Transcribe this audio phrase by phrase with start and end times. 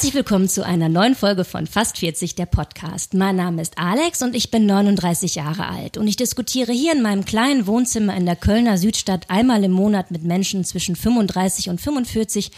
[0.00, 3.12] Herzlich willkommen zu einer neuen Folge von Fast 40 der Podcast.
[3.12, 7.02] Mein Name ist Alex und ich bin 39 Jahre alt und ich diskutiere hier in
[7.02, 11.82] meinem kleinen Wohnzimmer in der Kölner Südstadt einmal im Monat mit Menschen zwischen 35 und
[11.82, 12.50] 45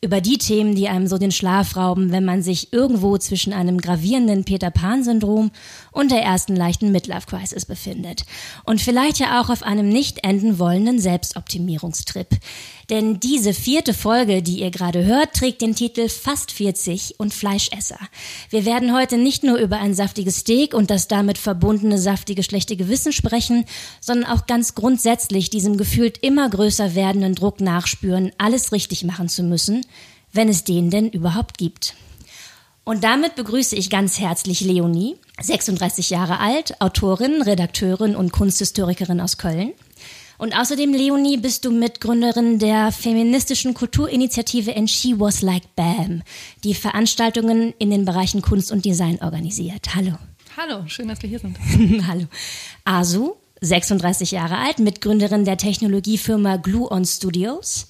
[0.00, 3.78] über die Themen, die einem so den Schlaf rauben, wenn man sich irgendwo zwischen einem
[3.78, 5.52] gravierenden Peter Pan-Syndrom
[5.98, 8.22] und der ersten leichten Midlife-Crisis befindet.
[8.64, 12.28] Und vielleicht ja auch auf einem nicht enden wollenden Selbstoptimierungstrip.
[12.88, 17.98] Denn diese vierte Folge, die ihr gerade hört, trägt den Titel Fast 40 und Fleischesser.
[18.48, 22.76] Wir werden heute nicht nur über ein saftiges Steak und das damit verbundene saftige schlechte
[22.76, 23.64] Gewissen sprechen,
[24.00, 29.42] sondern auch ganz grundsätzlich diesem gefühlt immer größer werdenden Druck nachspüren, alles richtig machen zu
[29.42, 29.84] müssen,
[30.32, 31.96] wenn es den denn überhaupt gibt.
[32.88, 39.36] Und damit begrüße ich ganz herzlich Leonie, 36 Jahre alt, Autorin, Redakteurin und Kunsthistorikerin aus
[39.36, 39.74] Köln.
[40.38, 46.22] Und außerdem, Leonie, bist du Mitgründerin der feministischen Kulturinitiative And She Was Like Bam,
[46.64, 49.94] die Veranstaltungen in den Bereichen Kunst und Design organisiert.
[49.94, 50.14] Hallo.
[50.56, 51.58] Hallo, schön, dass wir hier sind.
[52.08, 52.24] Hallo.
[52.86, 57.86] Asu, 36 Jahre alt, Mitgründerin der Technologiefirma Glue On Studios,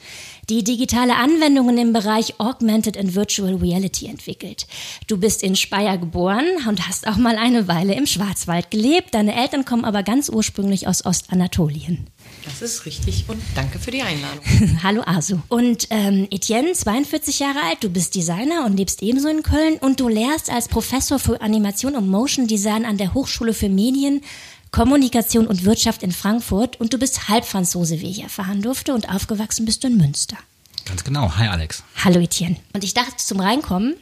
[0.50, 4.66] die digitale Anwendungen im Bereich Augmented and Virtual Reality entwickelt.
[5.06, 9.14] Du bist in Speyer geboren und hast auch mal eine Weile im Schwarzwald gelebt.
[9.14, 12.06] Deine Eltern kommen aber ganz ursprünglich aus Ostanatolien.
[12.44, 14.44] Das ist richtig und danke für die Einladung.
[14.82, 15.38] Hallo Asu.
[15.48, 20.00] Und ähm, Etienne, 42 Jahre alt, du bist Designer und lebst ebenso in Köln und
[20.00, 24.22] du lehrst als Professor für Animation und Motion Design an der Hochschule für Medien,
[24.70, 29.64] Kommunikation und Wirtschaft in Frankfurt und du bist Halbfranzose, wie ich erfahren durfte und aufgewachsen
[29.64, 30.36] bist du in Münster.
[30.84, 31.36] Ganz genau.
[31.36, 31.82] Hi Alex.
[32.02, 32.56] Hallo Etienne.
[32.72, 33.94] Und ich dachte zum Reinkommen,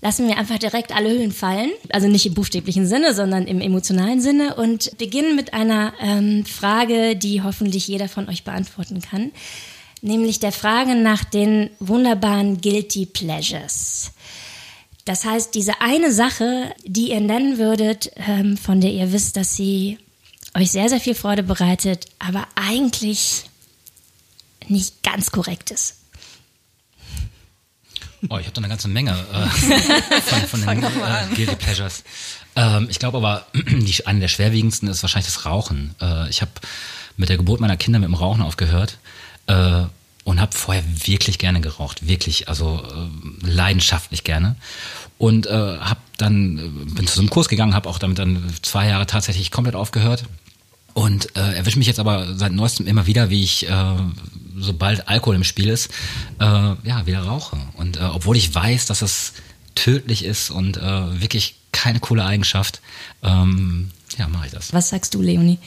[0.00, 1.70] lassen wir einfach direkt alle Hüllen fallen.
[1.90, 7.16] Also nicht im buchstäblichen Sinne, sondern im emotionalen Sinne und beginnen mit einer ähm, Frage,
[7.16, 9.32] die hoffentlich jeder von euch beantworten kann.
[10.00, 14.12] Nämlich der Frage nach den wunderbaren Guilty Pleasures.
[15.08, 19.56] Das heißt, diese eine Sache, die ihr nennen würdet, ähm, von der ihr wisst, dass
[19.56, 19.98] sie
[20.54, 23.44] euch sehr, sehr viel Freude bereitet, aber eigentlich
[24.66, 25.94] nicht ganz korrekt ist.
[28.28, 32.04] Oh, ich habe da eine ganze Menge äh, von, von den äh, Guilty Pleasures.
[32.54, 35.94] Ähm, ich glaube aber, die, eine der schwerwiegendsten ist wahrscheinlich das Rauchen.
[36.02, 36.50] Äh, ich habe
[37.16, 38.98] mit der Geburt meiner Kinder mit dem Rauchen aufgehört
[39.46, 39.84] äh,
[40.24, 44.56] und habe vorher wirklich gerne geraucht, wirklich, also äh, leidenschaftlich gerne.
[45.18, 48.42] Und äh, habe dann, äh, bin zu so einem Kurs gegangen, habe auch damit dann
[48.62, 50.24] zwei Jahre tatsächlich komplett aufgehört.
[50.94, 53.94] Und äh, erwische mich jetzt aber seit neuestem immer wieder, wie ich äh,
[54.56, 55.90] sobald Alkohol im Spiel ist,
[56.40, 57.56] äh, ja, wieder rauche.
[57.76, 59.34] Und äh, obwohl ich weiß, dass es
[59.74, 62.80] tödlich ist und äh, wirklich keine coole Eigenschaft,
[63.22, 64.72] ähm, ja, mache ich das.
[64.72, 65.58] Was sagst du, Leonie?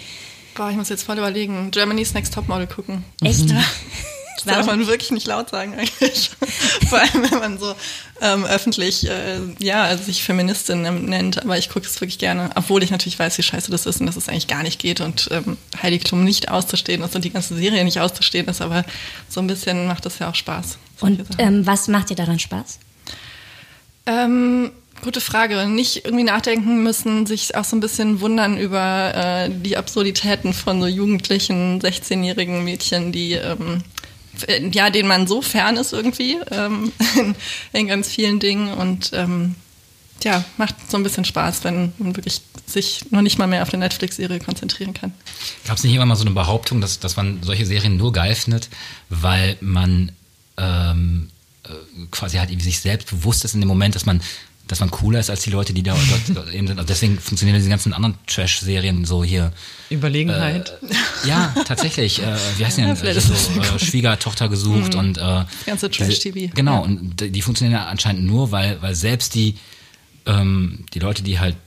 [0.55, 1.71] Boah, ich muss jetzt voll überlegen.
[1.71, 3.05] Germany's Next Topmodel gucken.
[3.21, 3.47] Echt?
[3.47, 3.57] Mhm.
[4.45, 6.31] Das darf man wirklich nicht laut sagen eigentlich.
[6.89, 7.75] Vor allem, wenn man so
[8.21, 11.41] ähm, öffentlich, äh, ja, sich Feministin nennt.
[11.41, 14.07] Aber ich gucke es wirklich gerne, obwohl ich natürlich weiß, wie scheiße das ist und
[14.07, 17.55] dass es eigentlich gar nicht geht und ähm, Heiligtum nicht auszustehen ist und die ganze
[17.55, 18.61] Serie nicht auszustehen ist.
[18.61, 18.83] Aber
[19.29, 20.77] so ein bisschen macht das ja auch Spaß.
[21.01, 22.79] Und ähm, was macht dir daran Spaß?
[24.05, 24.71] Ähm,
[25.03, 25.65] Gute Frage.
[25.67, 30.79] Nicht irgendwie nachdenken müssen, sich auch so ein bisschen wundern über äh, die Absurditäten von
[30.79, 33.83] so jugendlichen, 16-jährigen Mädchen, die ähm,
[34.71, 37.35] ja, denen man so fern ist irgendwie ähm, in,
[37.73, 39.55] in, ganz vielen Dingen und ähm,
[40.23, 43.73] ja, macht so ein bisschen Spaß, wenn man wirklich sich noch nicht mal mehr auf
[43.73, 45.13] eine Netflix-Serie konzentrieren kann.
[45.65, 48.35] Gab es nicht immer mal so eine Behauptung, dass, dass man solche Serien nur geil
[48.35, 48.69] findet,
[49.09, 50.11] weil man
[50.57, 51.29] ähm,
[51.63, 51.69] äh,
[52.11, 54.21] quasi halt sich selbst bewusst ist in dem Moment, dass man
[54.71, 55.95] dass man cooler ist als die Leute, die da
[56.33, 56.79] dort, eben sind.
[56.79, 59.51] Und deswegen funktionieren diese ganzen anderen Trash-Serien so hier.
[59.89, 60.69] Überlegenheit.
[60.81, 62.21] Äh, ja, tatsächlich.
[62.21, 63.05] Äh, wie heißt ja, denn?
[63.05, 64.99] Äh, so, äh, Schwiegertochter gesucht mhm.
[64.99, 66.53] und äh, ganze Trash-TV.
[66.55, 66.79] Genau, ja.
[66.79, 69.57] und die funktionieren ja anscheinend nur, weil, weil selbst die,
[70.25, 71.57] ähm, die Leute, die halt,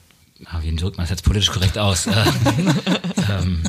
[0.62, 2.06] wie drückt man das jetzt politisch korrekt aus?
[2.06, 2.12] Äh,
[3.31, 3.62] ähm,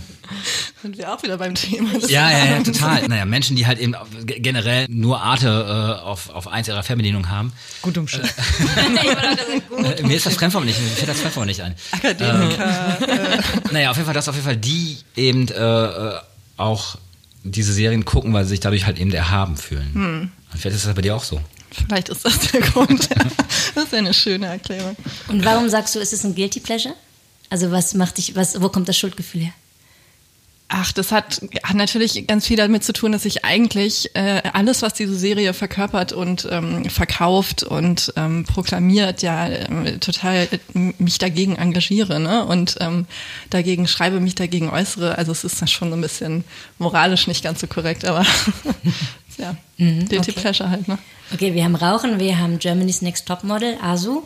[0.81, 1.89] sind wir auch wieder beim Thema.
[2.07, 3.07] Ja, ja, ja, total.
[3.07, 3.95] Naja, Menschen, die halt eben
[4.25, 7.53] generell nur Arte äh, auf, auf eins ihrer Fernbedienung haben.
[7.81, 8.29] Gut umschrieben.
[9.77, 11.75] äh, mir ist das Fremdwort nicht, mir fällt das Fremdwort nicht ein.
[11.91, 12.97] Akademiker.
[13.01, 13.73] Ähm, äh.
[13.73, 16.19] Naja, auf jeden Fall, dass auf jeden Fall die eben äh, äh,
[16.57, 16.97] auch
[17.43, 19.93] diese Serien gucken, weil sie sich dadurch halt eben erhaben fühlen.
[19.93, 20.31] Hm.
[20.57, 21.39] Vielleicht ist das bei dir auch so.
[21.71, 23.09] Vielleicht ist das der Grund.
[23.75, 24.95] das ist eine schöne Erklärung.
[25.27, 26.95] Und warum sagst du, ist es ein Guilty Pleasure?
[27.49, 29.53] Also was macht dich, was, wo kommt das Schuldgefühl her?
[30.67, 34.81] Ach, das hat, hat natürlich ganz viel damit zu tun, dass ich eigentlich äh, alles,
[34.81, 41.55] was diese Serie verkörpert und ähm, verkauft und ähm, proklamiert, ja äh, total mich dagegen
[41.55, 42.45] engagiere ne?
[42.45, 43.05] und ähm,
[43.51, 45.19] dagegen schreibe, mich dagegen äußere.
[45.19, 46.43] Also es ist dann schon so ein bisschen
[46.79, 48.25] moralisch nicht ganz so korrekt, aber
[49.37, 50.41] ja, mhm, Guilty okay.
[50.41, 50.97] Pleasure halt, ne?
[51.31, 54.23] Okay, wir haben Rauchen, wir haben Germany's Next Topmodel, Asu.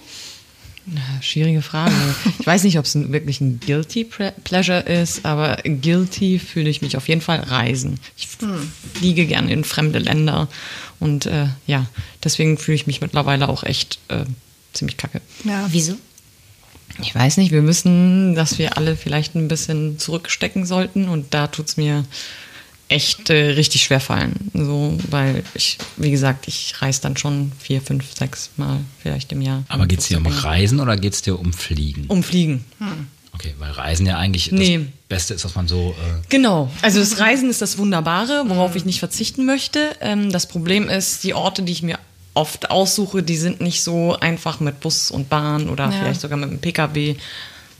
[1.21, 1.93] Schwierige Frage.
[2.39, 4.05] Ich weiß nicht, ob es wirklich ein Guilty
[4.43, 7.99] Pleasure ist, aber guilty fühle ich mich auf jeden Fall reisen.
[8.17, 8.71] Ich hm.
[8.95, 10.47] fliege gerne in fremde Länder
[10.99, 11.85] und äh, ja,
[12.23, 14.25] deswegen fühle ich mich mittlerweile auch echt äh,
[14.73, 15.21] ziemlich kacke.
[15.43, 15.95] Ja, wieso?
[17.01, 21.47] Ich weiß nicht, wir müssen, dass wir alle vielleicht ein bisschen zurückstecken sollten und da
[21.47, 22.03] tut es mir
[22.89, 24.51] echt äh, richtig schwer fallen.
[24.53, 29.41] So, weil ich, wie gesagt, ich reise dann schon vier, fünf, sechs Mal vielleicht im
[29.41, 29.63] Jahr.
[29.69, 32.05] Aber geht es dir um Reisen oder geht es dir um Fliegen?
[32.07, 32.65] Um Fliegen.
[32.79, 33.07] Hm.
[33.31, 34.79] Okay, weil Reisen ja eigentlich nee.
[34.79, 35.91] das Beste ist, was man so.
[35.91, 36.69] Äh genau.
[36.81, 39.95] Also das Reisen ist das Wunderbare, worauf ich nicht verzichten möchte.
[40.01, 41.99] Ähm, das Problem ist, die Orte, die ich mir
[42.33, 45.91] oft aussuche, die sind nicht so einfach mit Bus und Bahn oder ja.
[45.91, 47.15] vielleicht sogar mit dem Pkw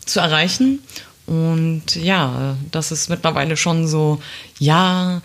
[0.05, 0.79] zu erreichen.
[1.29, 4.19] Und ja, das ist mittlerweile schon so,
[4.57, 5.21] ja,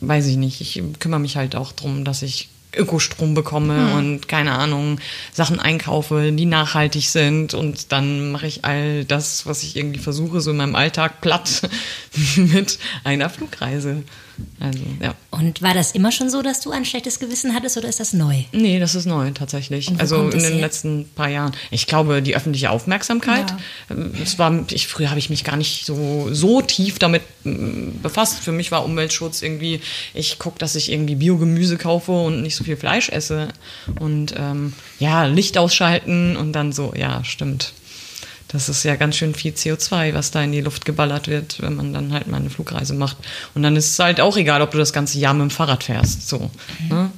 [0.00, 3.92] weiß ich nicht, ich kümmere mich halt auch darum, dass ich Ökostrom bekomme hm.
[3.92, 4.98] und keine Ahnung,
[5.34, 10.40] Sachen einkaufe, die nachhaltig sind und dann mache ich all das, was ich irgendwie versuche,
[10.40, 11.68] so in meinem Alltag platt
[12.36, 14.04] mit einer Flugreise.
[14.60, 15.14] Also, ja.
[15.30, 18.12] Und war das immer schon so, dass du ein schlechtes Gewissen hattest oder ist das
[18.12, 18.44] neu?
[18.52, 19.92] Nee, das ist neu tatsächlich.
[19.98, 20.60] Also in den her?
[20.60, 21.52] letzten paar Jahren.
[21.70, 23.50] Ich glaube, die öffentliche Aufmerksamkeit.
[23.88, 23.96] Ja.
[24.22, 28.40] Es war, ich, früher habe ich mich gar nicht so, so tief damit mm, befasst.
[28.40, 29.80] Für mich war Umweltschutz irgendwie,
[30.14, 33.48] ich gucke, dass ich irgendwie Biogemüse kaufe und nicht so viel Fleisch esse.
[34.00, 37.72] Und ähm, ja, Licht ausschalten und dann so, ja, stimmt
[38.48, 41.76] das ist ja ganz schön viel CO2, was da in die Luft geballert wird, wenn
[41.76, 43.18] man dann halt mal eine Flugreise macht.
[43.54, 45.84] Und dann ist es halt auch egal, ob du das ganze Jahr mit dem Fahrrad
[45.84, 46.28] fährst.
[46.28, 46.50] So.
[46.88, 47.10] Ne?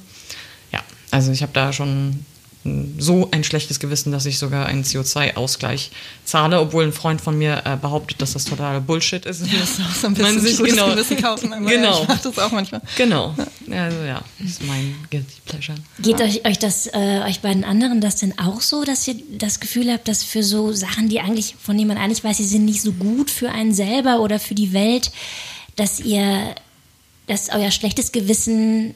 [0.73, 2.25] Ja, also ich habe da schon
[2.63, 5.89] so ein schlechtes Gewissen, dass ich sogar einen CO2-Ausgleich
[6.25, 9.41] zahle, obwohl ein Freund von mir äh, behauptet, dass das totaler Bullshit ist.
[9.47, 11.49] Ja, das ist auch so ein bisschen man sich genau, Gewissen kaufen.
[11.67, 12.03] genau.
[12.03, 12.81] Ich mache das auch manchmal.
[12.97, 13.35] Genau.
[13.69, 15.77] Also ja, das ist mein Guilty Pleasure.
[15.99, 16.25] Geht ja.
[16.25, 19.91] euch, euch das, äh, euch beiden anderen das denn auch so, dass ihr das Gefühl
[19.91, 22.83] habt, dass für so Sachen, die eigentlich, von denen man eigentlich weiß, sie sind nicht
[22.83, 25.11] so gut für einen selber oder für die Welt,
[25.77, 26.53] dass ihr,
[27.25, 28.93] dass euer schlechtes Gewissen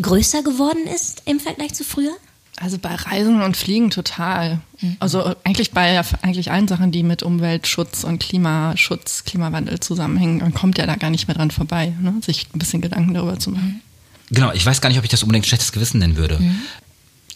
[0.00, 2.16] größer geworden ist im Vergleich zu früher?
[2.62, 4.60] Also bei Reisen und Fliegen total.
[4.80, 4.96] Mhm.
[5.00, 10.76] Also eigentlich bei eigentlich allen Sachen, die mit Umweltschutz und Klimaschutz, Klimawandel zusammenhängen, man kommt
[10.76, 12.16] ja da gar nicht mehr dran vorbei, ne?
[12.20, 13.80] sich ein bisschen Gedanken darüber zu machen.
[14.28, 16.38] Genau, ich weiß gar nicht, ob ich das unbedingt schlechtes Gewissen nennen würde.
[16.38, 16.60] Mhm.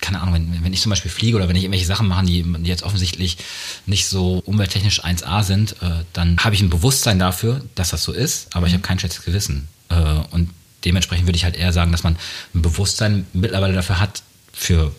[0.03, 2.45] Keine Ahnung, wenn, wenn ich zum Beispiel fliege oder wenn ich irgendwelche Sachen mache, die,
[2.65, 3.39] jetzt offensichtlich
[3.87, 8.13] nicht so umwelttechnisch 1A sind, äh, dann habe ich ein Bewusstsein dafür, dass das so
[8.13, 8.67] ist, aber mhm.
[8.67, 9.69] ich habe kein schlechtes Gewissen.
[9.89, 9.95] Äh,
[10.33, 10.51] und
[10.85, 12.17] dementsprechend würde ich halt eher sagen, dass man
[12.55, 14.23] ein Bewusstsein mittlerweile dafür hat,
[14.53, 14.93] für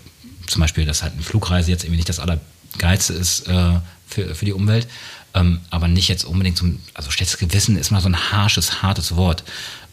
[0.47, 4.45] zum Beispiel, dass halt eine Flugreise jetzt irgendwie nicht das Allergeilste ist äh, für, für
[4.45, 4.87] die Umwelt,
[5.33, 9.15] ähm, aber nicht jetzt unbedingt zum, also schlechtes Gewissen ist mal so ein harsches, hartes
[9.15, 9.43] Wort,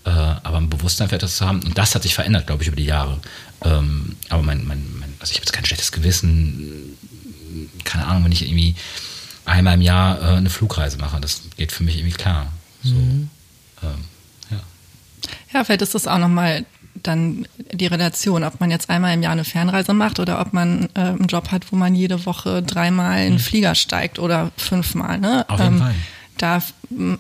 [0.05, 2.69] äh, aber ein Bewusstsein für etwas zu haben und das hat sich verändert, glaube ich,
[2.69, 3.21] über die Jahre.
[3.65, 6.97] Ähm, aber mein, mein, mein, also ich habe jetzt kein schlechtes Gewissen,
[7.85, 8.75] keine Ahnung, wenn ich irgendwie
[9.45, 12.53] einmal im Jahr äh, eine Flugreise mache, das geht für mich irgendwie klar.
[12.83, 13.31] So, mhm.
[13.83, 14.05] ähm,
[14.51, 14.61] ja.
[15.53, 16.65] ja, vielleicht ist das auch nochmal
[17.03, 20.89] dann die Relation, ob man jetzt einmal im Jahr eine Fernreise macht oder ob man
[20.95, 23.39] äh, einen Job hat, wo man jede Woche dreimal in den mhm.
[23.39, 25.19] Flieger steigt oder fünfmal.
[25.19, 25.45] Ne?
[25.49, 25.95] Auf jeden ähm, Fall.
[26.39, 26.63] Da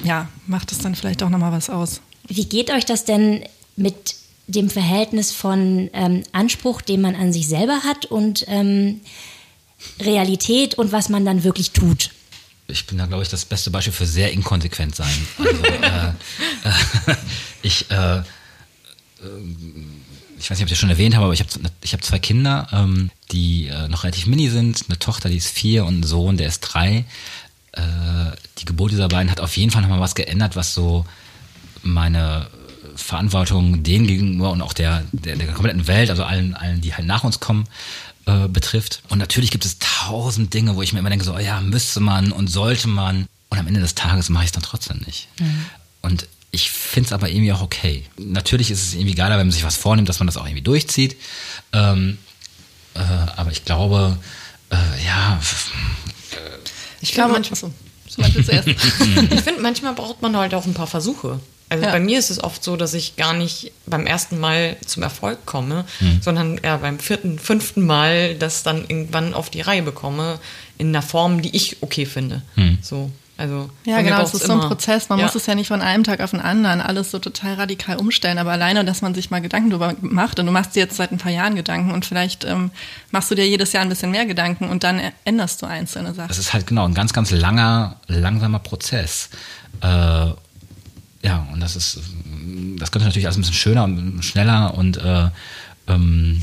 [0.05, 2.01] ja, macht es dann vielleicht auch nochmal was aus.
[2.27, 3.45] Wie geht euch das denn
[3.77, 9.01] mit dem Verhältnis von ähm, Anspruch, den man an sich selber hat und ähm,
[10.01, 12.11] Realität und was man dann wirklich tut?
[12.73, 15.27] ich bin da, glaube ich, das beste Beispiel für sehr inkonsequent sein.
[15.39, 17.17] Also, äh, äh,
[17.63, 18.23] ich, äh,
[20.39, 21.51] ich weiß nicht, ob ich das schon erwähnt habe, aber ich habe
[21.83, 24.85] ich hab zwei Kinder, ähm, die äh, noch relativ mini sind.
[24.89, 27.05] Eine Tochter, die ist vier und ein Sohn, der ist drei.
[27.73, 27.83] Äh,
[28.59, 31.07] die Geburt dieser beiden hat auf jeden Fall nochmal was geändert, was so
[31.83, 32.49] meine
[32.97, 37.07] Verantwortung denen gegenüber und auch der, der, der kompletten Welt, also allen, allen, die halt
[37.07, 37.65] nach uns kommen,
[38.27, 39.03] äh, betrifft.
[39.09, 42.01] Und natürlich gibt es tausend Dinge, wo ich mir immer denke, so, oh ja, müsste
[42.01, 43.27] man und sollte man.
[43.49, 45.29] Und am Ende des Tages mache ich es dann trotzdem nicht.
[45.39, 45.67] Mhm.
[46.03, 48.05] Und ich finde es aber irgendwie auch okay.
[48.19, 50.63] Natürlich ist es irgendwie geiler, wenn man sich was vornimmt, dass man das auch irgendwie
[50.63, 51.17] durchzieht.
[51.73, 52.19] Ähm,
[52.95, 54.19] äh, aber ich glaube,
[54.71, 55.41] äh, ja.
[57.01, 57.73] Ich glaube manchmal so.
[58.07, 61.41] so ich finde, manchmal braucht man halt auch ein paar Versuche.
[61.71, 61.91] Also ja.
[61.91, 65.47] bei mir ist es oft so, dass ich gar nicht beim ersten Mal zum Erfolg
[65.47, 66.21] komme, mhm.
[66.21, 70.39] sondern eher beim vierten, fünften Mal das dann irgendwann auf die Reihe bekomme
[70.77, 72.43] in einer Form, die ich okay finde.
[72.57, 72.77] Mhm.
[72.83, 73.11] So.
[73.39, 75.09] Also ja, genau, es ist so ein Prozess.
[75.09, 75.25] Man ja.
[75.25, 78.39] muss es ja nicht von einem Tag auf den anderen alles so total radikal umstellen,
[78.39, 81.13] aber alleine, dass man sich mal Gedanken darüber macht und du machst dir jetzt seit
[81.13, 82.71] ein paar Jahren Gedanken und vielleicht ähm,
[83.11, 86.29] machst du dir jedes Jahr ein bisschen mehr Gedanken und dann änderst du einzelne Sachen.
[86.29, 89.31] Das ist halt genau ein ganz, ganz langer, langsamer Prozess.
[89.81, 92.01] Äh, ja, und das ist
[92.79, 95.29] das könnte natürlich alles ein bisschen schöner und schneller und äh,
[95.89, 96.43] ähm,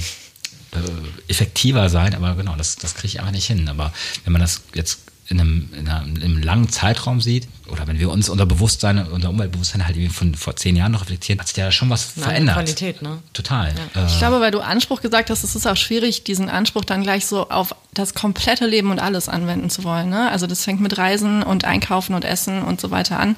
[0.71, 3.67] äh, effektiver sein, aber genau, das, das kriege ich einfach nicht hin.
[3.67, 3.91] Aber
[4.23, 7.99] wenn man das jetzt in einem, in einem, in einem langen Zeitraum sieht, oder wenn
[7.99, 11.47] wir uns unser Bewusstsein, unser Umweltbewusstsein halt irgendwie von vor zehn Jahren noch reflektieren, hat
[11.47, 12.55] sich ja schon was verändert.
[12.55, 13.19] Qualität, ne?
[13.33, 13.73] Total.
[14.07, 17.03] Ich Äh, glaube, weil du Anspruch gesagt hast, es ist auch schwierig, diesen Anspruch dann
[17.03, 20.09] gleich so auf das komplette Leben und alles anwenden zu wollen.
[20.09, 20.29] Ne?
[20.29, 23.35] Also das fängt mit Reisen und Einkaufen und Essen und so weiter an.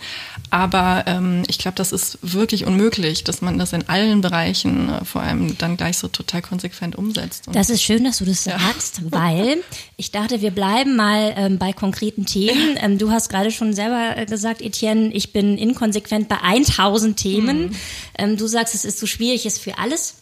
[0.49, 5.05] Aber ähm, ich glaube, das ist wirklich unmöglich, dass man das in allen Bereichen äh,
[5.05, 7.47] vor allem dann gleich so total konsequent umsetzt.
[7.47, 9.57] Und Das ist schön, dass du das sagst, weil
[9.97, 12.75] ich dachte, wir bleiben mal ähm, bei konkreten Themen.
[12.81, 17.75] Ähm, du hast gerade schon selber äh, gesagt, Etienne, ich bin inkonsequent bei 1000 Themen.
[18.17, 20.15] Ähm, du sagst, es ist zu schwierig, es für alles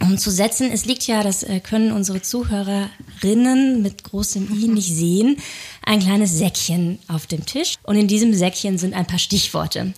[0.00, 0.70] umzusetzen.
[0.72, 5.36] Es liegt ja, das äh, können unsere Zuhörerinnen mit großem I nicht sehen,
[5.84, 7.76] ein kleines Säckchen auf dem Tisch.
[7.84, 9.94] Und in diesem Säckchen sind ein paar Stichworte.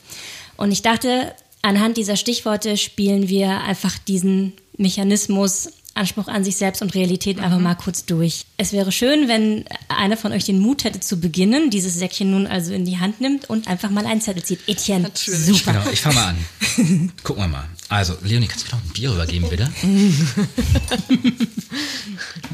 [0.56, 6.82] Und ich dachte, anhand dieser Stichworte spielen wir einfach diesen Mechanismus Anspruch an sich selbst
[6.82, 8.46] und Realität einfach mal kurz durch.
[8.56, 12.46] Es wäre schön, wenn einer von euch den Mut hätte zu beginnen, dieses Säckchen nun
[12.46, 14.60] also in die Hand nimmt und einfach mal einen Zettel zieht.
[14.66, 15.40] Etienne, Natürlich.
[15.40, 15.72] super.
[15.72, 17.12] Genau, ich fange mal an.
[17.22, 17.68] Gucken wir mal.
[17.88, 19.70] Also, Leonie, kannst du mir noch ein Bier rübergeben, bitte?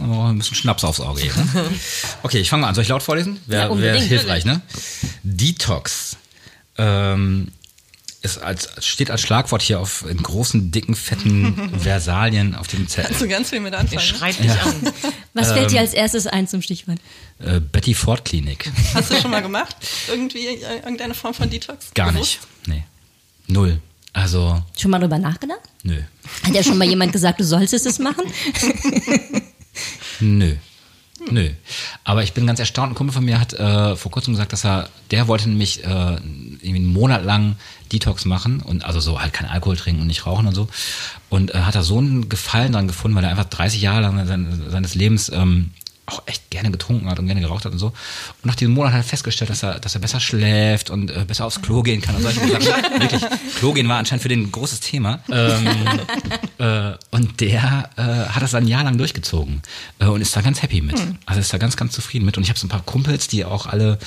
[0.03, 1.35] oh, ein bisschen Schnaps aufs Auge hier.
[1.35, 1.71] Ne?
[2.23, 2.75] Okay, ich fange mal an.
[2.75, 3.39] Soll ich laut vorlesen?
[3.47, 4.01] Ja, Wäre unbedingt.
[4.11, 4.61] wär hilfreich, ne?
[5.23, 6.17] Detox.
[6.77, 7.49] Ähm,
[8.23, 13.07] ist als, steht als Schlagwort hier auf in großen, dicken, fetten Versalien auf dem Zettel.
[13.09, 13.97] Kannst du ganz viel mit anfangen.
[13.97, 14.03] ne?
[14.03, 14.93] Schreit dich an.
[15.35, 15.69] Was fällt Ähm.
[15.73, 16.99] dir als erstes ein zum Stichwort?
[17.39, 18.71] Äh, Betty Ford Klinik.
[18.95, 19.75] Hast du schon mal gemacht?
[20.09, 21.93] Irgendwie äh, irgendeine Form von Detox?
[21.95, 22.41] Gar nicht.
[22.67, 22.85] Nee.
[23.47, 23.81] Null.
[24.13, 25.61] Also, Schon mal drüber nachgedacht?
[25.85, 26.03] nö.
[26.43, 28.25] Hat ja schon mal jemand gesagt, du solltest es machen?
[30.21, 30.57] Nö.
[31.29, 31.51] Nö.
[32.05, 32.93] Aber ich bin ganz erstaunt.
[32.93, 35.87] Ein Kumpel von mir hat äh, vor kurzem gesagt, dass er, der wollte nämlich äh,
[35.87, 37.57] irgendwie einen Monat lang
[37.93, 40.69] Detox machen und also so halt kein Alkohol trinken und nicht rauchen und so.
[41.29, 44.27] Und äh, hat da so einen Gefallen dran gefunden, weil er einfach 30 Jahre lang
[44.27, 45.71] sein, seines Lebens ähm,
[46.11, 47.87] auch echt gerne getrunken hat und gerne geraucht hat und so.
[47.87, 51.25] Und nach diesem Monat hat er festgestellt, dass er, dass er besser schläft und äh,
[51.27, 52.61] besser aufs Klo gehen kann und solche Sachen.
[53.01, 53.23] Wirklich,
[53.57, 55.21] Klo gehen war anscheinend für den ein großes Thema.
[55.31, 55.69] Ähm,
[56.59, 59.63] äh, und der äh, hat das ein Jahr lang durchgezogen
[59.99, 61.01] äh, und ist da ganz happy mit.
[61.27, 62.37] Also ist da ganz, ganz zufrieden mit.
[62.37, 63.99] Und ich habe so ein paar Kumpels, die auch alle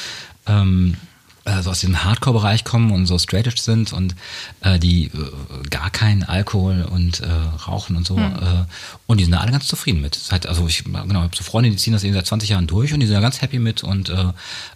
[0.48, 0.98] ähm,
[1.45, 4.15] äh, so aus diesem Hardcore-Bereich kommen und so straight edge sind und
[4.62, 7.27] äh, die äh, gar keinen Alkohol und äh,
[7.67, 8.17] rauchen und so.
[8.17, 8.65] Äh,
[9.07, 10.15] und die sind da alle ganz zufrieden mit.
[10.15, 12.50] Das halt, also ich genau, ich habe so Freunde, die ziehen das eben seit 20
[12.50, 14.31] Jahren durch und die sind da ganz happy mit und äh,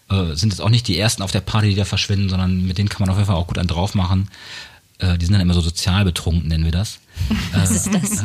[0.10, 2.78] äh, sind jetzt auch nicht die ersten auf der Party, die da verschwinden, sondern mit
[2.78, 4.30] denen kann man auf jeden Fall auch gut einen drauf machen.
[5.00, 7.00] Äh, die sind dann immer so sozial betrunken, nennen wir das.
[7.54, 8.24] Was ist das?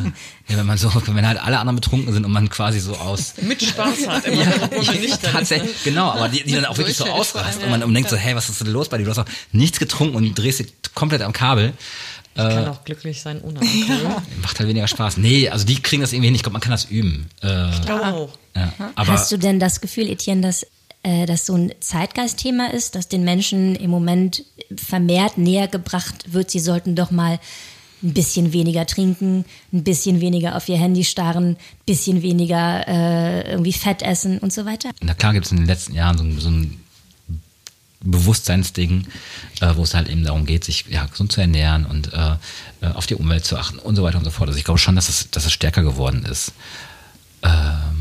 [0.49, 3.35] Ja, wenn man so, wenn halt alle anderen betrunken sind und man quasi so aus
[3.43, 7.07] Mit Spaß hat, immer man nicht Tatsächlich, genau, aber die, die dann auch wirklich so
[7.07, 9.05] ausrast und man und denkt so, hey, was ist denn los bei dir?
[9.05, 11.73] Du hast doch nichts getrunken und drehst dich komplett am Kabel.
[12.35, 14.23] kann auch glücklich sein ohne Alkohol.
[14.43, 15.17] Macht halt weniger Spaß.
[15.17, 16.35] Nee, also die kriegen das irgendwie hin.
[16.35, 17.29] Ich glaube, man kann das üben.
[17.43, 18.39] Äh, Ich glaube auch.
[18.55, 18.73] ja.
[18.95, 20.67] Aber Hast du denn das Gefühl, Etienne, dass
[21.03, 24.45] äh, das so ein Zeitgeistthema ist, dass den Menschen im Moment
[24.77, 27.39] vermehrt näher gebracht wird, sie sollten doch mal
[28.03, 31.57] ein bisschen weniger trinken, ein bisschen weniger auf ihr Handy starren, ein
[31.87, 34.91] bisschen weniger äh, irgendwie Fett essen und so weiter?
[35.01, 36.81] na klar gibt es in den letzten Jahren so, ein- so ein
[38.05, 39.07] Bewusstseinsding,
[39.61, 42.33] äh, wo es halt eben darum geht, sich ja, gesund zu ernähren und äh,
[42.81, 44.49] äh, auf die Umwelt zu achten und so weiter und so fort.
[44.49, 46.51] Also ich glaube schon, dass es, dass es stärker geworden ist.
[47.45, 47.92] Ähm,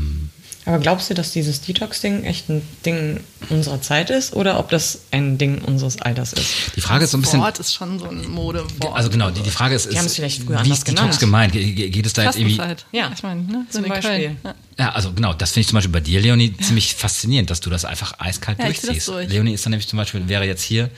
[0.64, 5.00] Aber glaubst du, dass dieses Detox-Ding echt ein Ding unserer Zeit ist oder ob das
[5.10, 6.46] ein Ding unseres Alters ist?
[6.76, 7.40] die Frage ist so ein bisschen.
[7.40, 8.94] Wort ist schon so ein Modewort.
[8.94, 11.20] Also genau, die, die Frage ist, ist es vielleicht früher wie anders ist Detox genannt.
[11.20, 11.52] gemeint?
[11.52, 12.60] Ge- ge- Geht es da jetzt irgendwie...
[12.92, 13.10] Ja.
[13.12, 13.66] Ich meine, ne?
[13.70, 14.36] Zum Beispiel.
[14.44, 14.54] Ja.
[14.78, 17.68] Ja, also genau, das finde ich zum Beispiel bei dir, Leonie, ziemlich faszinierend, dass du
[17.68, 19.08] das einfach eiskalt Ja, durchziehst.
[19.08, 19.28] durch.
[19.28, 20.90] Leonie ist dann nämlich zum Beispiel, wäre jetzt hier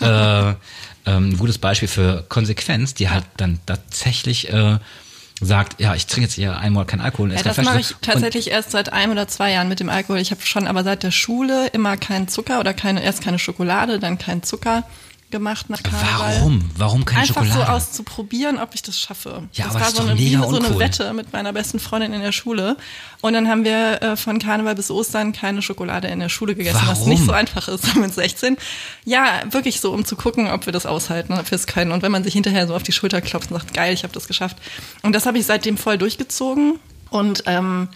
[0.00, 0.04] äh,
[1.06, 4.78] ähm, ein gutes Beispiel für Konsequenz, die halt dann tatsächlich äh,
[5.40, 7.30] sagt, ja, ich trinke jetzt hier einmal keinen Alkohol.
[7.30, 10.18] und Ja, das mache ich tatsächlich erst seit einem oder zwei Jahren mit dem Alkohol.
[10.18, 13.98] Ich habe schon aber seit der Schule immer keinen Zucker oder keine, erst keine Schokolade,
[13.98, 14.84] dann keinen Zucker
[15.30, 16.36] gemacht nach Karneval.
[16.36, 16.70] warum?
[16.76, 17.66] Warum keine Einfach Schokolade?
[17.66, 19.44] so auszuprobieren, ob ich das schaffe.
[19.52, 20.78] Ja, das aber war das ist so eine, mega so eine.
[20.78, 22.76] Wette mit meiner besten Freundin in der Schule.
[23.20, 26.80] Und dann haben wir äh, von Karneval bis Ostern keine Schokolade in der Schule gegessen,
[26.86, 27.08] was Warum?
[27.10, 28.56] nicht so einfach ist mit 16.
[29.04, 31.92] Ja, wirklich so, um zu gucken, ob wir das aushalten, ob wir es können.
[31.92, 34.12] Und wenn man sich hinterher so auf die Schulter klopft und sagt, geil, ich habe
[34.14, 34.56] das geschafft.
[35.02, 36.78] Und das habe ich seitdem voll durchgezogen.
[37.10, 37.88] Und ähm,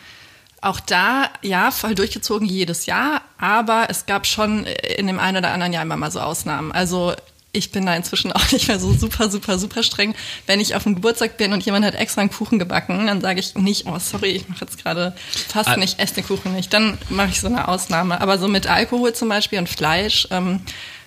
[0.65, 5.53] auch da, ja, voll durchgezogen jedes Jahr, aber es gab schon in dem einen oder
[5.53, 6.73] anderen Jahr immer mal so Ausnahmen.
[6.73, 7.15] Also
[7.53, 10.15] ich bin da inzwischen auch nicht mehr so super, super, super streng.
[10.47, 13.41] Wenn ich auf dem Geburtstag bin und jemand hat extra einen Kuchen gebacken, dann sage
[13.41, 15.15] ich nicht, oh sorry, ich mache jetzt gerade
[15.49, 15.77] fast Ah.
[15.77, 16.73] nicht, esse den Kuchen nicht.
[16.73, 18.21] Dann mache ich so eine Ausnahme.
[18.21, 20.63] Aber so mit Alkohol zum Beispiel und Fleisch, ähm,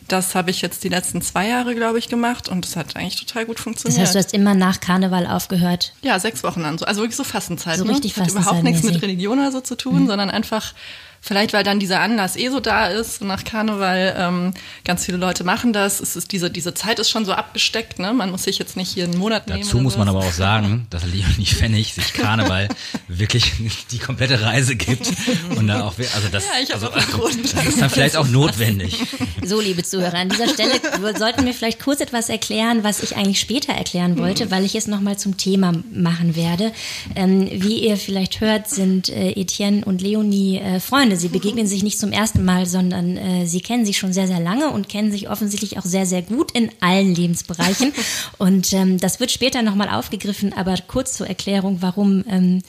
[0.07, 3.17] Das habe ich jetzt die letzten zwei Jahre, glaube ich, gemacht und das hat eigentlich
[3.17, 3.99] total gut funktioniert.
[4.01, 5.93] Das heißt, du hast immer nach Karneval aufgehört?
[6.01, 6.81] Ja, sechs Wochen an.
[6.83, 7.77] Also wirklich so Fastenzeit.
[7.77, 7.91] So ne?
[7.91, 9.01] richtig Hat überhaupt nichts mit.
[9.01, 10.07] Religion oder so zu tun, Mhm.
[10.07, 10.73] sondern einfach
[11.21, 14.53] Vielleicht, weil dann dieser Anlass eh so da ist, nach Karneval, ähm,
[14.86, 16.00] ganz viele Leute machen das.
[16.00, 18.13] Es ist diese, diese Zeit ist schon so abgesteckt, ne?
[18.13, 19.62] Man muss sich jetzt nicht hier einen Monat nehmen.
[19.62, 22.69] Dazu muss man aber auch sagen, dass Leonie Pfennig sich Karneval
[23.07, 23.51] wirklich
[23.91, 25.07] die komplette Reise gibt.
[25.55, 27.53] Und da auch, also das, Ja, also, Grund.
[27.53, 28.97] das ist dann vielleicht auch notwendig.
[29.43, 30.74] So, liebe Zuhörer, an dieser Stelle
[31.17, 34.88] sollten wir vielleicht kurz etwas erklären, was ich eigentlich später erklären wollte, weil ich es
[34.88, 36.71] nochmal zum Thema machen werde.
[37.15, 41.06] Ähm, wie ihr vielleicht hört, sind äh, Etienne und Leonie äh, Freunde.
[41.15, 44.39] Sie begegnen sich nicht zum ersten Mal, sondern äh, sie kennen sich schon sehr, sehr
[44.39, 47.93] lange und kennen sich offensichtlich auch sehr, sehr gut in allen Lebensbereichen.
[48.37, 52.61] Und ähm, das wird später nochmal aufgegriffen, aber kurz zur Erklärung, warum ähm,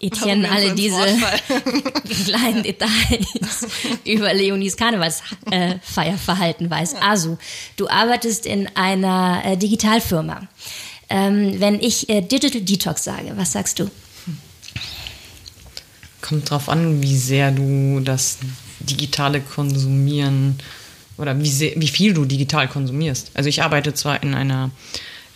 [0.00, 0.96] Etienne alle so diese
[2.24, 3.66] kleinen Details
[4.04, 6.96] über Leonies Karnevalsfeierverhalten weiß.
[6.96, 7.38] Also,
[7.76, 10.48] du arbeitest in einer äh, Digitalfirma.
[11.10, 13.90] Ähm, wenn ich äh, Digital Detox sage, was sagst du?
[16.24, 18.38] Kommt drauf an, wie sehr du das
[18.80, 20.58] digitale Konsumieren
[21.18, 23.30] oder wie, sehr, wie viel du digital konsumierst.
[23.34, 24.70] Also ich arbeite zwar in einer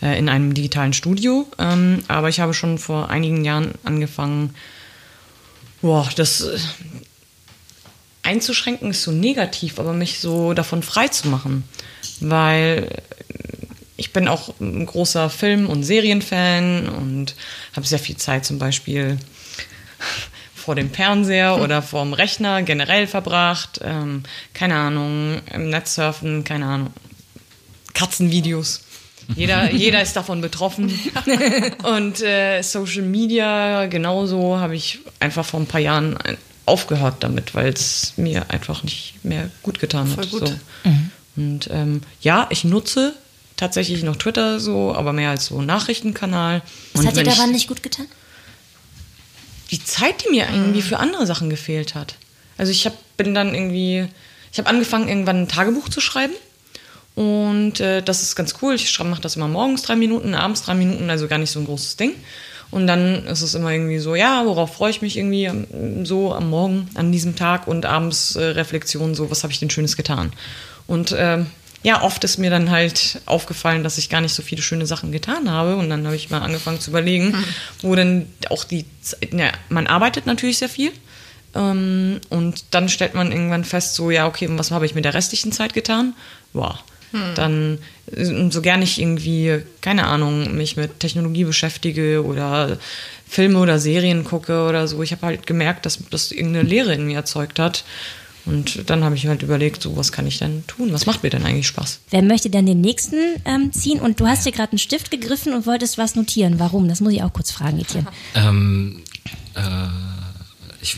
[0.01, 4.55] äh, in einem digitalen Studio, ähm, aber ich habe schon vor einigen Jahren angefangen,
[5.83, 6.57] boah, das äh,
[8.23, 11.65] einzuschränken ist so negativ, aber mich so davon frei zu machen,
[12.19, 12.89] weil
[13.95, 17.35] ich bin auch ein großer Film- und Serienfan und
[17.75, 19.19] habe sehr viel Zeit zum Beispiel
[20.59, 23.79] vor dem Fernseher oder vor dem Rechner generell verbracht.
[23.83, 24.23] Ähm,
[24.53, 26.93] keine Ahnung, im Netz surfen, keine Ahnung.
[27.93, 28.81] Katzenvideos.
[29.35, 30.91] Jeder, jeder ist davon betroffen.
[31.83, 37.55] Und äh, Social Media, genauso habe ich einfach vor ein paar Jahren ein- aufgehört damit,
[37.55, 40.29] weil es mir einfach nicht mehr gut getan hat.
[40.29, 40.47] Gut.
[40.49, 40.55] So.
[41.35, 43.15] Und ähm, ja, ich nutze
[43.57, 46.61] tatsächlich noch Twitter so, aber mehr als so Nachrichtenkanal.
[46.93, 48.05] Was Und hat dir daran nicht gut getan?
[49.71, 52.15] Die Zeit, die mir irgendwie für andere Sachen gefehlt hat.
[52.57, 54.07] Also ich hab, bin dann irgendwie,
[54.51, 56.33] ich habe angefangen, irgendwann ein Tagebuch zu schreiben.
[57.15, 58.75] Und äh, das ist ganz cool.
[58.75, 61.65] Ich mache das immer morgens drei Minuten, abends drei Minuten, also gar nicht so ein
[61.65, 62.13] großes Ding.
[62.71, 66.33] Und dann ist es immer irgendwie so, ja, worauf freue ich mich irgendwie am- so
[66.33, 69.97] am Morgen, an diesem Tag und abends äh, Reflexion, so, was habe ich denn Schönes
[69.97, 70.31] getan.
[70.85, 71.47] Und ähm,
[71.81, 75.11] ja, oft ist mir dann halt aufgefallen, dass ich gar nicht so viele schöne Sachen
[75.11, 75.77] getan habe.
[75.77, 77.33] Und dann habe ich mal angefangen zu überlegen,
[77.81, 80.91] wo denn auch die Zeit, ja, man arbeitet natürlich sehr viel.
[81.55, 85.05] Ähm, und dann stellt man irgendwann fest, so, ja, okay, und was habe ich mit
[85.05, 86.13] der restlichen Zeit getan?
[86.53, 86.75] Wow.
[87.35, 87.79] Dann,
[88.11, 92.77] äh, so gern ich irgendwie, keine Ahnung, mich mit Technologie beschäftige oder
[93.27, 97.05] Filme oder Serien gucke oder so, ich habe halt gemerkt, dass das irgendeine Lehre in
[97.05, 97.83] mir erzeugt hat.
[98.49, 100.91] Und dann habe ich halt überlegt, so, was kann ich denn tun?
[100.91, 101.99] Was macht mir denn eigentlich Spaß?
[102.09, 103.99] Wer möchte denn den nächsten ähm, ziehen?
[103.99, 106.57] Und du hast dir gerade einen Stift gegriffen und wolltest was notieren.
[106.57, 106.87] Warum?
[106.89, 108.07] Das muss ich auch kurz fragen, Etienne.
[108.35, 109.03] Ähm,
[109.53, 109.61] äh,
[110.81, 110.97] ich, äh,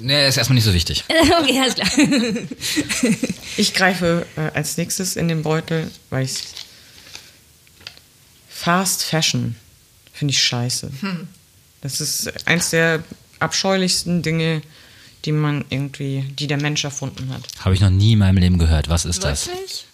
[0.00, 1.04] nee, ist erstmal nicht so wichtig.
[1.40, 1.88] okay, alles klar.
[3.56, 6.38] Ich greife äh, als nächstes in den Beutel, weil ich
[8.48, 9.56] Fast Fashion
[10.12, 10.90] finde ich scheiße.
[11.82, 13.02] Das ist eins der
[13.40, 14.62] abscheulichsten Dinge,
[15.24, 17.42] die man irgendwie, die der Mensch erfunden hat.
[17.64, 18.88] Habe ich noch nie in meinem Leben gehört.
[18.88, 19.46] Was ist das?
[19.48, 19.86] Wirklich?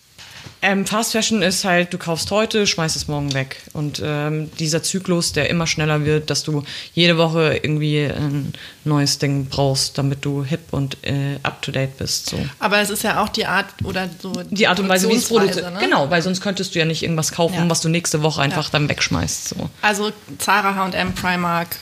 [0.62, 3.57] Ähm, Fast Fashion ist halt, du kaufst heute, schmeißt es morgen weg.
[3.73, 6.64] Und ähm, dieser Zyklus, der immer schneller wird, dass du
[6.95, 8.53] jede Woche irgendwie ein
[8.85, 12.29] neues Ding brauchst, damit du hip und äh, up to date bist.
[12.31, 12.38] So.
[12.59, 14.33] Aber es ist ja auch die Art oder so.
[14.51, 15.73] Die Art und Weise, wie es produziert.
[15.73, 15.81] Ne?
[15.81, 17.71] Genau, weil sonst könntest du ja nicht irgendwas kaufen, Ja.
[17.71, 19.49] was du nächste Woche einfach dann wegschmeißt.
[19.51, 19.71] So.
[19.81, 21.77] Also Zara, H&M, Primark,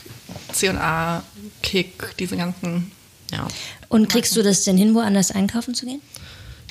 [0.53, 1.23] C&A,
[1.63, 2.91] Kick, diese ganzen.
[3.31, 3.47] Ja.
[3.87, 6.01] Und kriegst du das denn hin, woanders einkaufen zu gehen?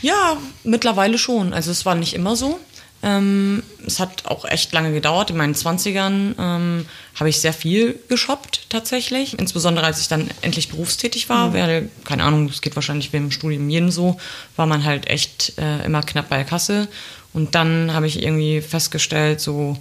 [0.02, 1.52] ja, mittlerweile schon.
[1.52, 2.58] Also es war nicht immer so.
[3.00, 5.30] Ähm, es hat auch echt lange gedauert.
[5.30, 9.38] In meinen 20ern ähm, habe ich sehr viel geshoppt tatsächlich.
[9.38, 11.52] Insbesondere als ich dann endlich berufstätig war.
[11.52, 14.18] Weil, keine Ahnung, es geht wahrscheinlich während dem Studium jedem so,
[14.56, 16.88] war man halt echt äh, immer knapp bei der Kasse.
[17.32, 19.76] Und dann habe ich irgendwie festgestellt, so,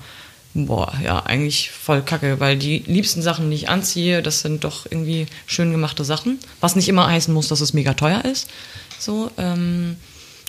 [0.65, 4.85] boah, ja, eigentlich voll kacke, weil die liebsten Sachen, die ich anziehe, das sind doch
[4.89, 6.39] irgendwie schön gemachte Sachen.
[6.59, 8.49] Was nicht immer heißen muss, dass es mega teuer ist.
[8.97, 9.97] So, ähm,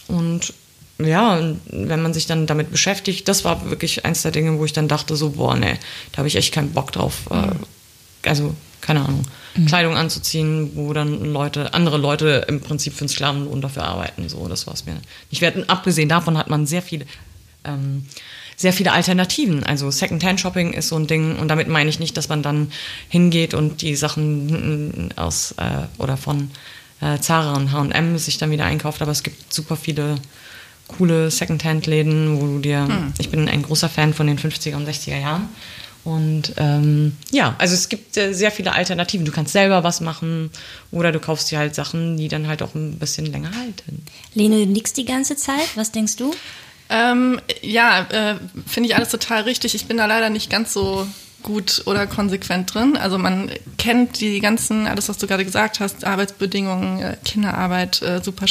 [0.06, 0.54] und
[0.98, 4.72] ja, wenn man sich dann damit beschäftigt, das war wirklich eins der Dinge, wo ich
[4.72, 5.78] dann dachte, so, boah, nee,
[6.12, 7.28] da habe ich echt keinen Bock drauf.
[7.30, 9.22] Äh, also, keine Ahnung,
[9.66, 14.28] Kleidung anzuziehen, wo dann Leute, andere Leute im Prinzip für einen Sklavenlohn dafür arbeiten.
[14.28, 14.96] So, das war es mir
[15.30, 15.56] nicht wert.
[15.56, 17.06] Und abgesehen davon hat man sehr viele,
[17.64, 18.06] ähm,
[18.58, 19.64] sehr viele Alternativen.
[19.64, 22.70] Also Secondhand-Shopping ist so ein Ding und damit meine ich nicht, dass man dann
[23.08, 26.50] hingeht und die Sachen aus äh, oder von
[27.00, 30.16] äh, Zara und H&M sich dann wieder einkauft, aber es gibt super viele
[30.88, 33.14] coole Secondhand-Läden, wo du dir, mhm.
[33.18, 35.48] ich bin ein großer Fan von den 50er und 60er Jahren
[36.08, 39.26] und ähm, ja, also es gibt äh, sehr viele Alternativen.
[39.26, 40.50] Du kannst selber was machen
[40.90, 44.04] oder du kaufst dir halt Sachen, die dann halt auch ein bisschen länger halten.
[44.34, 45.76] Lene, du nix die ganze Zeit.
[45.76, 46.32] Was denkst du?
[46.90, 49.74] Ähm, ja, äh, finde ich alles total richtig.
[49.74, 51.06] Ich bin da leider nicht ganz so
[51.42, 52.96] gut oder konsequent drin.
[52.96, 58.20] Also man kennt die ganzen, alles was du gerade gesagt hast, Arbeitsbedingungen, äh, Kinderarbeit, äh,
[58.22, 58.46] super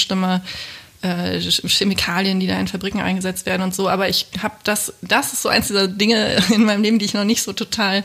[1.01, 3.89] äh, Chemikalien, die da in Fabriken eingesetzt werden und so.
[3.89, 7.13] Aber ich habe das, das ist so eins dieser Dinge in meinem Leben, die ich
[7.13, 8.03] noch nicht so total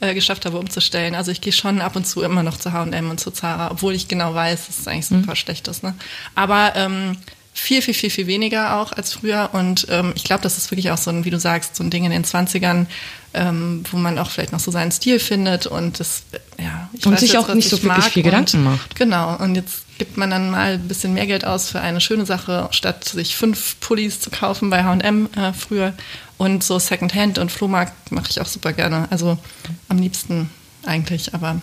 [0.00, 1.14] äh, geschafft habe umzustellen.
[1.14, 3.94] Also ich gehe schon ab und zu immer noch zu H&M und zu Zara, obwohl
[3.94, 5.36] ich genau weiß, dass es eigentlich super mhm.
[5.36, 5.82] schlecht ist.
[5.82, 5.94] Ne?
[6.34, 7.16] Aber ähm,
[7.54, 9.50] viel, viel, viel, viel weniger auch als früher.
[9.52, 11.90] Und ähm, ich glaube, das ist wirklich auch so ein, wie du sagst, so ein
[11.90, 12.86] Ding in den 20ern,
[13.34, 16.24] ähm, wo man auch vielleicht noch so seinen Stil findet und das,
[16.58, 18.96] ja, ich Und weiß sich jetzt, auch nicht so wirklich viel Gedanken macht.
[18.96, 19.36] Genau.
[19.36, 22.68] Und jetzt gibt man dann mal ein bisschen mehr Geld aus für eine schöne Sache,
[22.72, 25.94] statt sich fünf Pullis zu kaufen bei H&M äh, früher.
[26.38, 29.06] Und so Secondhand und Flohmarkt mache ich auch super gerne.
[29.10, 29.38] Also
[29.88, 30.50] am liebsten
[30.84, 31.60] eigentlich, aber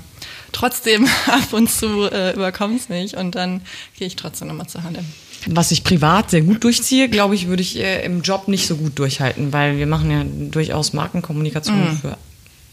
[0.52, 3.62] trotzdem ab und zu äh, überkommt es mich und dann
[3.98, 5.06] gehe ich trotzdem nochmal zu H&M.
[5.48, 8.76] Was ich privat sehr gut durchziehe, glaube ich, würde ich äh, im Job nicht so
[8.76, 11.98] gut durchhalten, weil wir machen ja durchaus Markenkommunikation mhm.
[11.98, 12.18] für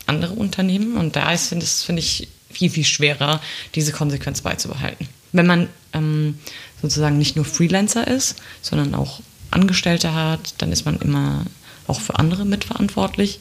[0.06, 3.40] andere Unternehmen und da ist es, finde ich, viel, viel schwerer,
[3.74, 5.08] diese Konsequenz beizubehalten.
[5.32, 6.38] Wenn man ähm,
[6.80, 11.44] sozusagen nicht nur Freelancer ist, sondern auch Angestellte hat, dann ist man immer
[11.86, 13.40] auch für andere mitverantwortlich.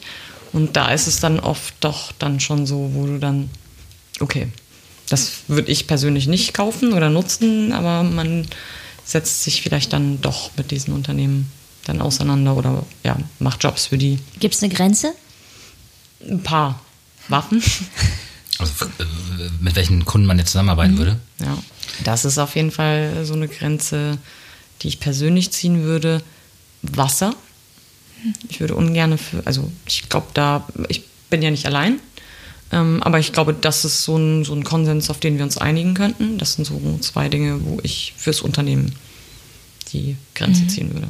[0.52, 3.50] Und da ist es dann oft doch dann schon so, wo du dann,
[4.20, 4.48] okay,
[5.08, 8.46] das würde ich persönlich nicht kaufen oder nutzen, aber man
[9.06, 11.50] setzt sich vielleicht dann doch mit diesen Unternehmen
[11.84, 14.18] dann auseinander oder ja, macht Jobs für die.
[14.40, 15.14] Gibt es eine Grenze?
[16.28, 16.80] Ein paar
[17.28, 17.62] Waffen.
[18.58, 19.04] Also äh,
[19.60, 20.98] mit welchen Kunden man jetzt zusammenarbeiten mhm.
[20.98, 21.20] würde?
[21.40, 21.58] Ja,
[22.04, 24.16] das ist auf jeden Fall so eine Grenze,
[24.80, 26.22] die ich persönlich ziehen würde.
[26.80, 27.34] Wasser.
[28.48, 32.00] Ich würde ungern für, also ich glaube da, ich bin ja nicht allein,
[32.72, 35.56] ähm, aber ich glaube, das ist so ein, so ein Konsens, auf den wir uns
[35.56, 36.38] einigen könnten.
[36.38, 38.94] Das sind so zwei Dinge, wo ich fürs Unternehmen
[39.92, 40.68] die Grenze mhm.
[40.68, 41.08] ziehen würde.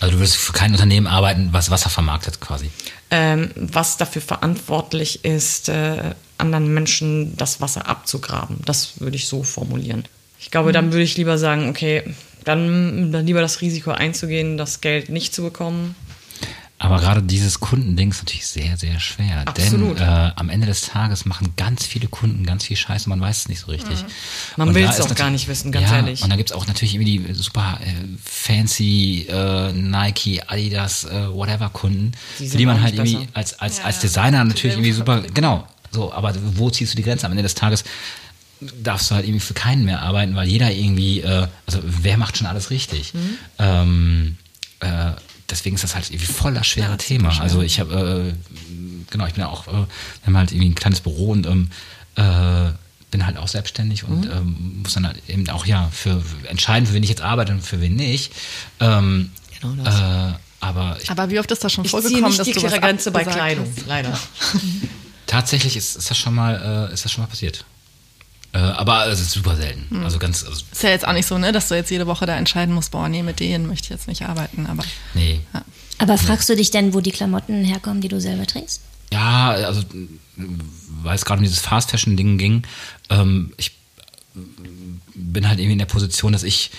[0.00, 2.70] Also du würdest für kein Unternehmen arbeiten, was Wasser vermarktet quasi?
[3.10, 8.58] Ähm, was dafür verantwortlich ist, äh, anderen Menschen das Wasser abzugraben.
[8.64, 10.04] Das würde ich so formulieren.
[10.40, 10.72] Ich glaube, mhm.
[10.72, 12.02] dann würde ich lieber sagen, okay,
[12.42, 15.94] dann, dann lieber das Risiko einzugehen, das Geld nicht zu bekommen,
[16.82, 19.46] aber gerade dieses Kundending ist natürlich sehr, sehr schwer.
[19.46, 20.00] Absolut.
[20.00, 23.42] Denn äh, am Ende des Tages machen ganz viele Kunden ganz viel Scheiße, man weiß
[23.42, 24.02] es nicht so richtig.
[24.02, 24.08] Mhm.
[24.56, 26.24] Man will es auch gar nicht wissen, ganz ja, ehrlich.
[26.24, 27.92] Und dann gibt es auch natürlich irgendwie die super äh,
[28.24, 33.78] fancy äh, Nike, Adidas, äh, whatever Kunden, die für die man halt irgendwie als, als,
[33.78, 34.44] ja, als Designer ja.
[34.44, 37.26] natürlich irgendwie super, genau, so, aber wo ziehst du die Grenze?
[37.26, 37.84] Am Ende des Tages
[38.60, 42.38] darfst du halt irgendwie für keinen mehr arbeiten, weil jeder irgendwie, äh, also wer macht
[42.38, 43.14] schon alles richtig?
[43.14, 43.38] Mhm.
[43.60, 44.36] Ähm,
[44.80, 45.12] äh,
[45.50, 47.30] deswegen ist das halt irgendwie voll das schwere ja, Thema.
[47.30, 47.42] Schwer.
[47.42, 48.54] Also ich habe, äh,
[49.10, 49.86] genau, ich bin ja auch, äh, wir
[50.26, 51.70] haben halt irgendwie ein kleines Büro und ähm,
[52.16, 52.72] äh,
[53.10, 54.30] bin halt auch selbstständig und mhm.
[54.32, 57.62] ähm, muss dann halt eben auch ja für entscheiden, für wen ich jetzt arbeite und
[57.62, 58.32] für wen nicht.
[58.80, 60.00] Ähm, genau das.
[60.00, 62.62] Äh, aber, ich, aber wie oft ist das schon ich vorgekommen, nicht dass die du
[62.62, 63.86] was Grenze bei Kleidung, hast?
[63.86, 64.18] leider.
[65.26, 67.64] Tatsächlich ist, ist das schon mal, äh, ist das schon mal passiert.
[68.54, 69.86] Äh, aber es ist super selten.
[69.90, 70.04] Hm.
[70.04, 70.44] Also ganz.
[70.44, 72.74] Also ist ja jetzt auch nicht so, ne, dass du jetzt jede Woche da entscheiden
[72.74, 74.66] musst, boah, nee, mit denen möchte ich jetzt nicht arbeiten.
[74.66, 74.84] Aber,
[75.14, 75.40] nee.
[75.54, 75.64] Ja.
[75.98, 78.82] Aber fragst du dich denn, wo die Klamotten herkommen, die du selber trägst?
[79.12, 79.82] Ja, also
[81.02, 82.62] weil es gerade um dieses Fast Fashion Ding ging,
[83.10, 83.72] ähm, ich
[85.14, 86.70] bin halt irgendwie in der Position, dass ich,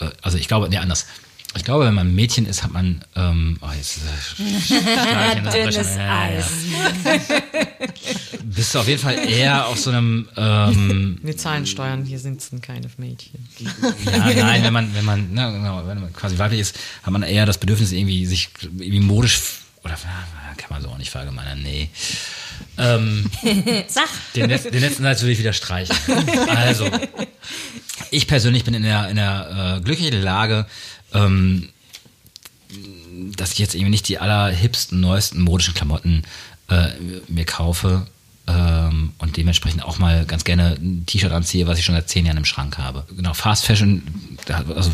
[0.00, 1.06] äh, also ich glaube, nee, anders.
[1.56, 3.04] Ich glaube, wenn man ein Mädchen ist, hat man.
[3.16, 6.46] Ähm, oh, jetzt äh, Dünnes Eis.
[8.44, 10.28] Bist du auf jeden Fall eher auf so einem.
[10.36, 13.48] Ähm, Wir zahlen Steuern, hier sind keine Mädchen.
[13.58, 17.22] Ja, nein, wenn man, wenn man, ne, genau, wenn man quasi weiblich ist, hat man
[17.22, 19.40] eher das Bedürfnis, irgendwie sich irgendwie modisch
[19.82, 21.88] oder kann man so auch nicht verallgemeinern, nee.
[22.76, 23.30] Ähm,
[23.88, 24.08] Sag.
[24.36, 25.96] Den, den letzten Satz würde ich wieder streichen.
[26.48, 26.88] Also,
[28.10, 30.66] ich persönlich bin in der, in der äh, glücklichen Lage,
[31.14, 31.68] ähm,
[33.36, 36.22] dass ich jetzt irgendwie nicht die allerhipsten, neuesten modischen Klamotten
[36.68, 36.90] äh,
[37.28, 38.06] mir kaufe
[38.46, 42.26] ähm, und dementsprechend auch mal ganz gerne ein T-Shirt anziehe, was ich schon seit zehn
[42.26, 43.04] Jahren im Schrank habe.
[43.14, 44.02] Genau, Fast Fashion
[44.48, 44.90] also,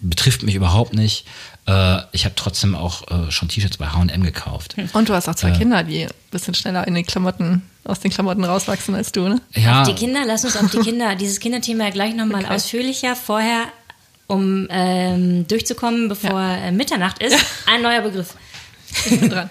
[0.00, 1.26] betrifft mich überhaupt nicht.
[1.66, 4.76] Äh, ich habe trotzdem auch äh, schon T-Shirts bei H&M gekauft.
[4.92, 8.00] Und du hast auch zwei äh, Kinder, die ein bisschen schneller in den Klamotten aus
[8.00, 9.40] den Klamotten rauswachsen als du, ne?
[9.54, 9.80] Ja.
[9.80, 12.54] Auf die Kinder, lass uns auf die Kinder, dieses Kinderthema gleich nochmal okay.
[12.54, 13.16] ausführlicher.
[13.16, 13.64] Vorher
[14.30, 16.56] um ähm, durchzukommen, bevor ja.
[16.56, 17.36] Äh, Mitternacht ist.
[17.66, 18.34] Ein neuer Begriff.
[19.04, 19.50] Ich bin dran.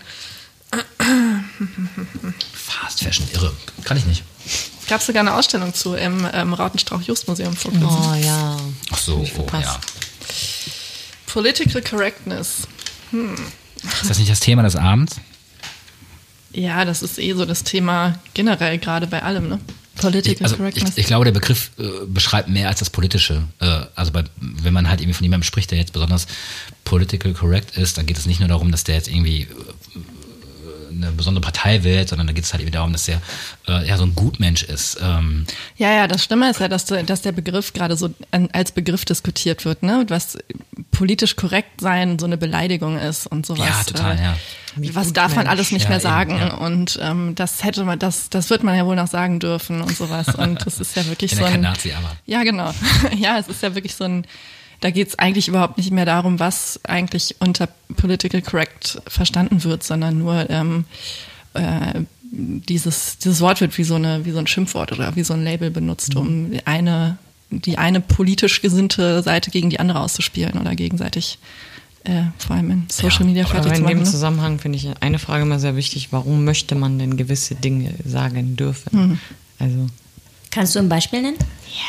[2.54, 3.54] Fast Fashion, irre.
[3.84, 4.24] Kann ich nicht.
[4.88, 7.88] Gab sogar eine Ausstellung zu im ähm, Rautenstrauch-Just-Museum vor kurzem.
[7.90, 8.58] Oh ja.
[8.92, 9.80] Ach so, oh, ja.
[11.28, 12.68] Political Correctness.
[13.12, 13.36] Hm.
[14.02, 15.18] Ist das nicht das Thema des Abends?
[16.52, 19.60] Ja, das ist eh so das Thema generell gerade bei allem, ne?
[20.02, 20.92] Political ich, also Correctness.
[20.92, 23.44] Ich, ich, glaube, der Begriff äh, beschreibt mehr als das Politische.
[23.60, 26.28] Äh, also bei, wenn man halt irgendwie von jemandem spricht, der jetzt besonders
[26.84, 29.48] political correct ist, dann geht es nicht nur darum, dass der jetzt irgendwie äh,
[30.90, 33.22] eine besondere Partei wählt, sondern da geht es halt eben darum, dass er
[33.68, 34.98] äh, ja so ein Gutmensch ist.
[35.02, 35.46] Ähm
[35.78, 38.14] ja, ja, das Schlimme ist ja, dass, dass der Begriff gerade so
[38.52, 40.06] als Begriff diskutiert wird, ne?
[40.10, 40.38] Was
[40.92, 43.68] politisch korrekt sein so eine Beleidigung ist und sowas.
[43.68, 44.96] Ja, total, äh, ja.
[44.96, 46.32] was darf man alles nicht ja, mehr sagen?
[46.32, 46.54] Eben, ja.
[46.56, 49.96] Und ähm, das hätte man, das, das wird man ja wohl noch sagen dürfen und
[49.96, 50.28] sowas.
[50.36, 51.54] Und das ist ja wirklich so ein.
[51.54, 52.12] Kein Nazi, aber.
[52.26, 52.74] Ja, genau.
[53.18, 54.26] ja, es ist ja wirklich so ein
[54.80, 59.84] da geht es eigentlich überhaupt nicht mehr darum, was eigentlich unter Political Correct verstanden wird,
[59.84, 60.86] sondern nur ähm,
[61.54, 65.34] äh, dieses, dieses Wort wird wie so, eine, wie so ein Schimpfwort oder wie so
[65.34, 67.18] ein Label benutzt, um eine,
[67.50, 71.40] die eine politisch gesinnte Seite gegen die andere auszuspielen oder gegenseitig
[72.04, 73.92] äh, vor allem in Social Media ja, fertig zu machen.
[73.92, 74.10] In dem ne?
[74.10, 78.56] Zusammenhang finde ich eine Frage mal sehr wichtig, warum möchte man denn gewisse Dinge sagen
[78.56, 78.90] dürfen?
[78.98, 79.20] Mhm.
[79.58, 79.88] Also
[80.52, 81.38] Kannst du ein Beispiel nennen?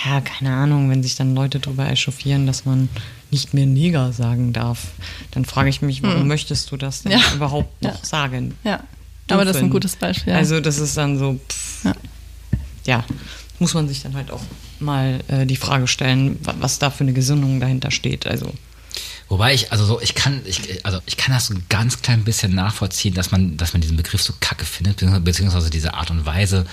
[0.04, 2.88] Ja, keine Ahnung, wenn sich dann Leute darüber echauffieren, dass man
[3.30, 4.88] nicht mehr Neger sagen darf,
[5.30, 6.28] dann frage ich mich, warum hm.
[6.28, 7.20] möchtest du das denn ja.
[7.34, 8.04] überhaupt noch ja.
[8.04, 8.56] sagen?
[8.64, 8.86] Ja, dürfen?
[9.28, 10.32] aber das ist ein gutes Beispiel.
[10.32, 10.38] Ja.
[10.38, 11.94] Also das ist dann so, pff, ja.
[12.86, 13.04] ja.
[13.58, 14.42] muss man sich dann halt auch
[14.78, 18.26] mal äh, die Frage stellen, was da für eine Gesinnung dahinter steht.
[18.26, 18.52] Also
[19.30, 22.24] Wobei ich, also so, ich kann, ich, also ich kann das so ein ganz klein
[22.24, 26.26] bisschen nachvollziehen, dass man, dass man diesen Begriff so kacke findet, beziehungsweise diese Art und
[26.26, 26.66] Weise,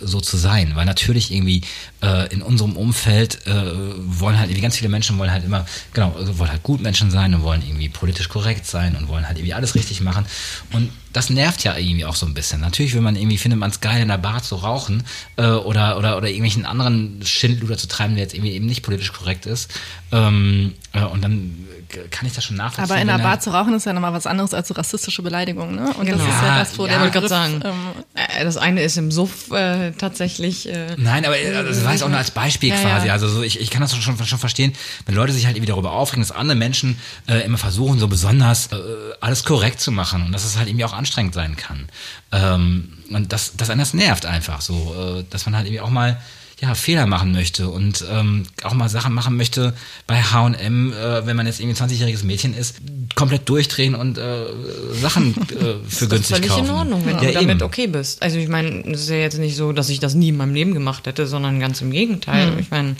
[0.00, 0.72] so zu sein.
[0.74, 1.62] Weil natürlich irgendwie
[2.02, 3.52] äh, in unserem Umfeld äh,
[3.96, 7.34] wollen halt irgendwie ganz viele Menschen wollen halt immer, genau, also wollen halt Gutmenschen sein
[7.34, 10.26] und wollen irgendwie politisch korrekt sein und wollen halt irgendwie alles richtig machen.
[10.72, 12.60] Und das nervt ja irgendwie auch so ein bisschen.
[12.60, 15.02] Natürlich, wenn man irgendwie findet, man es geil in der Bar zu rauchen
[15.36, 19.12] äh, oder, oder, oder irgendwelchen anderen Schindluder zu treiben, der jetzt irgendwie eben nicht politisch
[19.12, 19.70] korrekt ist.
[20.10, 21.66] Ähm, äh, und dann
[22.10, 22.90] kann ich das schon nachvollziehen.
[22.90, 25.74] Aber in der Bar zu rauchen ist ja nochmal was anderes als so rassistische Beleidigungen,
[25.74, 25.92] ne?
[25.94, 26.18] Und genau.
[26.18, 27.60] das ist ja das, wo ja, der Begriff, sagen.
[27.64, 27.74] Ähm,
[28.14, 30.68] äh, das eine ist im Suff äh, tatsächlich.
[30.68, 33.06] Äh, Nein, aber äh, das war jetzt auch nur als Beispiel ja, quasi.
[33.08, 33.12] Ja.
[33.12, 34.72] Also so, ich, ich kann das schon, schon verstehen,
[35.06, 38.68] wenn Leute sich halt irgendwie darüber aufregen, dass andere Menschen äh, immer versuchen, so besonders
[38.72, 38.76] äh,
[39.20, 41.88] alles korrekt zu machen und dass es halt irgendwie auch anstrengend sein kann.
[42.32, 46.20] Ähm, und das, das das nervt einfach so, äh, dass man halt irgendwie auch mal
[46.62, 49.74] ja, Fehler machen möchte und ähm, auch mal Sachen machen möchte
[50.06, 52.76] bei H&M, äh, wenn man jetzt irgendwie ein 20-jähriges Mädchen ist,
[53.16, 54.44] komplett durchdrehen und äh,
[54.92, 56.18] Sachen äh, für günstig kaufen.
[56.18, 57.62] Das ist völlig in Ordnung, wenn ja, du damit eben.
[57.62, 58.22] okay bist.
[58.22, 60.54] Also ich meine, es ist ja jetzt nicht so, dass ich das nie in meinem
[60.54, 62.52] Leben gemacht hätte, sondern ganz im Gegenteil.
[62.52, 62.58] Mhm.
[62.60, 62.94] Ich meine,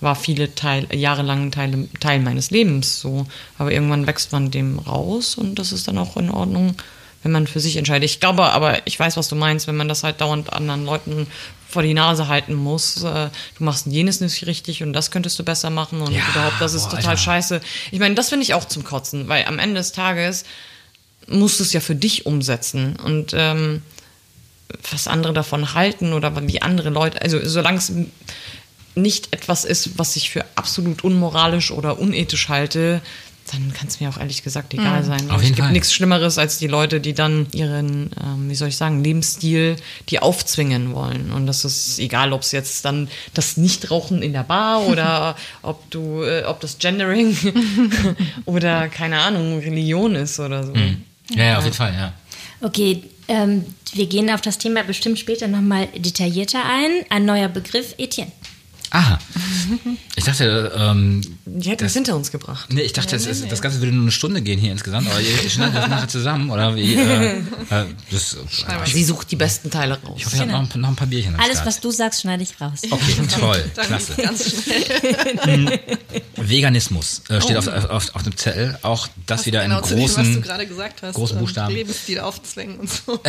[0.00, 3.26] war viele Teil, jahrelang Teil, Teil meines Lebens so.
[3.58, 6.76] Aber irgendwann wächst man dem raus und das ist dann auch in Ordnung,
[7.24, 8.08] wenn man für sich entscheidet.
[8.08, 11.26] Ich glaube aber, ich weiß, was du meinst, wenn man das halt dauernd anderen Leuten
[11.70, 15.44] vor die Nase halten muss, äh, du machst jenes nicht richtig und das könntest du
[15.44, 17.22] besser machen und ja, überhaupt, das ist boah, total Alter.
[17.22, 17.60] scheiße.
[17.90, 20.44] Ich meine, das finde ich auch zum Kotzen, weil am Ende des Tages
[21.26, 23.82] musst du es ja für dich umsetzen und ähm,
[24.90, 27.92] was andere davon halten oder wie andere Leute, also solange es
[28.94, 33.00] nicht etwas ist, was ich für absolut unmoralisch oder unethisch halte,
[33.52, 35.06] dann kann es mir auch ehrlich gesagt egal mhm.
[35.06, 35.30] sein.
[35.30, 38.68] Auf jeden es gibt nichts Schlimmeres als die Leute, die dann ihren, ähm, wie soll
[38.68, 39.76] ich sagen, Lebensstil,
[40.08, 41.32] die aufzwingen wollen.
[41.32, 45.90] Und das ist egal, ob es jetzt dann das Nichtrauchen in der Bar oder ob
[45.90, 47.36] du, äh, ob das Gendering
[48.44, 50.74] oder keine Ahnung, Religion ist oder so.
[50.74, 51.02] Mhm.
[51.30, 52.12] Ja, ja, auf jeden Fall, ja.
[52.60, 57.04] Okay, ähm, wir gehen auf das Thema bestimmt später nochmal detaillierter ein.
[57.08, 58.32] Ein neuer Begriff, Etienne.
[58.90, 59.18] Aha.
[60.16, 62.70] Ich dachte, ähm, Die hätten es hinter uns gebracht.
[62.70, 65.08] Nee, ich dachte, ja, das, nee, das, Ganze würde nur eine Stunde gehen hier insgesamt,
[65.08, 66.94] aber ihr schneidet das nachher zusammen, oder wie?
[66.94, 67.38] Äh,
[67.70, 68.36] äh, das, äh,
[68.84, 70.16] Sie sucht die besten Teile raus.
[70.18, 71.36] Ich hoffe, ihr habt noch, noch, ein paar Bierchen.
[71.36, 71.68] Alles, Start.
[71.68, 72.80] was du sagst, schneide ich raus.
[72.90, 74.14] Okay, toll, klasse.
[74.16, 75.80] Ganz schnell.
[76.36, 77.60] Veganismus äh, steht oh.
[77.60, 78.78] auf, auf, auf, dem Zettel.
[78.82, 81.74] Auch das wieder genau in großen, dem, was du gerade gesagt hast, großen Buchstaben.
[81.74, 83.20] Lebensstil aufzwängen und so.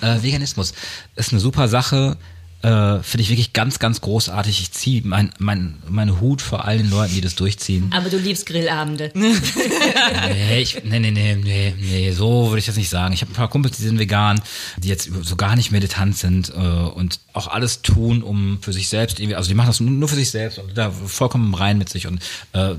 [0.00, 0.74] Ja, äh, Veganismus
[1.16, 2.16] ist eine super Sache
[2.64, 4.60] äh, finde ich wirklich ganz, ganz großartig.
[4.62, 7.90] Ich ziehe mein, mein, meine Hut vor all den Leuten, die das durchziehen.
[7.94, 9.12] Aber du liebst Grillabende.
[9.14, 13.12] nee, ich, nee, nee, nee, nee, nee, so würde ich das nicht sagen.
[13.12, 14.40] Ich habe ein paar Kumpels, die sind vegan,
[14.78, 18.88] die jetzt so gar nicht militant sind äh, und auch alles tun, um für sich
[18.88, 21.90] selbst irgendwie, also die machen das nur für sich selbst und da vollkommen rein mit
[21.90, 22.22] sich und
[22.54, 22.76] äh,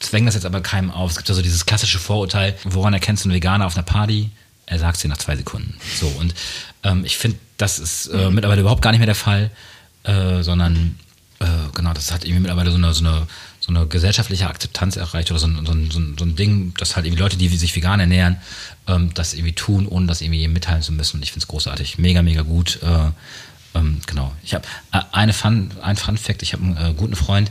[0.00, 1.12] zwängen das jetzt aber keinem auf.
[1.12, 4.30] Es gibt ja so dieses klassische Vorurteil, woran erkennst du einen Veganer auf einer Party?
[4.66, 5.76] Er sagt es dir nach zwei Sekunden.
[6.00, 6.34] So, und
[6.82, 9.50] ähm, ich finde, das ist äh, mittlerweile überhaupt gar nicht mehr der Fall,
[10.04, 10.98] äh, sondern
[11.40, 13.26] äh, genau, das hat irgendwie mittlerweile so eine, so eine,
[13.60, 17.06] so eine gesellschaftliche Akzeptanz erreicht oder so ein, so ein, so ein Ding, dass halt
[17.06, 18.38] irgendwie Leute, die sich vegan ernähren,
[18.86, 21.16] ähm, das irgendwie tun, ohne das irgendwie mitteilen zu müssen.
[21.16, 21.98] Und ich finde es großartig.
[21.98, 22.80] Mega, mega gut.
[22.82, 23.10] Äh,
[23.78, 24.32] ähm, genau.
[24.42, 26.42] Ich habe äh, eine Fun, ein Fun Fact.
[26.42, 27.50] Ich habe einen äh, guten Freund,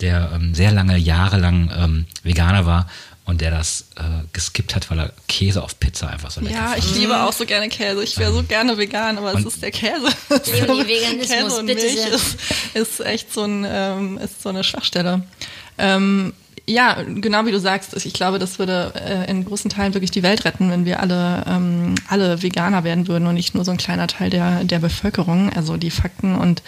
[0.00, 2.88] der ähm, sehr lange Jahre lang ähm, Veganer war
[3.26, 6.68] und der das äh, geskippt hat, weil er Käse auf Pizza einfach so lecker Ja,
[6.68, 6.78] fand.
[6.78, 8.02] ich liebe auch so gerne Käse.
[8.02, 10.06] Ich wäre so gerne vegan, aber es ist der Käse.
[10.28, 12.38] Veganismus, Käse und Milch ist,
[12.74, 15.24] ist echt so, ein, ähm, ist so eine Schwachstelle.
[15.76, 16.32] Ähm,
[16.68, 20.22] ja, genau wie du sagst, ich glaube, das würde äh, in großen Teilen wirklich die
[20.22, 23.76] Welt retten, wenn wir alle, ähm, alle Veganer werden würden und nicht nur so ein
[23.76, 25.52] kleiner Teil der, der Bevölkerung.
[25.52, 26.62] Also die Fakten und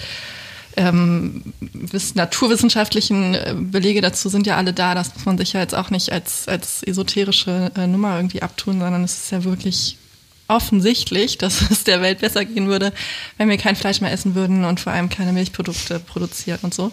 [0.79, 4.95] ähm, wiss- naturwissenschaftlichen äh, Belege dazu sind ja alle da.
[4.95, 8.79] Das muss man sich ja jetzt auch nicht als, als esoterische äh, Nummer irgendwie abtun,
[8.79, 9.99] sondern es ist ja wirklich
[10.47, 12.93] offensichtlich, dass es der Welt besser gehen würde,
[13.37, 16.93] wenn wir kein Fleisch mehr essen würden und vor allem keine Milchprodukte produzieren und so.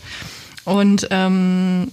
[0.65, 1.91] Und ähm,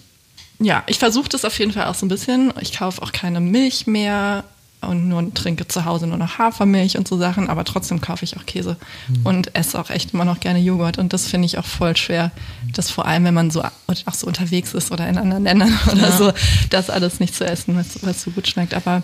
[0.58, 2.52] ja, ich versuche das auf jeden Fall auch so ein bisschen.
[2.60, 4.44] Ich kaufe auch keine Milch mehr
[4.82, 8.36] und nur trinke zu Hause nur noch Hafermilch und so Sachen, aber trotzdem kaufe ich
[8.36, 8.76] auch Käse
[9.24, 10.98] und esse auch echt immer noch gerne Joghurt.
[10.98, 12.30] Und das finde ich auch voll schwer,
[12.74, 16.12] das vor allem, wenn man so auch so unterwegs ist oder in anderen Ländern oder
[16.12, 16.32] so,
[16.70, 18.74] das alles nicht zu essen, was, was so gut schmeckt.
[18.74, 19.02] Aber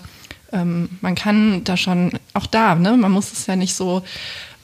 [0.53, 4.03] ähm, man kann da schon, auch da, ne, man muss es ja nicht so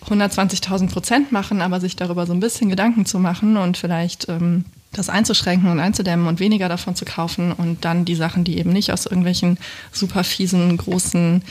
[0.09, 4.64] 120.000 Prozent machen, aber sich darüber so ein bisschen Gedanken zu machen und vielleicht ähm,
[4.94, 8.72] das einzuschränken und einzudämmen und weniger davon zu kaufen und dann die Sachen, die eben
[8.72, 9.59] nicht aus irgendwelchen
[9.92, 11.42] super fiesen, großen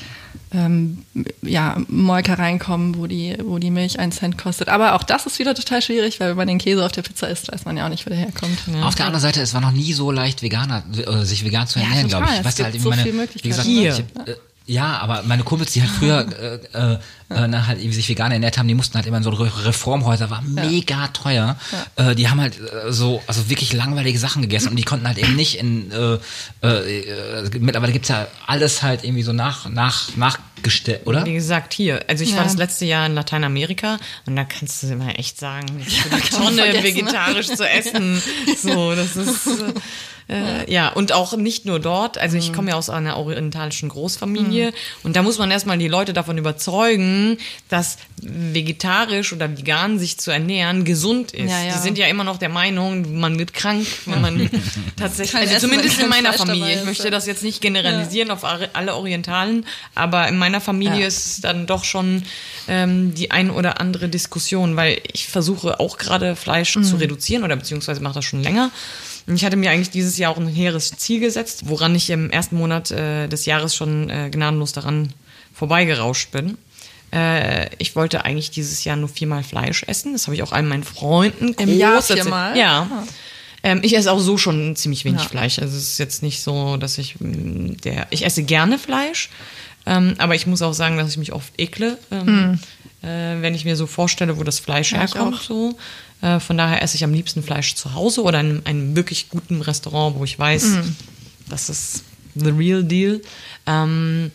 [0.53, 1.03] ähm,
[1.41, 4.69] ja, Molkereien kommen, wo die, wo die Milch einen Cent kostet.
[4.69, 7.27] Aber auch das ist wieder total schwierig, weil wenn man den Käse auf der Pizza
[7.27, 8.57] isst, weiß man ja auch nicht, wo der herkommt.
[8.83, 11.79] Auf der anderen Seite, es war noch nie so leicht, Veganer, äh, sich vegan zu
[11.79, 12.27] Ja, ernähren, total.
[12.27, 12.55] glaube ich.
[12.55, 13.93] Gibt halt so meine, viele wie gesagt, Hier.
[13.93, 16.25] Ich, hab, äh, ja, aber meine Kumpels, die halt früher
[16.73, 16.97] äh, äh,
[17.29, 20.29] äh, na, halt sich vegan ernährt haben, die mussten halt immer in so Re Reformhäuser,
[20.29, 21.57] war mega teuer.
[21.95, 25.17] Äh, die haben halt äh, so, also wirklich langweilige Sachen gegessen und die konnten halt
[25.17, 26.17] eben nicht in, äh,
[26.65, 31.25] äh, äh, mittlerweile gibt's ja alles halt irgendwie so nach, nach, nachgestellt, oder?
[31.25, 32.01] Wie gesagt, hier.
[32.07, 32.37] Also ich Ja.
[32.37, 35.65] war das letzte Jahr in Lateinamerika und da kannst du immer echt sagen,
[36.11, 36.83] man Tonne ne?
[36.83, 38.21] vegetarisch zu essen.
[38.61, 39.49] So, das ist
[40.29, 42.17] äh, ja und auch nicht nur dort.
[42.17, 42.41] Also Mhm.
[42.43, 46.37] ich komme ja aus einer orientalischen Großfamilie und da muss man erstmal die Leute davon
[46.37, 47.37] überzeugen,
[47.69, 51.49] dass vegetarisch oder vegan sich zu ernähren gesund ist.
[51.49, 51.73] Ja, ja.
[51.73, 54.49] Die sind ja immer noch der Meinung, man wird krank, wenn man
[54.95, 56.75] tatsächlich, also zumindest in meiner Fleisch Familie.
[56.79, 61.41] Ich möchte das jetzt nicht generalisieren auf alle Orientalen, aber in meiner Familie ist es
[61.41, 62.23] dann doch schon
[62.67, 66.83] ähm, die ein oder andere Diskussion, weil ich versuche auch gerade Fleisch Mhm.
[66.83, 68.71] zu reduzieren oder beziehungsweise mache das schon länger.
[69.27, 72.57] Ich hatte mir eigentlich dieses Jahr auch ein hehres Ziel gesetzt, woran ich im ersten
[72.57, 75.13] Monat äh, des Jahres schon äh, gnadenlos daran
[75.53, 76.57] vorbeigerauscht bin.
[77.13, 80.13] Äh, ich wollte eigentlich dieses Jahr nur viermal Fleisch essen.
[80.13, 82.57] Das habe ich auch allen meinen Freunden Im Jahr groß viermal?
[82.57, 82.87] Ja.
[82.91, 83.03] Ah.
[83.63, 85.29] Ähm, ich esse auch so schon ziemlich wenig Ja.
[85.29, 85.59] Fleisch.
[85.59, 88.07] Also es ist jetzt nicht so, dass ich mh, der.
[88.09, 89.29] Ich esse gerne Fleisch,
[89.85, 92.59] ähm, aber ich muss auch sagen, dass ich mich oft ekle, ähm,
[93.03, 93.07] äh,
[93.41, 95.41] wenn ich mir so vorstelle, wo das Fleisch Ja, herkommt.
[95.41, 95.77] So.
[96.23, 99.61] Äh, von daher esse ich am liebsten Fleisch zu Hause oder in einem, wirklich guten
[99.61, 100.77] Restaurant, wo ich weiß,
[101.49, 102.03] das ist
[102.35, 103.21] the real deal.
[103.67, 104.31] Ähm,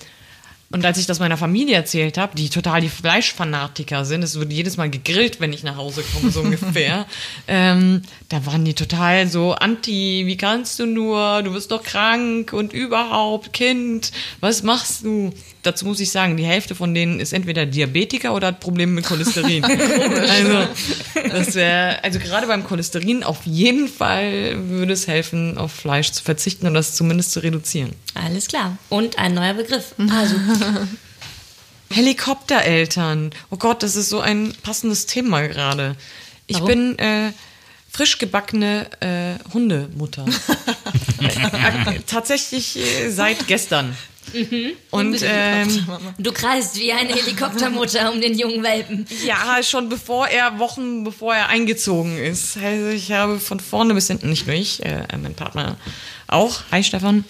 [0.71, 4.53] und als ich das meiner Familie erzählt habe, die total die Fleischfanatiker sind, es wird
[4.53, 7.07] jedes Mal gegrillt, wenn ich nach Hause komme, so ungefähr,
[7.47, 12.53] ähm, da waren die total so anti, wie kannst du nur, du bist doch krank
[12.53, 15.33] und überhaupt, Kind, was machst du?
[15.63, 19.07] Dazu muss ich sagen, die Hälfte von denen ist entweder Diabetiker oder hat Probleme mit
[19.07, 19.65] Cholesterin.
[19.65, 20.69] also,
[21.31, 26.23] das wär, also gerade beim Cholesterin auf jeden Fall würde es helfen, auf Fleisch zu
[26.23, 27.93] verzichten und das zumindest zu reduzieren.
[28.15, 28.79] Alles klar.
[28.89, 29.95] Und ein neuer Begriff.
[30.11, 30.37] Also,
[31.91, 33.31] Helikoptereltern.
[33.51, 35.97] Oh Gott, das ist so ein passendes Thema gerade.
[36.47, 36.69] Ich Warum?
[36.69, 37.33] bin äh,
[37.91, 40.25] frisch gebackene äh, Hundemutter.
[41.21, 43.97] Äh, Tatsächlich äh, seit gestern.
[44.91, 45.87] Und ähm,
[46.19, 49.07] du kreist wie eine Helikoptermutter um den jungen Welpen.
[49.25, 52.57] ja, schon bevor er, Wochen bevor er eingezogen ist.
[52.57, 55.77] Also ich habe von vorne bis hinten, nicht nur ich, äh, mein Partner
[56.27, 56.61] auch.
[56.71, 57.25] Hi Stefan.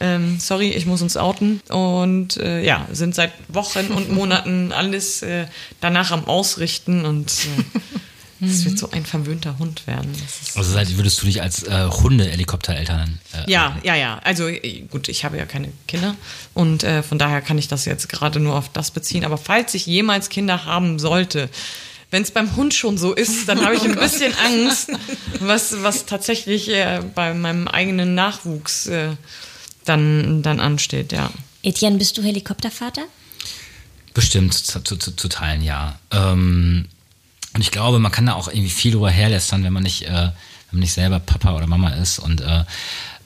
[0.00, 1.60] Ähm, sorry, ich muss uns outen.
[1.68, 5.46] Und äh, ja, sind seit Wochen und Monaten alles äh,
[5.80, 7.78] danach am Ausrichten und äh,
[8.50, 10.10] es wird so ein verwöhnter Hund werden.
[10.12, 14.18] Das ist Also seit würdest du dich als äh, Hunde-Helikoptereltern äh, ja, ja, ja.
[14.24, 16.16] Also äh, gut, ich habe ja keine Kinder
[16.54, 19.24] und äh, von daher kann ich das jetzt gerade nur auf das beziehen.
[19.24, 21.48] Aber falls ich jemals Kinder haben sollte,
[22.10, 24.90] wenn es beim Hund schon so ist, dann habe ich ein bisschen Angst,
[25.40, 29.10] was, was tatsächlich äh, bei meinem eigenen Nachwuchs äh,
[29.84, 31.30] dann, dann ansteht, ja.
[31.62, 33.02] Etienne, bist du Helikoptervater?
[34.14, 35.98] Bestimmt, zu, zu, zu, zu teilen, ja.
[36.10, 36.86] Ähm,
[37.54, 40.10] und ich glaube, man kann da auch irgendwie viel drüber herlästern, wenn man nicht, äh,
[40.10, 40.32] wenn
[40.72, 42.18] man nicht selber Papa oder Mama ist.
[42.18, 42.64] Und äh,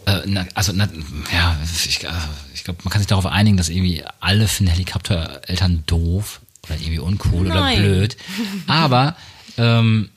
[0.06, 0.88] äh, na, also na,
[1.32, 1.56] ja,
[1.86, 2.08] ich, äh,
[2.54, 6.98] ich glaube, man kann sich darauf einigen, dass irgendwie alle finden Helikoptereltern doof oder irgendwie
[6.98, 7.78] uncool Nein.
[7.78, 8.16] oder blöd.
[8.66, 9.16] Aber
[9.58, 10.10] ähm,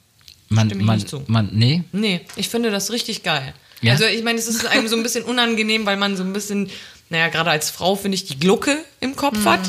[0.50, 1.24] man, man, zu.
[1.28, 3.54] man, nee, Nee, ich finde das richtig geil.
[3.82, 3.94] Ja?
[3.94, 6.70] Also ich meine, es ist einem so ein bisschen unangenehm, weil man so ein bisschen,
[7.10, 9.62] naja, gerade als Frau finde ich die Glucke im Kopf hat,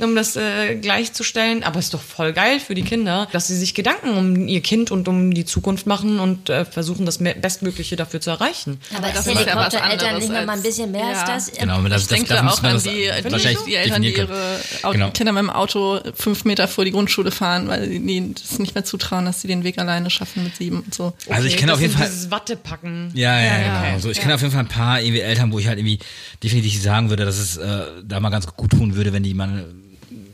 [0.00, 1.62] um das äh, gleichzustellen.
[1.64, 4.60] Aber es ist doch voll geil für die Kinder, dass sie sich Gedanken um ihr
[4.60, 8.80] Kind und um die Zukunft machen und äh, versuchen, das Bestmögliche dafür zu erreichen.
[8.96, 11.22] Aber das ist ist ja Helikoptereltern anderes nicht noch mal ein bisschen mehr ja.
[11.22, 11.58] als das?
[11.58, 13.62] genau, aber das, ich das, denke das da muss auch man an das die, wahrscheinlich
[13.66, 15.10] die Eltern, die ihre Au- Genau.
[15.10, 18.84] Kinder mit dem Auto fünf Meter vor die Grundschule fahren, weil sie das nicht mehr
[18.84, 21.12] zutrauen, dass sie den Weg alleine schaffen mit sieben und so.
[21.28, 22.08] Also ich Okay, kenne auf das jeden sind Fall.
[22.10, 23.10] Dieses Wattepacken.
[23.14, 23.78] Ja, ja, ja, ja, genau.
[23.94, 24.00] okay.
[24.00, 25.98] So, ich kenne auf jeden Fall ein paar irgendwie Eltern, wo ich halt irgendwie
[26.42, 29.66] definitiv sagen würde, dass es äh, da mal ganz gut tun würde, wenn die mal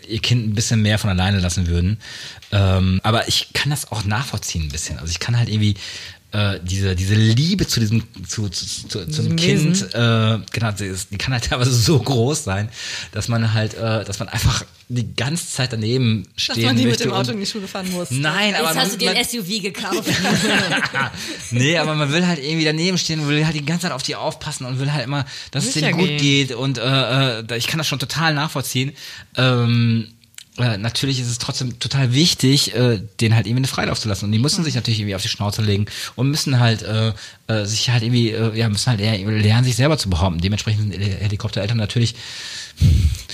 [0.09, 1.99] ihr Kind ein bisschen mehr von alleine lassen würden.
[2.51, 4.99] Ähm, aber ich kann das auch nachvollziehen ein bisschen.
[4.99, 5.77] Also ich kann halt irgendwie
[6.33, 11.11] äh, diese, diese Liebe zu diesem, zu, zu, zu, zum Kind, äh, genau, die, ist,
[11.11, 12.69] die kann halt teilweise so groß sein,
[13.13, 16.87] dass man halt, äh, dass man einfach die ganze Zeit daneben Dass stehen man die
[16.87, 18.11] mit dem Auto in die Schule fahren muss.
[18.11, 20.11] Nein, aber Jetzt hast du dir ein SUV gekauft.
[21.51, 24.03] nee, aber man will halt irgendwie daneben stehen und will halt die ganze Zeit auf
[24.03, 26.19] die aufpassen und will halt immer, dass es denen gut gehen.
[26.19, 28.93] geht und äh, äh, ich kann das schon total nachvollziehen.
[29.37, 30.09] Ähm,
[30.59, 34.27] äh, natürlich ist es trotzdem total wichtig, äh, denen halt irgendwie eine Freilauf zu lassen
[34.27, 37.13] und die müssen sich natürlich irgendwie auf die Schnauze legen und müssen halt äh,
[37.47, 40.41] äh, sich halt irgendwie, äh, ja, müssen halt eher lernen, sich selber zu behaupten.
[40.41, 42.15] Dementsprechend sind Helikoptereltern natürlich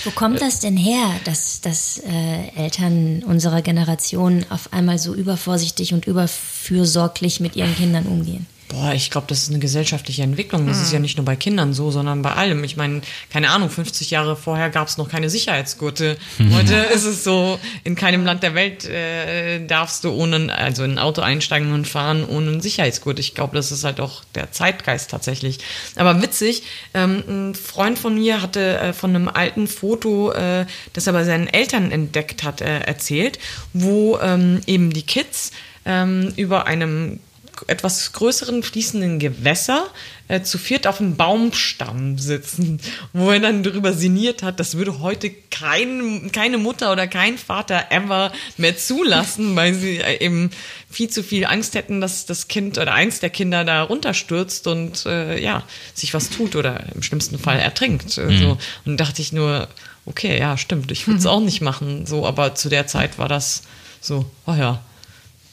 [0.04, 5.94] Wo kommt das denn her, dass, dass äh, Eltern unserer Generation auf einmal so übervorsichtig
[5.94, 8.46] und überfürsorglich mit ihren Kindern umgehen?
[8.68, 10.66] Boah, ich glaube, das ist eine gesellschaftliche Entwicklung.
[10.66, 10.82] Das Mhm.
[10.82, 12.62] ist ja nicht nur bei Kindern so, sondern bei allem.
[12.64, 13.00] Ich meine,
[13.32, 16.18] keine Ahnung, 50 Jahre vorher gab es noch keine Sicherheitsgurte.
[16.52, 20.92] Heute ist es so, in keinem Land der Welt äh, darfst du ohne, also in
[20.92, 23.18] ein Auto einsteigen und fahren ohne einen Sicherheitsgurt.
[23.18, 25.58] Ich glaube, das ist halt auch der Zeitgeist tatsächlich.
[25.96, 26.62] Aber witzig,
[26.92, 31.24] ähm, ein Freund von mir hatte äh, von einem alten Foto, äh, das er bei
[31.24, 33.38] seinen Eltern entdeckt hat, äh, erzählt,
[33.72, 35.52] wo ähm, eben die Kids
[35.86, 37.20] ähm, über einem
[37.66, 39.86] etwas größeren fließenden Gewässer
[40.28, 42.80] äh, zu viert auf einem Baumstamm sitzen,
[43.12, 47.86] wo er dann darüber sinniert hat, das würde heute kein, keine Mutter oder kein Vater
[47.90, 50.50] ever mehr zulassen, weil sie äh, eben
[50.90, 55.06] viel zu viel Angst hätten, dass das Kind oder eins der Kinder da runterstürzt und
[55.06, 55.62] äh, ja,
[55.94, 58.16] sich was tut oder im schlimmsten Fall ertrinkt.
[58.18, 58.58] Äh, so.
[58.84, 59.68] Und dachte ich nur,
[60.06, 63.28] okay, ja, stimmt, ich würde es auch nicht machen, so, aber zu der Zeit war
[63.28, 63.62] das
[64.00, 64.82] so, oh ja,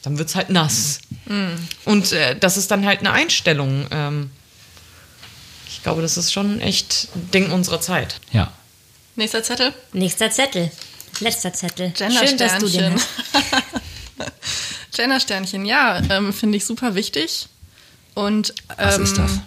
[0.06, 1.00] dann wird's halt nass.
[1.84, 3.88] Und äh, das ist dann halt eine Einstellung.
[3.90, 4.30] Ähm,
[5.66, 8.20] ich glaube, das ist schon echt ein Ding unserer Zeit.
[8.30, 8.52] Ja.
[9.16, 9.74] Nächster Zettel.
[9.92, 10.70] Nächster Zettel.
[11.18, 11.92] Letzter Zettel.
[11.96, 12.94] Schön, dass du den Gendersternchen.
[14.18, 14.32] hast.
[14.96, 17.48] Gendersternchen, ja, ähm, finde ich super wichtig.
[18.14, 19.40] Und ähm, Was ist das?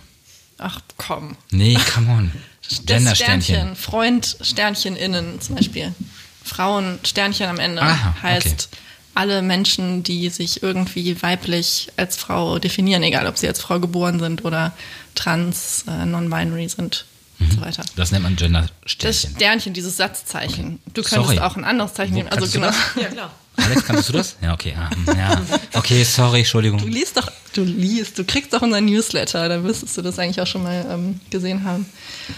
[0.57, 1.37] Ach komm.
[1.51, 2.31] Nee, come on.
[2.67, 3.41] Das Gendersternchen.
[3.43, 5.95] Sternchen, Freund Sternchen innen zum Beispiel.
[6.43, 8.77] Frauen Sternchen am Ende Aha, heißt okay.
[9.19, 14.17] Alle Menschen, die sich irgendwie weiblich als Frau definieren, egal ob sie als Frau geboren
[14.19, 14.71] sind oder
[15.13, 17.05] trans, äh, non-binary sind
[17.39, 17.83] und so weiter.
[17.97, 19.35] Das nennt man Das Gendersternchen.
[19.35, 20.79] Sternchen, dieses Satzzeichen.
[20.93, 21.39] Du könntest Sorry.
[21.39, 22.29] auch ein anderes Zeichen Wo- nehmen.
[22.29, 22.67] Also genau.
[22.67, 22.75] das?
[22.95, 23.31] Ja, klar.
[23.57, 24.37] Alex, kannst du das?
[24.41, 24.73] Ja, okay.
[24.79, 25.41] ah, hm, Ja.
[25.73, 26.79] Okay, sorry, Entschuldigung.
[26.79, 30.39] Du liest doch, du liest, du kriegst doch unseren Newsletter, da müsstest du das eigentlich
[30.39, 31.85] auch schon mal ähm, gesehen haben.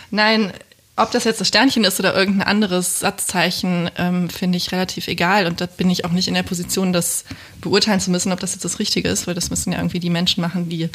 [0.09, 0.51] Nein,
[0.97, 5.47] ob das jetzt das Sternchen ist oder irgendein anderes Satzzeichen, ähm, finde ich relativ egal.
[5.47, 7.23] Und da bin ich auch nicht in der Position, das
[7.61, 10.09] beurteilen zu müssen, ob das jetzt das Richtige ist, weil das müssen ja irgendwie die
[10.09, 10.89] Menschen machen, die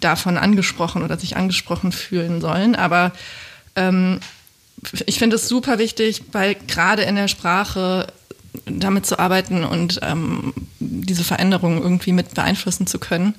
[0.00, 2.74] davon angesprochen oder sich angesprochen fühlen sollen.
[2.74, 3.12] Aber
[3.76, 4.20] ähm,
[5.06, 8.06] ich finde es super wichtig, weil gerade in der Sprache
[8.66, 13.34] damit zu arbeiten und ähm, diese Veränderungen irgendwie mit beeinflussen zu können.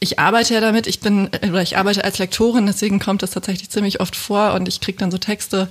[0.00, 3.30] Ich arbeite ja damit, ich bin, äh, oder ich arbeite als Lektorin, deswegen kommt das
[3.30, 5.68] tatsächlich ziemlich oft vor und ich kriege dann so Texte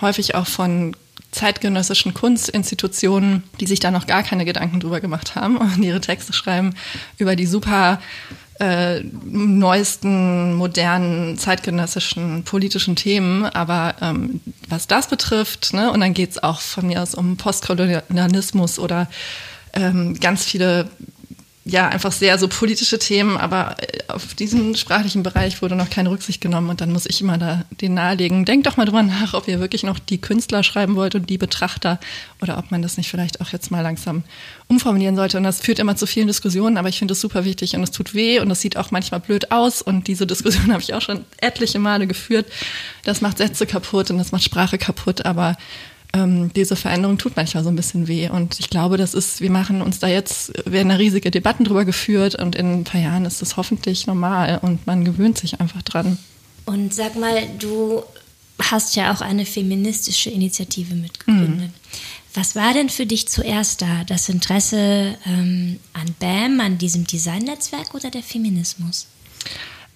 [0.00, 0.94] häufig auch von
[1.30, 6.32] zeitgenössischen Kunstinstitutionen, die sich da noch gar keine Gedanken drüber gemacht haben und ihre Texte
[6.32, 6.74] schreiben
[7.18, 8.00] über die super
[8.60, 13.44] äh, neuesten, modernen, zeitgenössischen politischen Themen.
[13.44, 18.78] Aber ähm, was das betrifft, ne, und dann geht's auch von mir aus um Postkolonialismus
[18.78, 19.08] oder
[19.74, 20.90] ähm, ganz viele
[21.70, 26.10] ja, einfach sehr so politische Themen, aber äh, auf diesen sprachlichen Bereich wurde noch keine
[26.10, 28.46] Rücksicht genommen und dann muss ich immer da den nahelegen.
[28.46, 31.36] Denkt doch mal drüber nach, ob ihr wirklich noch die Künstler schreiben wollt und die
[31.36, 32.00] Betrachter
[32.40, 34.24] oder ob man das nicht vielleicht auch jetzt mal langsam
[34.68, 35.36] umformulieren sollte.
[35.36, 37.90] Und das führt immer zu vielen Diskussionen, aber ich finde es super wichtig und es
[37.90, 41.02] tut weh und es sieht auch manchmal blöd aus und diese Diskussion habe ich auch
[41.02, 42.46] schon etliche Male geführt.
[43.04, 45.56] Das macht Sätze kaputt und das macht Sprache kaputt, aber
[46.14, 48.28] ähm, diese Veränderung tut manchmal so ein bisschen weh.
[48.28, 51.84] Und ich glaube, das ist, wir machen uns da jetzt, werden da riesige Debatten drüber
[51.84, 55.82] geführt und in ein paar Jahren ist das hoffentlich normal und man gewöhnt sich einfach
[55.82, 56.18] dran.
[56.64, 58.02] Und sag mal, du
[58.58, 61.70] hast ja auch eine feministische Initiative mitgegründet.
[62.34, 64.04] Was war denn für dich zuerst da?
[64.06, 69.06] Das Interesse ähm, an BAM, an diesem Designnetzwerk oder der Feminismus?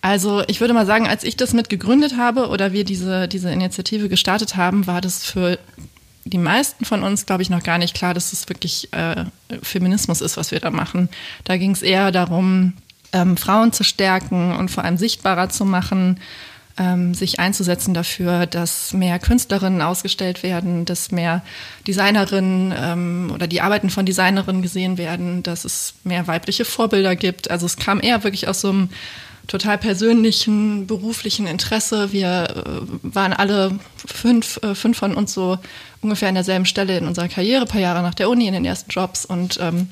[0.00, 3.50] Also ich würde mal sagen, als ich das mit gegründet habe oder wir diese, diese
[3.50, 5.58] Initiative gestartet haben, war das für
[6.24, 9.24] die meisten von uns, glaube ich, noch gar nicht klar, dass es wirklich äh,
[9.62, 11.08] Feminismus ist, was wir da machen.
[11.44, 12.74] Da ging es eher darum,
[13.12, 16.20] ähm, Frauen zu stärken und vor allem sichtbarer zu machen,
[16.78, 21.42] ähm, sich einzusetzen dafür, dass mehr Künstlerinnen ausgestellt werden, dass mehr
[21.86, 27.50] Designerinnen ähm, oder die Arbeiten von Designerinnen gesehen werden, dass es mehr weibliche Vorbilder gibt.
[27.50, 28.88] Also es kam eher wirklich aus so einem
[29.48, 32.12] total persönlichen, beruflichen Interesse.
[32.12, 35.58] Wir äh, waren alle fünf, äh, fünf von uns so
[36.02, 38.90] ungefähr an derselben Stelle in unserer Karriere, paar Jahre nach der Uni, in den ersten
[38.90, 39.88] Jobs und ähm,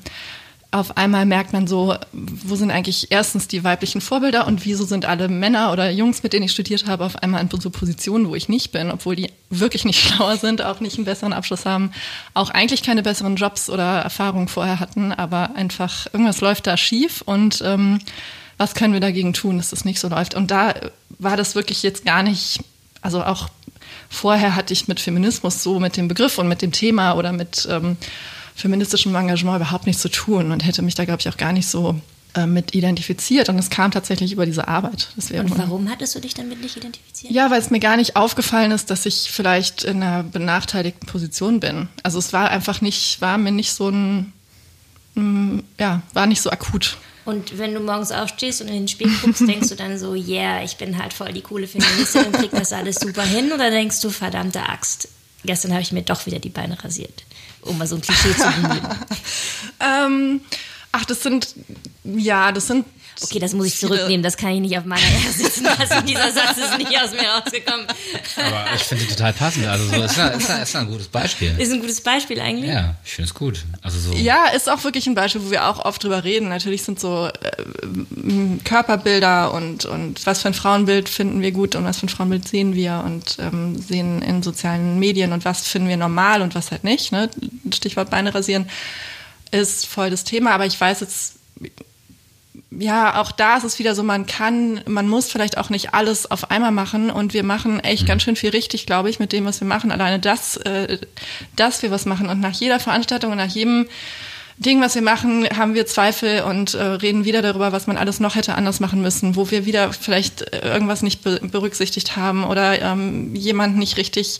[0.73, 5.05] auf einmal merkt man so, wo sind eigentlich erstens die weiblichen Vorbilder und wieso sind
[5.05, 8.35] alle Männer oder Jungs, mit denen ich studiert habe, auf einmal in so Positionen, wo
[8.35, 11.91] ich nicht bin, obwohl die wirklich nicht schlauer sind, auch nicht einen besseren Abschluss haben,
[12.33, 17.21] auch eigentlich keine besseren Jobs oder Erfahrungen vorher hatten, aber einfach irgendwas läuft da schief
[17.21, 17.99] und ähm,
[18.57, 20.35] was können wir dagegen tun, dass das nicht so läuft?
[20.35, 20.73] Und da
[21.19, 22.61] war das wirklich jetzt gar nicht,
[23.01, 23.49] also auch
[24.09, 27.67] vorher hatte ich mit Feminismus so mit dem Begriff und mit dem Thema oder mit
[27.69, 27.97] ähm,
[28.55, 31.67] feministischem Engagement überhaupt nichts zu tun und hätte mich da, glaube ich, auch gar nicht
[31.67, 31.99] so
[32.33, 33.49] äh, mit identifiziert.
[33.49, 35.09] Und es kam tatsächlich über diese Arbeit.
[35.17, 37.33] und warum hattest du dich damit nicht identifiziert?
[37.33, 41.59] Ja, weil es mir gar nicht aufgefallen ist, dass ich vielleicht in einer benachteiligten Position
[41.59, 41.89] bin.
[42.03, 44.31] Also es war einfach nicht, war mir nicht so ein,
[45.15, 46.97] mm, ja, war nicht so akut.
[47.25, 50.63] Und wenn du morgens aufstehst und in den Spiegel guckst, denkst du dann so, yeah,
[50.63, 53.51] ich bin halt voll die coole Feministin und krieg das alles super hin?
[53.51, 55.07] Oder denkst du, verdammte Axt,
[55.43, 57.23] gestern habe ich mir doch wieder die Beine rasiert?
[57.61, 58.87] um mal so ein Klischee zu bemühen?
[59.79, 60.41] ähm,
[60.91, 61.55] ach, das sind,
[62.03, 62.85] ja, das sind
[63.19, 66.05] Okay, das muss ich zurücknehmen, das kann ich nicht auf meiner Ehre sitzen lassen.
[66.07, 67.85] Dieser Satz ist nicht aus mir rausgekommen.
[68.37, 69.67] Aber ich finde total passend.
[69.67, 71.53] Also so ist, ein, ist, ein, ist ein gutes Beispiel.
[71.57, 72.71] Ist ein gutes Beispiel eigentlich?
[72.71, 73.63] Ja, ich finde es gut.
[73.81, 74.13] Also so.
[74.13, 76.49] Ja, ist auch wirklich ein Beispiel, wo wir auch oft drüber reden.
[76.49, 81.83] Natürlich sind so äh, Körperbilder und, und was für ein Frauenbild finden wir gut und
[81.83, 85.89] was für ein Frauenbild sehen wir und ähm, sehen in sozialen Medien und was finden
[85.89, 87.11] wir normal und was halt nicht.
[87.11, 87.29] Ne?
[87.73, 88.69] Stichwort Beine rasieren
[89.51, 91.35] ist voll das Thema, aber ich weiß jetzt
[92.71, 96.31] ja, auch da ist es wieder so, man kann, man muss vielleicht auch nicht alles
[96.31, 98.07] auf einmal machen und wir machen echt mhm.
[98.07, 99.91] ganz schön viel richtig, glaube ich, mit dem, was wir machen.
[99.91, 100.97] Alleine das, äh,
[101.55, 103.87] dass wir was machen und nach jeder Veranstaltung und nach jedem
[104.57, 108.19] Ding, was wir machen, haben wir Zweifel und äh, reden wieder darüber, was man alles
[108.19, 112.43] noch hätte anders machen müssen, wo wir wieder vielleicht äh, irgendwas nicht be berücksichtigt haben
[112.43, 114.39] oder ähm, jemand nicht richtig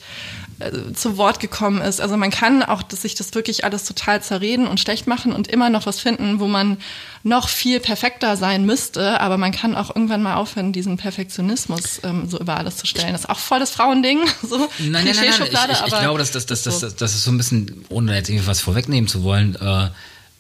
[0.94, 2.02] zu Wort gekommen ist.
[2.02, 5.48] Also man kann auch dass sich das wirklich alles total zerreden und schlecht machen und
[5.48, 6.78] immer noch was finden, wo man
[7.24, 12.28] noch viel perfekter sein müsste, aber man kann auch irgendwann mal aufhören, diesen Perfektionismus ähm,
[12.30, 13.12] so über alles zu stellen.
[13.12, 14.20] Das ist auch voll das Frauending.
[14.42, 15.26] So nein, nein, nein, nein.
[15.30, 18.16] Ich, ich, ich glaube, dass das, das, das, das, das ist so ein bisschen, ohne
[18.16, 19.86] jetzt irgendwie was vorwegnehmen zu wollen, äh,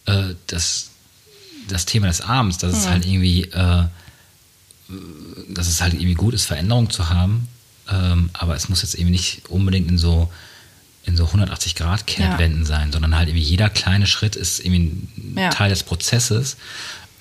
[0.05, 0.89] äh, das,
[1.69, 2.80] das Thema des Abends, dass ja.
[2.80, 3.84] es halt irgendwie, äh,
[5.49, 7.47] dass es halt irgendwie gut ist, Veränderung zu haben
[7.91, 10.31] ähm, aber es muss jetzt eben nicht unbedingt in so
[11.03, 12.65] in so 180 Grad Kehrtwenden ja.
[12.67, 15.49] sein, sondern halt irgendwie jeder kleine Schritt ist irgendwie ein ja.
[15.49, 16.57] Teil des Prozesses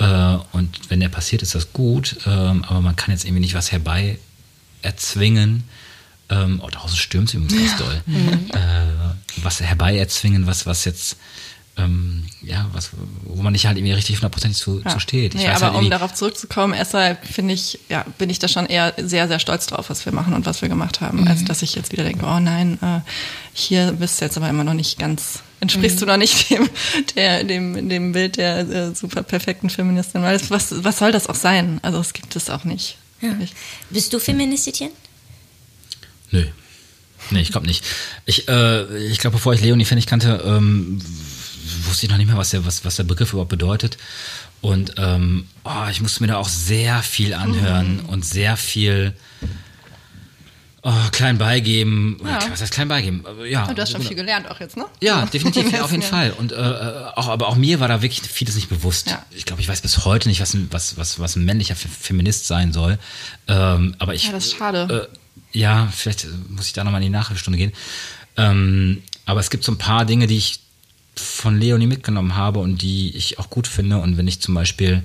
[0.00, 3.54] äh, und wenn der passiert, ist das gut, ähm, aber man kann jetzt irgendwie nicht
[3.54, 4.18] was herbei
[4.82, 5.64] erzwingen.
[6.30, 8.02] Ähm, oh, draußen stürmt es übrigens ganz doll.
[8.06, 8.50] Mhm.
[8.50, 11.16] Äh, was herbei erzwingen, was, was jetzt
[11.76, 12.90] ähm, ja, was,
[13.24, 14.90] wo man nicht halt irgendwie richtig hundertprozentig zu, ja.
[14.90, 15.34] zu steht.
[15.34, 18.66] Ich nee, aber halt um darauf zurückzukommen, deshalb finde ich, ja, bin ich da schon
[18.66, 21.28] eher sehr, sehr stolz drauf, was wir machen und was wir gemacht haben, mhm.
[21.28, 23.00] als dass ich jetzt wieder denke, oh nein, äh,
[23.52, 26.00] hier bist du jetzt aber immer noch nicht ganz, entsprichst mhm.
[26.00, 26.68] du noch nicht dem,
[27.14, 31.28] der, dem, dem Bild der äh, super perfekten Feministin, weil es, was, was soll das
[31.28, 31.78] auch sein?
[31.82, 32.96] Also es gibt es auch nicht.
[33.20, 33.36] Ja.
[33.90, 34.88] Bist du Feministin?
[36.30, 36.46] Nö.
[37.30, 37.84] Nee, ich glaube nicht.
[38.24, 41.00] Ich, äh, ich glaube, bevor ich Leonie Pfennig kannte, ähm,
[41.86, 43.98] wusste ich noch nicht mehr, was der, was, was der Begriff überhaupt bedeutet.
[44.60, 48.08] Und ähm, oh, ich musste mir da auch sehr viel anhören mhm.
[48.08, 49.14] und sehr viel
[50.82, 52.20] oh, klein beigeben.
[52.24, 52.40] Ja.
[52.50, 53.24] Was heißt klein beigeben?
[53.48, 54.86] Ja, und du hast schon viel gelernt auch jetzt, ne?
[55.00, 56.32] Ja, definitiv, auf jeden Fall.
[56.32, 59.08] Und äh, auch, aber auch mir war da wirklich vieles nicht bewusst.
[59.08, 59.24] Ja.
[59.30, 62.72] Ich glaube, ich weiß bis heute nicht, was, was, was, was ein männlicher Feminist sein
[62.72, 62.98] soll.
[63.48, 65.08] Ähm, aber ich, ja, das ist schade.
[65.10, 67.72] Äh, ja, vielleicht muss ich da nochmal in die Nachhilfestunde gehen.
[68.36, 70.60] Ähm, aber es gibt so ein paar Dinge, die ich
[71.20, 73.98] von Leonie mitgenommen habe und die ich auch gut finde.
[73.98, 75.02] Und wenn ich zum Beispiel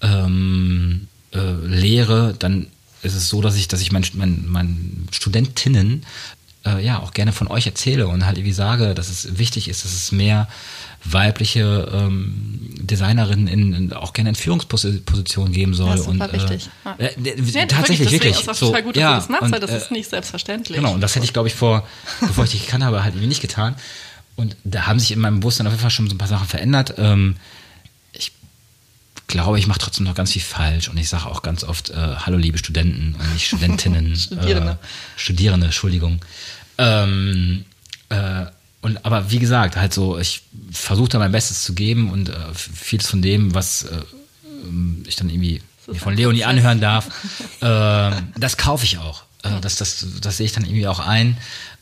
[0.00, 2.68] ähm, äh, lehre, dann
[3.02, 6.04] ist es so, dass ich, dass ich meinen mein, mein Studentinnen
[6.66, 9.84] äh, ja auch gerne von euch erzähle und halt irgendwie sage, dass es wichtig ist,
[9.84, 10.48] dass es mehr
[11.04, 15.90] weibliche ähm, Designerinnen in, in, auch gerne in Führungspositionen geben soll.
[15.90, 16.68] Das ist und, wichtig.
[16.98, 18.40] Äh, äh, tatsächlich, wirklich.
[18.40, 19.90] Ist auch so, total gut, dass ja, du das machst, und, weil das äh, ist
[19.90, 20.76] nicht selbstverständlich.
[20.76, 21.86] Genau, und das hätte ich, glaube ich, vor,
[22.20, 23.76] bevor ich dich gekannt habe, halt irgendwie nicht getan.
[24.38, 26.46] Und da haben sich in meinem Bewusstsein auf jeden Fall schon so ein paar Sachen
[26.46, 26.94] verändert.
[26.96, 27.34] Ähm,
[28.12, 28.30] ich
[29.26, 31.94] glaube, ich mache trotzdem noch ganz viel falsch und ich sage auch ganz oft, äh,
[31.96, 34.14] hallo liebe Studenten und nicht Studentinnen.
[34.16, 34.78] Studierende.
[34.80, 34.86] Äh,
[35.16, 36.20] Studierende, Entschuldigung.
[36.78, 37.64] Ähm,
[38.10, 38.46] äh,
[38.80, 42.34] und aber wie gesagt, halt so, ich versuche da mein Bestes zu geben und äh,
[42.54, 44.02] vieles von dem, was äh,
[45.08, 45.62] ich dann irgendwie
[45.94, 47.08] von Leonie anhören darf,
[47.60, 49.24] äh, das kaufe ich auch.
[49.42, 51.38] Äh, das, das, das sehe ich dann irgendwie auch ein.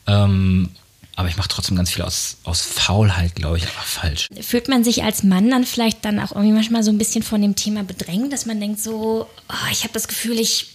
[0.06, 0.70] Ähm,
[1.16, 4.28] aber ich mache trotzdem ganz viel aus, aus Faulheit, glaube ich, aber falsch.
[4.42, 7.40] Fühlt man sich als Mann dann vielleicht dann auch irgendwie manchmal so ein bisschen von
[7.40, 10.68] dem Thema bedrängt, dass man denkt so, oh, ich habe das Gefühl, ich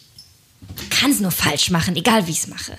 [0.89, 2.73] kann es nur falsch machen, egal wie ich es mache.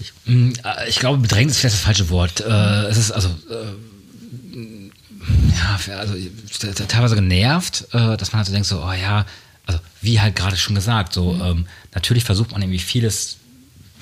[0.00, 2.40] Ich, mm, äh, ich, glaube, bedrängt ist vielleicht das falsche Wort.
[2.40, 3.74] Äh, es ist also äh,
[5.54, 6.14] ja, also
[6.88, 9.26] teilweise genervt, äh, dass man halt so denkt so, oh ja,
[9.66, 11.42] also wie halt gerade schon gesagt, so mhm.
[11.42, 13.36] ähm, natürlich versucht man irgendwie vieles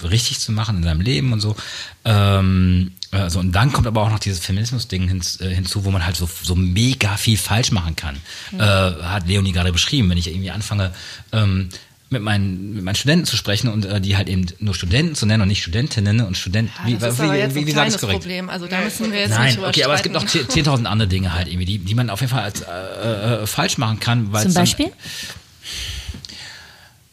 [0.02, 1.56] richtig zu machen in seinem Leben und so.
[2.04, 6.04] Ähm, also, und dann kommt aber auch noch dieses Feminismus-Ding hin, äh, hinzu, wo man
[6.04, 8.16] halt so, so mega viel falsch machen kann.
[8.50, 8.60] Mhm.
[8.60, 10.92] Äh, hat Leonie gerade beschrieben, wenn ich irgendwie anfange,
[11.32, 11.68] ähm,
[12.10, 15.26] mit meinen, mit meinen Studenten zu sprechen und äh, die halt eben nur Studenten zu
[15.26, 16.72] nennen und nicht Studentinnen und Studenten.
[16.86, 18.48] Ja, das wie, ist wie, aber jetzt wie, ein wie kleines Problem.
[18.48, 21.32] Also da müssen wir jetzt Nein, nicht okay, aber es gibt noch 10.000 andere Dinge
[21.32, 24.32] halt irgendwie, die, die man auf jeden Fall als äh, äh, falsch machen kann.
[24.32, 24.90] Zum Beispiel?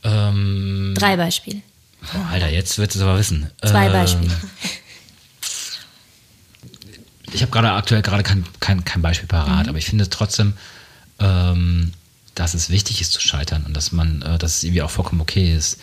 [0.04, 1.62] Dann, ähm, Drei Beispiele.
[2.04, 3.50] Oh, Alter, jetzt wird es aber wissen.
[3.62, 4.32] Zwei ähm, Beispiele.
[7.34, 9.70] Ich habe gerade aktuell gerade kein, kein, kein Beispiel parat, mhm.
[9.70, 10.54] aber ich finde trotzdem,
[11.20, 11.94] ähm,
[12.36, 15.22] dass es wichtig ist zu scheitern und dass man, äh, dass es irgendwie auch vollkommen
[15.22, 15.78] okay ist,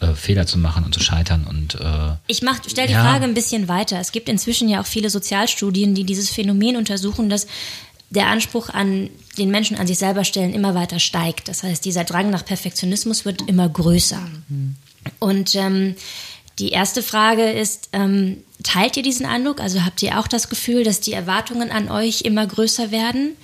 [0.00, 3.04] äh, Fehler zu machen und zu scheitern und äh, ich stelle die ja.
[3.04, 3.98] Frage ein bisschen weiter.
[4.00, 7.46] Es gibt inzwischen ja auch viele Sozialstudien, die dieses Phänomen untersuchen, dass
[8.10, 9.08] der Anspruch an
[9.38, 11.48] den Menschen an sich selber stellen immer weiter steigt.
[11.48, 14.20] Das heißt, dieser Drang nach Perfektionismus wird immer größer.
[14.48, 14.76] Mhm.
[15.18, 15.94] Und ähm,
[16.58, 19.60] die erste Frage ist, ähm, teilt ihr diesen Eindruck?
[19.60, 23.36] Also habt ihr auch das Gefühl, dass die Erwartungen an euch immer größer werden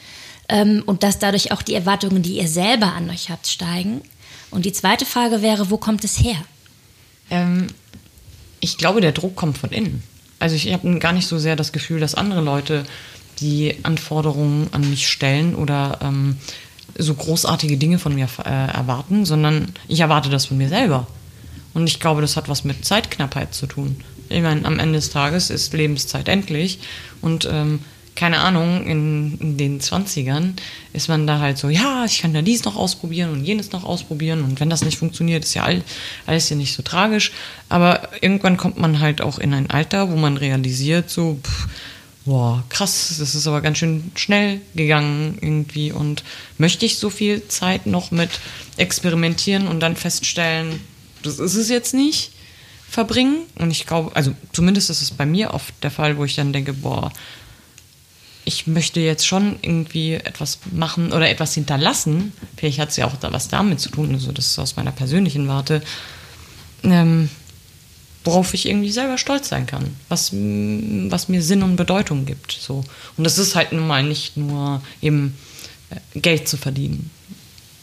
[0.49, 4.03] ähm, und dass dadurch auch die Erwartungen, die ihr selber an euch habt, steigen?
[4.51, 6.37] Und die zweite Frage wäre, wo kommt es her?
[7.31, 7.69] Ähm,
[8.61, 10.03] ich glaube, der Druck kommt von innen.
[10.39, 12.85] Also ich habe gar nicht so sehr das Gefühl, dass andere Leute
[13.41, 16.37] die Anforderungen an mich stellen oder ähm,
[16.97, 21.07] so großartige Dinge von mir äh, erwarten, sondern ich erwarte das von mir selber.
[21.75, 24.01] Und ich glaube, das hat was mit Zeitknappheit zu tun.
[24.29, 26.81] Ich meine, am Ende des Tages ist Lebenszeit endlich
[27.23, 27.81] und ähm,
[28.19, 30.55] keine Ahnung, in, in, den 20ern
[30.93, 33.85] ist man da halt so, ja, ich kann da dies noch ausprobieren und jenes noch
[33.85, 35.85] ausprobieren und wenn das nicht funktioniert, ist ja all,
[36.27, 37.31] alles ja nicht so tragisch.
[37.69, 41.69] Aber irgendwann kommt man halt auch in ein Alter, wo man realisiert, so, pff,
[42.25, 46.25] boah, krass, das ist aber ganz schön schnell gegangen irgendwie und
[46.59, 48.31] möchte ich so viel Zeit noch mit
[48.77, 50.81] experimentieren und dann feststellen,
[51.29, 52.33] das ist es jetzt nicht,
[52.89, 53.43] verbringen.
[53.57, 56.53] Und ich glaube, also zumindest ist es bei mir oft der Fall, wo ich dann
[56.53, 57.13] denke, boah,
[58.45, 62.33] ich möchte jetzt schon irgendwie etwas machen oder etwas hinterlassen.
[62.57, 64.91] Vielleicht hat es ja auch da was damit zu tun, also das ist aus meiner
[64.91, 65.83] persönlichen Warte,
[66.83, 67.29] ähm,
[68.25, 72.53] worauf ich irgendwie selber stolz sein kann, was, was mir Sinn und Bedeutung gibt.
[72.53, 72.85] So.
[73.19, 75.35] Und das ist halt nun mal nicht nur eben
[75.91, 77.11] äh, Geld zu verdienen.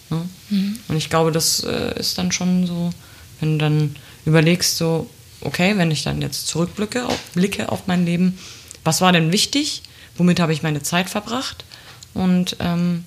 [0.10, 0.28] Ne?
[0.50, 0.80] Mhm.
[0.88, 2.92] Und ich glaube, das äh, ist dann schon so
[3.40, 5.10] wenn du dann überlegst, so,
[5.42, 8.38] okay, wenn ich dann jetzt zurückblicke auf, blicke auf mein Leben,
[8.84, 9.84] was war denn wichtig?
[10.18, 11.66] Womit habe ich meine Zeit verbracht?
[12.14, 13.04] Und ähm,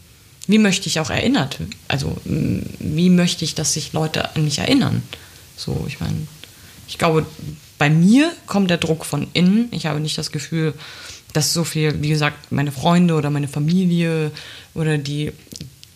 [0.47, 1.59] wie möchte ich auch erinnert?
[1.89, 5.03] Also, wie möchte ich, dass sich Leute an mich erinnern?
[5.57, 6.27] So, ich meine,
[6.89, 7.27] ich glaube,
[7.79, 9.69] bei mir kommt der Druck von innen.
[9.71, 10.75] Ich habe nicht das Gefühl,
[11.33, 14.31] dass so viel, wie gesagt, meine Freunde oder meine Familie
[14.75, 15.33] oder die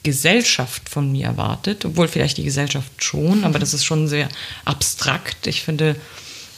[0.02, 4.28] Gesellschaft von mir erwartet, obwohl vielleicht die Gesellschaft schon, aber das ist schon sehr
[4.64, 5.46] abstrakt.
[5.46, 5.96] Ich finde,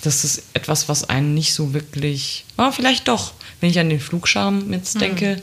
[0.02, 4.00] das ist etwas, was einen nicht so wirklich, oh, vielleicht doch, wenn ich an den
[4.00, 5.00] Flugscham jetzt mhm.
[5.00, 5.40] denke,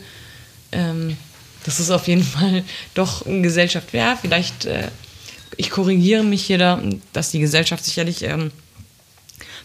[0.71, 1.17] ähm,
[1.63, 3.93] das ist auf jeden Fall doch eine Gesellschaft.
[3.93, 4.89] Ja, vielleicht, äh,
[5.57, 6.81] ich korrigiere mich hier da,
[7.13, 8.51] dass die Gesellschaft sicherlich ähm,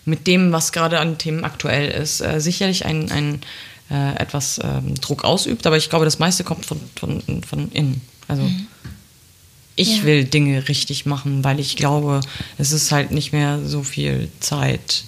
[0.04, 3.40] mit dem, was gerade an Themen aktuell ist, äh, sicherlich ein, ein
[3.90, 8.00] äh, etwas ähm, Druck ausübt, aber ich glaube, das meiste kommt von, von, von innen.
[8.28, 8.66] Also mhm.
[9.76, 10.04] ich ja.
[10.04, 12.20] will Dinge richtig machen, weil ich glaube,
[12.58, 15.04] es ist halt nicht mehr so viel Zeit.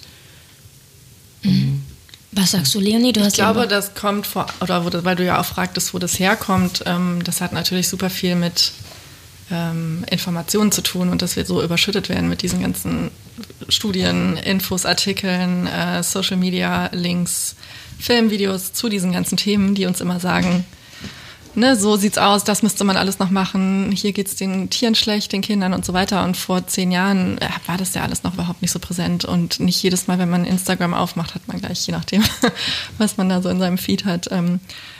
[1.43, 1.83] Mhm.
[2.31, 3.11] Was sagst du, Leonie?
[3.11, 6.19] Du ich glaube, das kommt vor, oder wo, weil du ja auch fragtest, wo das
[6.19, 6.83] herkommt.
[6.85, 8.71] Ähm, das hat natürlich super viel mit
[9.51, 13.09] ähm, Informationen zu tun und dass wir so überschüttet werden mit diesen ganzen
[13.67, 17.55] Studien, Infos, Artikeln, äh, Social Media, Links,
[17.99, 20.65] Filmvideos zu diesen ganzen Themen, die uns immer sagen,
[21.55, 25.31] ne, so sieht's aus, das müsste man alles noch machen, hier geht's den Tieren schlecht,
[25.31, 26.23] den Kindern und so weiter.
[26.23, 29.25] Und vor zehn Jahren äh, war das ja alles noch überhaupt nicht so präsent.
[29.25, 32.23] Und nicht jedes Mal, wenn man Instagram aufmacht, hat man gleich, je nachdem,
[32.97, 34.59] was man da so in seinem Feed hat, ähm,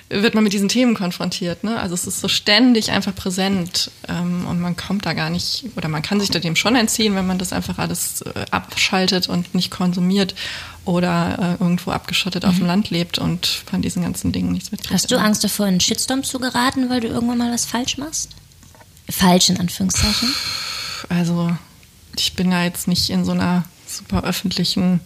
[0.09, 1.63] wird man mit diesen Themen konfrontiert.
[1.63, 1.79] Ne?
[1.79, 5.87] Also es ist so ständig einfach präsent ähm, und man kommt da gar nicht, oder
[5.87, 9.53] man kann sich da dem schon entziehen, wenn man das einfach alles äh, abschaltet und
[9.53, 10.33] nicht konsumiert
[10.83, 12.49] oder äh, irgendwo abgeschottet mhm.
[12.49, 12.67] auf dem mhm.
[12.67, 14.93] Land lebt und von diesen ganzen Dingen nichts mitkriegt.
[14.93, 17.97] Hast du Angst davor, in einen Shitstorm zu geraten, weil du irgendwann mal was falsch
[17.97, 18.31] machst?
[19.09, 20.33] Falsch in Anführungszeichen?
[21.07, 21.55] Also
[22.17, 25.01] ich bin ja jetzt nicht in so einer super öffentlichen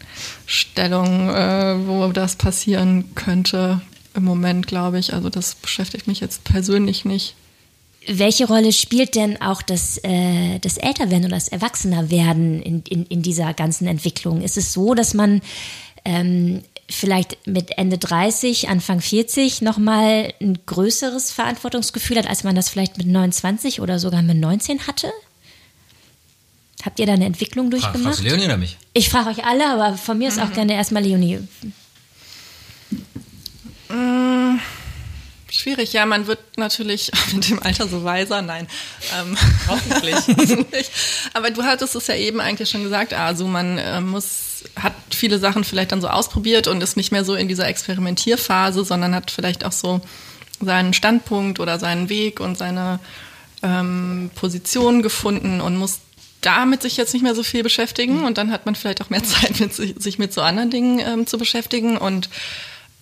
[0.45, 3.81] Stellung, äh, wo das passieren könnte
[4.15, 5.13] im Moment, glaube ich.
[5.13, 7.35] Also das beschäftigt mich jetzt persönlich nicht.
[8.05, 13.21] Welche Rolle spielt denn auch das, äh, das Älterwerden oder das Erwachsenerwerden in, in, in
[13.21, 14.41] dieser ganzen Entwicklung?
[14.41, 15.41] Ist es so, dass man
[16.03, 22.69] ähm, vielleicht mit Ende 30, Anfang 40 nochmal ein größeres Verantwortungsgefühl hat, als man das
[22.69, 25.11] vielleicht mit 29 oder sogar mit 19 hatte?
[26.83, 28.03] Habt ihr da eine Entwicklung durchgemacht?
[28.03, 28.77] Fragst du Leonie oder mich?
[28.93, 30.53] Ich frage euch alle, aber von mir ist auch mhm.
[30.53, 31.39] gerne erstmal Leonie.
[33.93, 34.59] Mmh.
[35.53, 38.67] Schwierig, ja, man wird natürlich mit dem Alter so weiser, nein.
[39.15, 39.37] Ähm,
[39.67, 40.89] Hoffentlich.
[41.33, 45.37] Aber du hattest es ja eben eigentlich schon gesagt, also man äh, muss, hat viele
[45.37, 49.29] Sachen vielleicht dann so ausprobiert und ist nicht mehr so in dieser Experimentierphase, sondern hat
[49.29, 50.01] vielleicht auch so
[50.59, 52.99] seinen Standpunkt oder seinen Weg und seine
[53.61, 55.99] ähm, Position gefunden und muss
[56.41, 59.23] damit sich jetzt nicht mehr so viel beschäftigen und dann hat man vielleicht auch mehr
[59.23, 62.29] Zeit, mit sich, sich mit so anderen Dingen ähm, zu beschäftigen und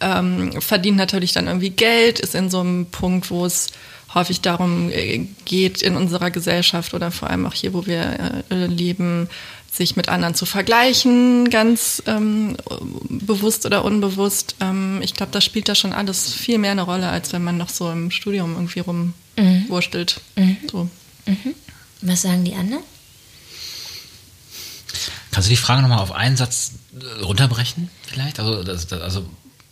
[0.01, 3.67] ähm, verdient natürlich dann irgendwie Geld, ist in so einem Punkt, wo es
[4.13, 8.65] häufig darum äh, geht, in unserer Gesellschaft oder vor allem auch hier, wo wir äh,
[8.65, 9.29] leben,
[9.71, 12.57] sich mit anderen zu vergleichen, ganz ähm,
[13.07, 14.55] bewusst oder unbewusst.
[14.59, 17.57] Ähm, ich glaube, das spielt da schon alles viel mehr eine Rolle, als wenn man
[17.57, 20.19] noch so im Studium irgendwie rumwurstelt.
[20.35, 20.43] Mhm.
[20.43, 20.57] mhm.
[20.69, 20.89] So.
[21.25, 21.55] Mhm.
[22.01, 22.83] Was sagen die anderen?
[25.31, 28.39] Kannst du die Frage nochmal auf einen Satz äh, runterbrechen, vielleicht?
[28.39, 29.25] Also, das, das, also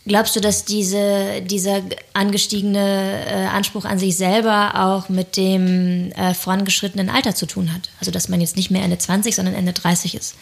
[0.06, 1.82] Glaubst du, dass diese, dieser
[2.14, 7.90] angestiegene äh, Anspruch an sich selber auch mit dem äh, vorangeschrittenen Alter zu tun hat?
[7.98, 10.36] Also, dass man jetzt nicht mehr Ende 20, sondern Ende 30 ist?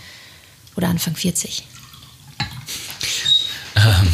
[0.77, 1.65] Oder Anfang 40?
[3.75, 4.13] Ähm,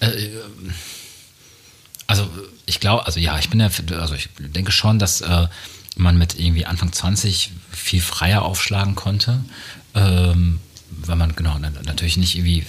[0.00, 0.28] äh,
[2.06, 2.28] also,
[2.64, 3.68] ich glaube, also ja, ich bin ja,
[4.00, 5.46] also ich denke schon, dass äh,
[5.96, 9.44] man mit irgendwie Anfang 20 viel freier aufschlagen konnte.
[9.94, 10.60] Ähm,
[11.02, 12.64] weil man genau natürlich nicht irgendwie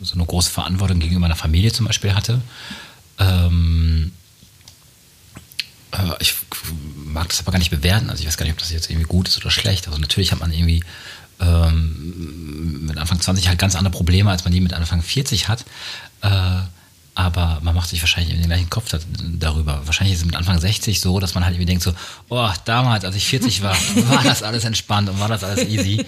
[0.00, 2.40] so eine große Verantwortung gegenüber einer Familie zum Beispiel hatte.
[3.18, 4.12] Ähm,
[5.92, 6.34] äh, ich
[7.06, 8.10] mag das aber gar nicht bewerten.
[8.10, 9.86] Also ich weiß gar nicht, ob das jetzt irgendwie gut ist oder schlecht.
[9.86, 10.82] Also natürlich hat man irgendwie
[11.40, 15.64] ähm, mit Anfang 20 halt ganz andere Probleme, als man die mit Anfang 40 hat.
[16.22, 16.62] Äh,
[17.16, 18.92] aber man macht sich wahrscheinlich den gleichen Kopf
[19.38, 19.82] darüber.
[19.86, 21.92] Wahrscheinlich ist es mit Anfang 60 so, dass man halt irgendwie denkt so,
[22.28, 23.76] oh, damals, als ich 40 war,
[24.08, 26.04] war das alles entspannt und war das alles easy.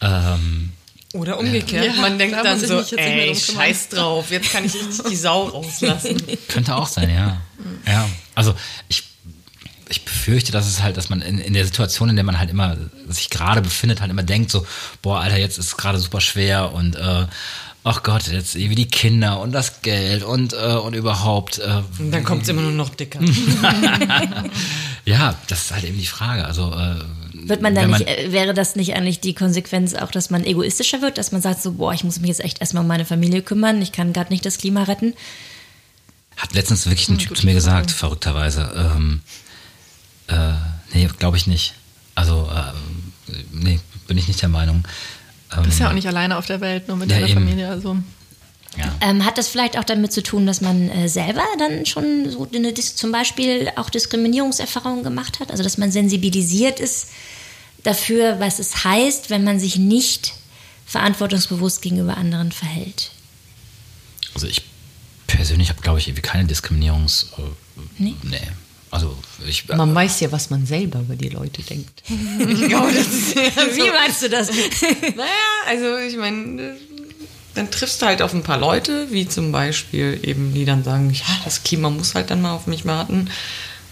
[0.00, 0.72] Ähm,
[1.12, 1.86] oder umgekehrt.
[1.86, 6.22] Ja, man denkt dann so, ey, scheiß drauf, jetzt kann ich richtig die Sau rauslassen.
[6.48, 7.40] Könnte auch sein, ja.
[7.86, 8.08] ja.
[8.34, 8.54] Also
[8.88, 9.04] ich,
[9.88, 12.50] ich befürchte, dass es halt, dass man in, in der Situation, in der man halt
[12.50, 12.76] immer
[13.08, 14.64] sich gerade befindet, halt immer denkt so,
[15.02, 17.26] boah, Alter, jetzt ist es gerade super schwer und äh,
[17.82, 21.58] ach Gott, jetzt irgendwie die Kinder und das Geld und, äh, und überhaupt.
[21.58, 23.20] Äh, und dann kommt es immer nur noch dicker.
[25.04, 26.44] ja, das ist halt eben die Frage.
[26.44, 26.96] Also äh,
[27.50, 31.02] wird man dann nicht, äh, wäre das nicht eigentlich die Konsequenz auch, dass man egoistischer
[31.02, 33.42] wird, dass man sagt so, boah, ich muss mich jetzt echt erstmal um meine Familie
[33.42, 35.14] kümmern, ich kann gerade nicht das Klima retten?
[36.36, 38.72] Hat letztens wirklich ein hm, Typ zu mir gesagt, verrückterweise.
[38.74, 39.20] Ähm,
[40.28, 40.52] äh,
[40.94, 41.74] nee, glaube ich nicht.
[42.14, 44.84] Also, äh, nee, bin ich nicht der Meinung.
[45.52, 47.40] Ähm, du bist ja auch nicht alleine auf der Welt, nur mit ja, deiner eben.
[47.40, 47.68] Familie.
[47.68, 47.96] Also.
[48.78, 48.94] Ja.
[49.00, 52.48] Ähm, hat das vielleicht auch damit zu tun, dass man äh, selber dann schon so
[52.54, 55.50] eine, zum Beispiel auch Diskriminierungserfahrungen gemacht hat?
[55.50, 57.08] Also dass man sensibilisiert ist
[57.82, 60.34] dafür, was es heißt, wenn man sich nicht
[60.86, 63.10] verantwortungsbewusst gegenüber anderen verhält?
[64.34, 64.62] Also ich
[65.26, 67.32] persönlich habe, glaube ich, irgendwie keine Diskriminierungs...
[67.38, 67.42] Äh,
[67.98, 68.14] nee.
[68.22, 68.40] nee.
[68.90, 69.16] Also
[69.46, 72.02] ich, äh, man weiß ja, was man selber über die Leute denkt.
[72.08, 73.76] ich glaube, das ist ja so.
[73.76, 74.50] Wie meinst du das?
[75.16, 75.30] naja,
[75.68, 76.76] also ich meine,
[77.54, 81.10] dann triffst du halt auf ein paar Leute, wie zum Beispiel eben, die dann sagen,
[81.12, 83.30] ja, das Klima muss halt dann mal auf mich warten.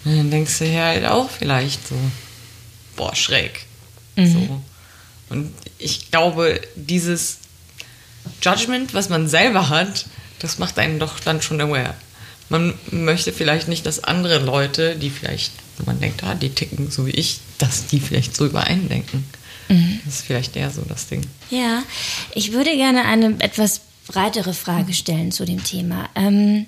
[0.04, 1.94] Und dann denkst du ja halt auch vielleicht so,
[2.96, 3.67] boah, schräg.
[4.18, 4.32] Mhm.
[4.32, 4.62] So.
[5.30, 7.38] Und ich glaube, dieses
[8.42, 10.06] Judgment, was man selber hat,
[10.38, 11.94] das macht einen doch dann schon aware.
[12.48, 15.52] Man möchte vielleicht nicht, dass andere Leute, die vielleicht,
[15.84, 19.24] man denkt, ah, die ticken so wie ich, dass die vielleicht so übereindenken.
[19.68, 20.00] Mhm.
[20.04, 21.22] Das ist vielleicht eher so das Ding.
[21.50, 21.82] Ja,
[22.34, 26.08] ich würde gerne eine etwas breitere Frage stellen zu dem Thema.
[26.14, 26.66] Ähm,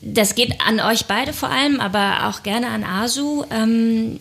[0.00, 3.44] das geht an euch beide vor allem, aber auch gerne an Asu.
[3.50, 4.20] Ähm,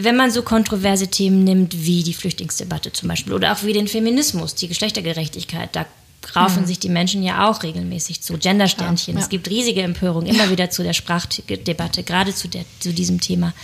[0.00, 3.88] wenn man so kontroverse Themen nimmt wie die Flüchtlingsdebatte zum Beispiel oder auch wie den
[3.88, 5.86] Feminismus, die Geschlechtergerechtigkeit, da
[6.34, 6.66] raufen mhm.
[6.66, 8.38] sich die Menschen ja auch regelmäßig zu.
[8.38, 9.14] Gendersternchen.
[9.14, 9.24] Ja, ja.
[9.24, 13.54] Es gibt riesige Empörung immer wieder zu der Sprachdebatte, gerade zu, der, zu diesem Thema.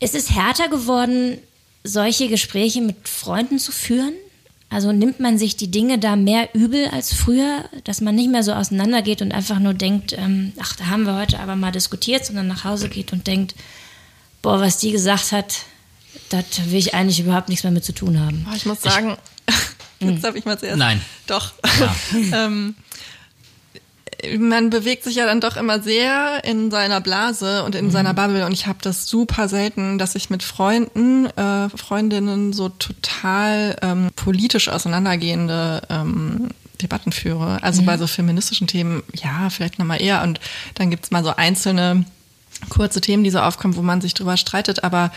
[0.00, 1.38] Ist es härter geworden,
[1.84, 4.14] solche Gespräche mit Freunden zu führen?
[4.68, 8.42] Also nimmt man sich die Dinge da mehr übel als früher, dass man nicht mehr
[8.42, 12.24] so auseinandergeht und einfach nur denkt, ähm, ach, da haben wir heute aber mal diskutiert,
[12.24, 13.54] sondern nach Hause geht und denkt,
[14.42, 15.54] boah, was die gesagt hat,
[16.28, 18.46] das will ich eigentlich überhaupt nichts mehr mit zu tun haben.
[18.54, 19.16] Ich muss sagen,
[19.98, 20.78] ich, jetzt habe ich mal zuerst.
[20.78, 21.00] Nein.
[21.26, 21.52] Doch.
[21.78, 21.94] Ja.
[22.46, 22.74] ähm,
[24.38, 27.90] man bewegt sich ja dann doch immer sehr in seiner Blase und in mhm.
[27.90, 32.68] seiner Bubble und ich habe das super selten, dass ich mit Freunden, äh, Freundinnen so
[32.68, 37.62] total ähm, politisch auseinandergehende ähm, Debatten führe.
[37.62, 37.86] Also mhm.
[37.86, 40.40] bei so feministischen Themen, ja, vielleicht nochmal eher und
[40.74, 42.04] dann gibt's mal so einzelne
[42.68, 45.10] kurze Themen, die so aufkommen, wo man sich drüber streitet, aber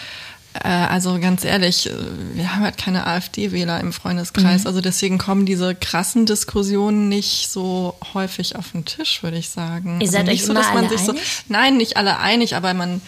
[0.64, 1.94] äh, also ganz ehrlich, äh,
[2.34, 4.62] wir haben halt keine AfD-Wähler im Freundeskreis.
[4.62, 4.68] Mhm.
[4.68, 10.00] Also deswegen kommen diese krassen Diskussionen nicht so häufig auf den Tisch, würde ich sagen.
[10.02, 11.22] Ihr seid also euch so, dass man sich einig?
[11.24, 11.44] so.
[11.50, 13.02] Nein, nicht alle einig, aber man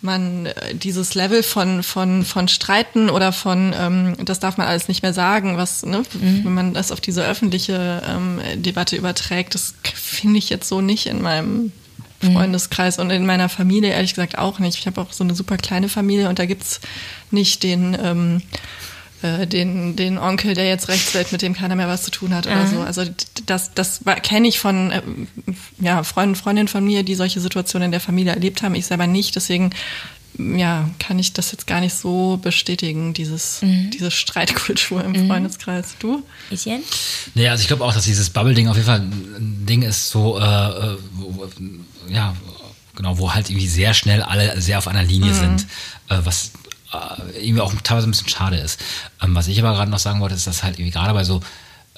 [0.00, 4.88] man äh, dieses Level von von von Streiten oder von ähm, das darf man alles
[4.88, 6.44] nicht mehr sagen, was ne, mhm.
[6.44, 11.06] wenn man das auf diese öffentliche ähm, Debatte überträgt, das finde ich jetzt so nicht
[11.06, 11.72] in meinem.
[12.20, 14.78] Freundeskreis und in meiner Familie ehrlich gesagt auch nicht.
[14.78, 16.80] Ich habe auch so eine super kleine Familie und da gibt's
[17.30, 18.42] nicht den, ähm,
[19.22, 22.34] äh, den, den Onkel, der jetzt rechts wird, mit dem keiner mehr was zu tun
[22.34, 22.70] hat oder mhm.
[22.70, 22.80] so.
[22.80, 23.04] Also
[23.46, 25.02] das, das kenne ich von äh,
[25.78, 28.74] ja, Freunden, Freundinnen von mir, die solche Situationen in der Familie erlebt haben.
[28.74, 29.36] Ich selber nicht.
[29.36, 29.70] Deswegen
[30.38, 33.90] ja, kann ich das jetzt gar nicht so bestätigen, dieses, mhm.
[33.90, 35.26] diese Streitkultur im mhm.
[35.26, 35.96] Freundeskreis.
[35.98, 36.22] Du?
[36.50, 36.84] Etienne?
[37.34, 40.38] Naja, also ich glaube auch, dass dieses Bubble-Ding auf jeden Fall ein Ding ist, so,
[40.38, 41.48] äh, äh wo,
[42.08, 42.34] ja,
[42.94, 45.36] genau, wo halt irgendwie sehr schnell alle sehr auf einer Linie mhm.
[45.36, 45.66] sind,
[46.08, 46.52] äh, was
[46.92, 48.80] äh, irgendwie auch teilweise ein bisschen schade ist.
[49.22, 51.40] Ähm, was ich aber gerade noch sagen wollte, ist, dass halt irgendwie gerade bei so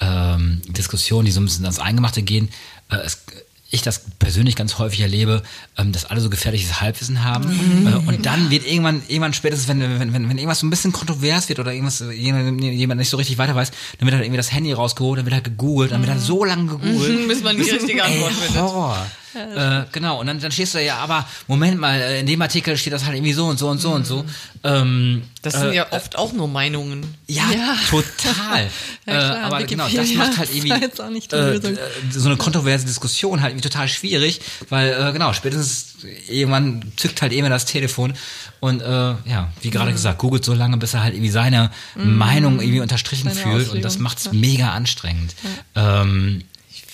[0.00, 2.48] ähm, Diskussionen, die so ein bisschen ans Eingemachte gehen,
[2.90, 3.24] äh, es
[3.72, 5.42] ich das persönlich ganz häufig erlebe,
[5.78, 7.48] ähm, dass alle so gefährliches Halbwissen haben.
[7.48, 7.86] Mhm.
[7.86, 10.92] Äh, und dann wird irgendwann, irgendwann spätestens, wenn, wenn, wenn, wenn irgendwas so ein bisschen
[10.92, 14.38] kontrovers wird oder irgendwas, jemand, jemand nicht so richtig weiter weiß, dann wird halt irgendwie
[14.38, 17.28] das Handy rausgeholt, dann wird halt gegoogelt, dann wird halt so lange gegoogelt.
[17.28, 18.60] Bis man die richtige Antwort findet.
[18.60, 19.06] Horror.
[19.34, 22.76] Äh, genau, und dann, dann stehst du ja, aber Moment mal, äh, in dem Artikel
[22.76, 23.94] steht das halt irgendwie so und so und so mhm.
[23.94, 24.24] und so.
[24.62, 27.14] Ähm, das sind äh, ja oft auch nur Meinungen.
[27.26, 27.76] Ja, ja.
[27.90, 28.68] total.
[29.06, 30.70] ja, äh, aber Wikipedia genau, das macht halt irgendwie
[31.36, 31.78] äh,
[32.10, 35.96] so eine kontroverse Diskussion halt irgendwie total schwierig, weil äh, genau, spätestens
[36.28, 38.14] jemand zückt halt eben das Telefon
[38.60, 39.94] und äh, ja, wie gerade mhm.
[39.94, 42.16] gesagt, googelt so lange, bis er halt irgendwie seine mhm.
[42.16, 44.32] Meinung irgendwie unterstrichen seine fühlt und das macht's ja.
[44.32, 45.34] mega anstrengend.
[45.74, 46.44] Ähm,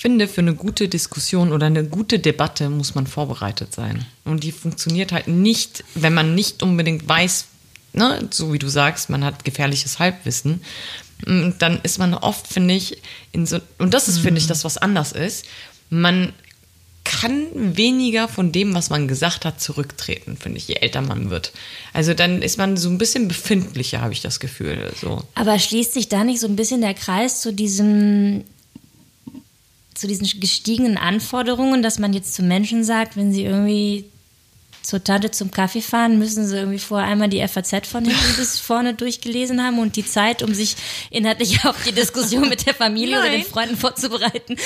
[0.07, 4.07] finde, für eine gute Diskussion oder eine gute Debatte muss man vorbereitet sein.
[4.24, 7.46] Und die funktioniert halt nicht, wenn man nicht unbedingt weiß,
[7.92, 10.61] ne, so wie du sagst, man hat gefährliches Halbwissen.
[11.26, 13.02] Und dann ist man oft, finde ich,
[13.32, 14.22] in so, und das ist, mhm.
[14.22, 15.44] finde ich, das, was anders ist.
[15.90, 16.32] Man
[17.02, 21.52] kann weniger von dem, was man gesagt hat, zurücktreten, finde ich, je älter man wird.
[21.92, 24.92] Also dann ist man so ein bisschen befindlicher, habe ich das Gefühl.
[25.00, 25.24] So.
[25.34, 28.44] Aber schließt sich da nicht so ein bisschen der Kreis zu diesem
[29.99, 34.05] zu diesen gestiegenen Anforderungen, dass man jetzt zu Menschen sagt, wenn sie irgendwie
[34.87, 38.59] zur Tante zum Kaffee fahren, müssen sie irgendwie vorher einmal die FAZ von hinten bis
[38.61, 40.76] vorne durchgelesen haben und die Zeit, um sich
[41.11, 43.24] inhaltlich auf die Diskussion mit der Familie Nein.
[43.24, 44.57] oder den Freunden vorzubereiten.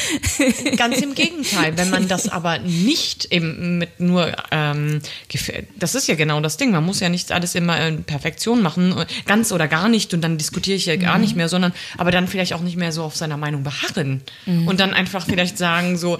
[0.76, 5.00] Ganz im Gegenteil, wenn man das aber nicht eben mit nur, ähm,
[5.78, 8.94] das ist ja genau das Ding, man muss ja nicht alles immer in Perfektion machen,
[9.24, 11.22] ganz oder gar nicht und dann diskutiere ich ja gar mhm.
[11.22, 14.68] nicht mehr, sondern aber dann vielleicht auch nicht mehr so auf seiner Meinung beharren mhm.
[14.68, 16.18] und dann einfach vielleicht sagen so,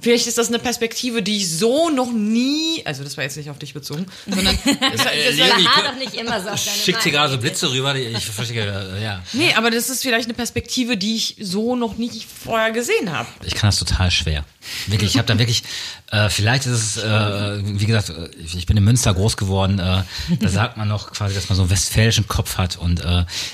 [0.00, 3.50] Vielleicht ist das eine Perspektive, die ich so noch nie, also das war jetzt nicht
[3.50, 7.32] auf dich bezogen, sondern das, das äh, Leonie, doch nicht immer so Schickt hier gerade
[7.32, 9.22] so Blitze rüber, die ich verstehe, äh, ja.
[9.32, 12.10] Nee, aber das ist vielleicht eine Perspektive, die ich so noch nie
[12.44, 13.28] vorher gesehen habe.
[13.44, 14.44] Ich kann das total schwer.
[14.86, 15.62] Wirklich, ich habe da wirklich,
[16.10, 20.02] äh, vielleicht ist es, äh, wie gesagt, äh, ich bin in Münster groß geworden, äh,
[20.40, 23.00] da sagt man noch quasi, dass man so einen westfälischen Kopf hat und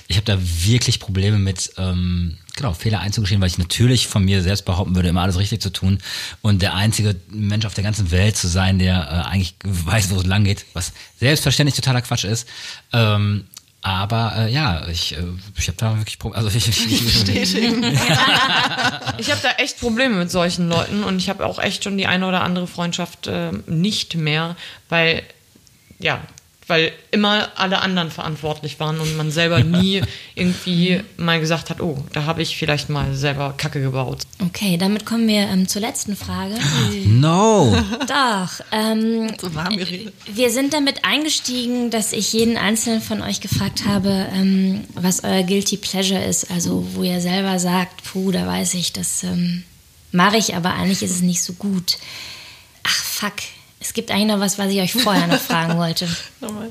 [0.08, 4.42] ich habe da wirklich Probleme mit, ähm, genau, Fehler einzugestehen, weil ich natürlich von mir
[4.42, 5.98] selbst behaupten würde, immer alles richtig zu tun
[6.42, 10.16] und der einzige Mensch auf der ganzen Welt zu sein, der äh, eigentlich weiß, wo
[10.16, 12.48] es lang geht, was selbstverständlich totaler Quatsch ist.
[12.92, 13.44] Ähm,
[13.82, 15.22] aber äh, ja, ich, äh,
[15.56, 16.44] ich habe da wirklich Probleme.
[16.44, 21.28] Also ich, ich, ich, ich, ich habe da echt Probleme mit solchen Leuten und ich
[21.28, 24.56] habe auch echt schon die eine oder andere Freundschaft äh, nicht mehr,
[24.88, 25.22] weil
[26.00, 26.20] ja,
[26.66, 30.02] weil immer alle anderen verantwortlich waren und man selber nie
[30.34, 34.22] irgendwie mal gesagt hat, oh, da habe ich vielleicht mal selber Kacke gebaut.
[34.44, 36.54] Okay, damit kommen wir ähm, zur letzten Frage.
[37.06, 37.76] No.
[38.08, 38.60] Doch.
[38.72, 40.12] Ähm, So warm geredet.
[40.26, 45.42] wir sind damit eingestiegen, dass ich jeden einzelnen von euch gefragt habe, ähm, was euer
[45.42, 46.50] Guilty Pleasure ist.
[46.50, 49.62] Also wo ihr selber sagt, puh, da weiß ich, das ähm,
[50.12, 51.98] mache ich, aber eigentlich ist es nicht so gut.
[52.82, 53.34] Ach, fuck.
[53.86, 56.08] Es gibt eigentlich noch was, was ich euch vorher noch fragen wollte.
[56.40, 56.70] Nochmal.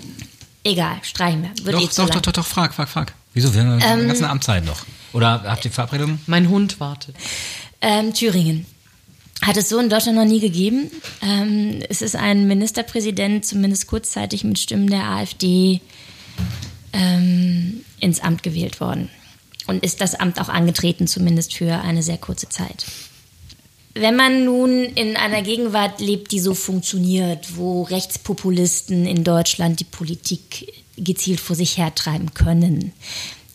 [0.66, 1.66] Egal, streichen wir.
[1.66, 3.14] Wird eh Doch, zu doch, doch, doch, doch, frag, frag, frag.
[3.34, 3.54] Wieso?
[3.54, 4.86] Wir haben eine ganze Amtszeit noch.
[5.14, 6.20] Oder habt ihr Verabredungen?
[6.28, 7.16] Mein Hund wartet.
[7.80, 8.66] Ähm, Thüringen.
[9.42, 10.92] Hat es so in Deutschland noch nie gegeben.
[11.22, 15.80] Ähm, es ist ein Ministerpräsident, zumindest kurzzeitig mit Stimmen der AfD,
[16.92, 19.10] ähm, ins Amt gewählt worden.
[19.68, 22.86] Und ist das Amt auch angetreten, zumindest für eine sehr kurze Zeit.
[23.98, 29.86] Wenn man nun in einer Gegenwart lebt, die so funktioniert, wo Rechtspopulisten in Deutschland die
[29.86, 32.92] Politik gezielt vor sich hertreiben können,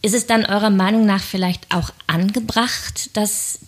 [0.01, 3.59] ist es dann eurer Meinung nach vielleicht auch angebracht, dass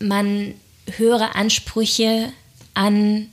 [0.00, 0.54] man
[0.96, 2.32] höhere Ansprüche
[2.74, 3.28] an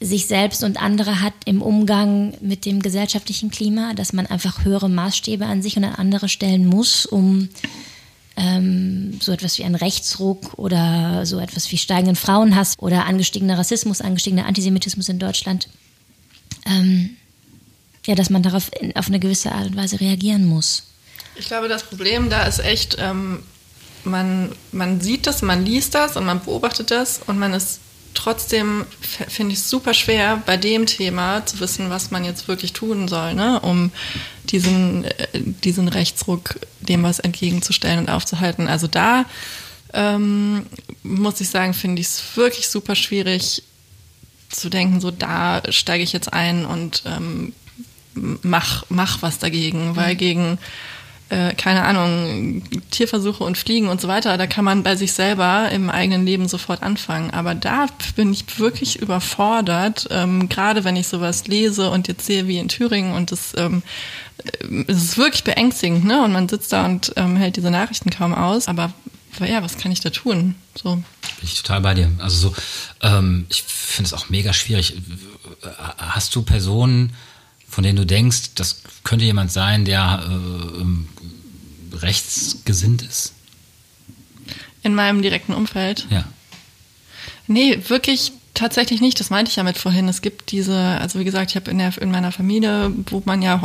[0.00, 4.88] sich selbst und andere hat im Umgang mit dem gesellschaftlichen Klima, dass man einfach höhere
[4.88, 7.50] Maßstäbe an sich und an andere stellen muss, um
[8.40, 14.00] ähm, so etwas wie einen Rechtsruck oder so etwas wie steigenden Frauenhass oder angestiegener Rassismus,
[14.00, 15.68] angestiegener Antisemitismus in Deutschland,
[16.64, 17.16] ähm,
[18.06, 20.84] ja, dass man darauf in, auf eine gewisse Art und Weise reagieren muss.
[21.36, 23.42] Ich glaube, das Problem da ist echt, ähm,
[24.04, 27.80] man, man sieht das, man liest das und man beobachtet das und man ist
[28.14, 28.86] trotzdem,
[29.28, 33.34] finde ich super schwer, bei dem Thema zu wissen, was man jetzt wirklich tun soll,
[33.34, 33.60] ne?
[33.60, 33.92] um
[34.52, 38.68] diesen, äh, diesen Rechtsruck dem was entgegenzustellen und aufzuhalten.
[38.68, 39.24] Also da
[39.92, 40.66] ähm,
[41.02, 43.62] muss ich sagen, finde ich es wirklich super schwierig
[44.48, 47.52] zu denken, so da steige ich jetzt ein und ähm,
[48.14, 50.58] mach, mach was dagegen, weil gegen,
[51.28, 55.70] äh, keine Ahnung, Tierversuche und Fliegen und so weiter, da kann man bei sich selber
[55.70, 57.30] im eigenen Leben sofort anfangen.
[57.30, 57.86] Aber da
[58.16, 62.68] bin ich wirklich überfordert, ähm, gerade wenn ich sowas lese und jetzt sehe wie in
[62.68, 64.29] Thüringen und das ähm, äh,
[64.86, 66.22] es ist wirklich beängstigend, ne?
[66.24, 68.68] Und man sitzt da und ähm, hält diese Nachrichten kaum aus.
[68.68, 68.92] Aber
[69.38, 70.54] ja, was kann ich da tun?
[70.74, 70.96] So.
[70.96, 71.04] Bin
[71.42, 72.10] ich total bei dir.
[72.18, 72.56] Also so,
[73.02, 74.94] ähm, ich finde es auch mega schwierig.
[75.96, 77.14] Hast du Personen,
[77.68, 81.08] von denen du denkst, das könnte jemand sein, der äh, ähm,
[81.92, 83.34] rechtsgesinnt ist?
[84.82, 86.06] In meinem direkten Umfeld.
[86.10, 86.24] Ja.
[87.46, 89.18] Nee, wirklich tatsächlich nicht.
[89.18, 90.08] Das meinte ich ja mit vorhin.
[90.08, 93.42] Es gibt diese, also wie gesagt, ich habe in, der, in meiner Familie, wo man
[93.42, 93.62] ja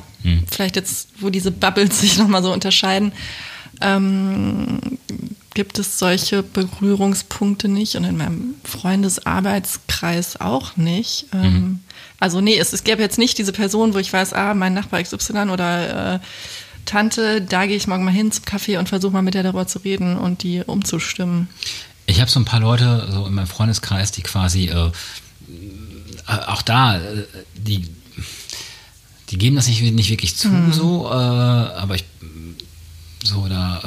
[0.49, 3.11] vielleicht jetzt, wo diese Bubbles sich nochmal so unterscheiden,
[3.81, 4.79] ähm,
[5.53, 11.27] gibt es solche Berührungspunkte nicht und in meinem Freundesarbeitskreis auch nicht.
[11.33, 11.79] Ähm,
[12.19, 15.01] also nee, es, es gäbe jetzt nicht diese Person, wo ich weiß, ah, mein Nachbar
[15.01, 16.19] XY oder äh,
[16.85, 19.67] Tante, da gehe ich morgen mal hin zum Kaffee und versuche mal mit der darüber
[19.67, 21.47] zu reden und die umzustimmen.
[22.08, 24.91] Ich habe so ein paar Leute so in meinem Freundeskreis, die quasi äh,
[26.28, 27.26] äh, auch da, äh,
[27.56, 27.89] die,
[29.30, 32.06] die geben das nicht, nicht wirklich zu, so, äh, aber ich
[33.24, 33.80] so da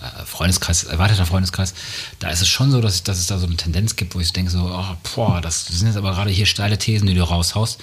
[0.00, 1.74] äh, Freundeskreis, erweiterter Freundeskreis,
[2.18, 4.32] da ist es schon so, dass, dass es da so eine Tendenz gibt, wo ich
[4.32, 7.80] denke, so, oh, boah, das sind jetzt aber gerade hier steile Thesen, die du raushaust.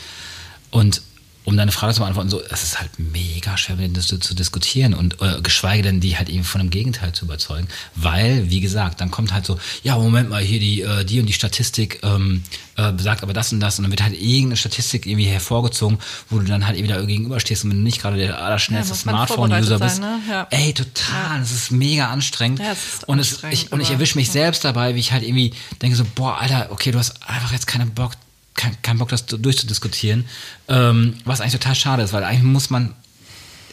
[0.71, 1.01] Und
[1.45, 4.33] um deine Frage zu beantworten, so, es ist halt mega schwer, mit denen zu, zu
[4.33, 7.67] diskutieren und äh, geschweige denn, die halt eben von dem Gegenteil zu überzeugen.
[7.95, 11.25] Weil, wie gesagt, dann kommt halt so, ja, Moment mal, hier die, äh, die und
[11.25, 12.43] die Statistik ähm,
[12.77, 15.97] äh, besagt aber das und das und dann wird halt irgendeine Statistik irgendwie hervorgezogen,
[16.29, 18.99] wo du dann halt eben da gegenüberstehst und wenn du nicht gerade der allerschnellste Ja,
[18.99, 19.99] Smartphone-User bist.
[19.99, 20.19] ne?
[20.29, 20.47] Ja.
[20.49, 22.59] Ey, total, das ist mega anstrengend.
[22.59, 25.23] Ja, ist und, es, anstrengend, ich, und ich erwische mich selbst dabei, wie ich halt
[25.23, 28.13] irgendwie denke so, boah, Alter, okay, du hast einfach jetzt keinen Bock,
[28.53, 30.25] kein, keinen Bock, das durchzudiskutieren.
[30.67, 32.93] Ähm, was eigentlich total schade ist, weil eigentlich muss man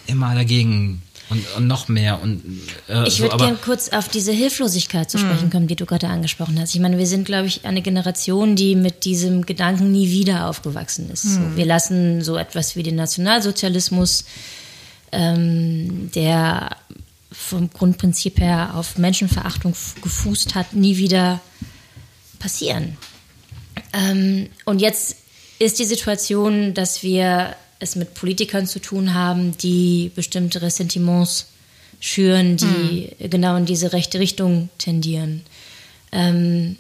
[0.07, 2.43] immer dagegen und, und noch mehr und
[2.89, 6.09] äh, Ich so, würde gerne kurz auf diese Hilflosigkeit zu sprechen kommen, die du gerade
[6.09, 6.75] angesprochen hast.
[6.75, 11.09] Ich meine, wir sind, glaube ich, eine Generation, die mit diesem Gedanken nie wieder aufgewachsen
[11.11, 11.23] ist.
[11.23, 14.25] So, wir lassen so etwas wie den Nationalsozialismus,
[15.13, 16.77] ähm, der
[17.31, 21.41] vom Grundprinzip her auf Menschenverachtung gefußt hat, nie wieder
[22.41, 22.97] passieren.
[23.93, 25.17] Ähm, und jetzt
[25.59, 31.47] ist die Situation, dass wir es mit Politikern zu tun haben, die bestimmte Ressentiments
[31.99, 35.43] schüren, die genau in diese rechte Richtung tendieren.
[36.13, 36.77] Ähm,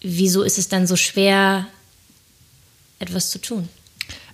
[0.00, 1.66] wieso ist es dann so schwer,
[2.98, 3.68] etwas zu tun?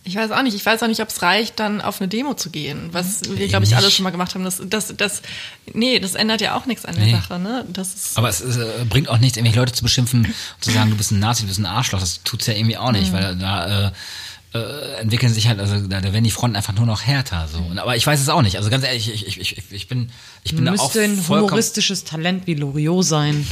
[0.05, 0.55] Ich weiß auch nicht.
[0.55, 3.47] Ich weiß auch nicht, ob es reicht, dann auf eine Demo zu gehen, was wir,
[3.49, 4.45] glaube ich, alle schon mal gemacht haben.
[4.45, 5.23] Das, das, das,
[5.75, 7.13] nee, das ändert ja auch nichts an der Nee.
[7.13, 7.39] Sache.
[7.39, 7.65] Ne?
[7.73, 10.35] Das ist, Aber es, es äh, bringt auch nichts, irgendwelche Leute zu beschimpfen und
[10.65, 12.01] zu sagen, du bist ein Nazi, du bist ein Arschloch.
[12.01, 12.99] Das tut's ja irgendwie auch Mhm.
[13.01, 13.93] nicht, weil da, äh,
[14.55, 17.47] äh, entwickeln sich halt, also da, da werden die Fronten einfach nur noch härter.
[17.53, 17.59] So.
[17.59, 18.57] Und, aber ich weiß es auch nicht.
[18.57, 20.11] Also ganz ehrlich, ich, ich, ich, ich bin,
[20.43, 23.47] ich bin da auch Müsste ein humoristisches Talent wie Loriot sein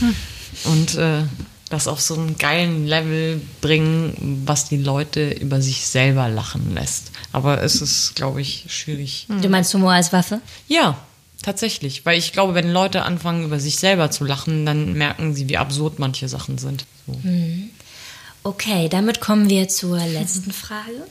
[0.64, 1.24] und äh,
[1.68, 7.10] das auf so einen geilen Level bringen, was die Leute über sich selber lachen lässt.
[7.32, 9.26] Aber es ist, glaube ich, schwierig.
[9.28, 10.40] Du meinst Humor als Waffe?
[10.68, 10.96] Ja,
[11.42, 12.06] tatsächlich.
[12.06, 15.56] Weil ich glaube, wenn Leute anfangen, über sich selber zu lachen, dann merken sie, wie
[15.56, 16.86] absurd manche Sachen sind.
[17.06, 17.20] So.
[18.44, 21.02] Okay, damit kommen wir zur letzten Frage.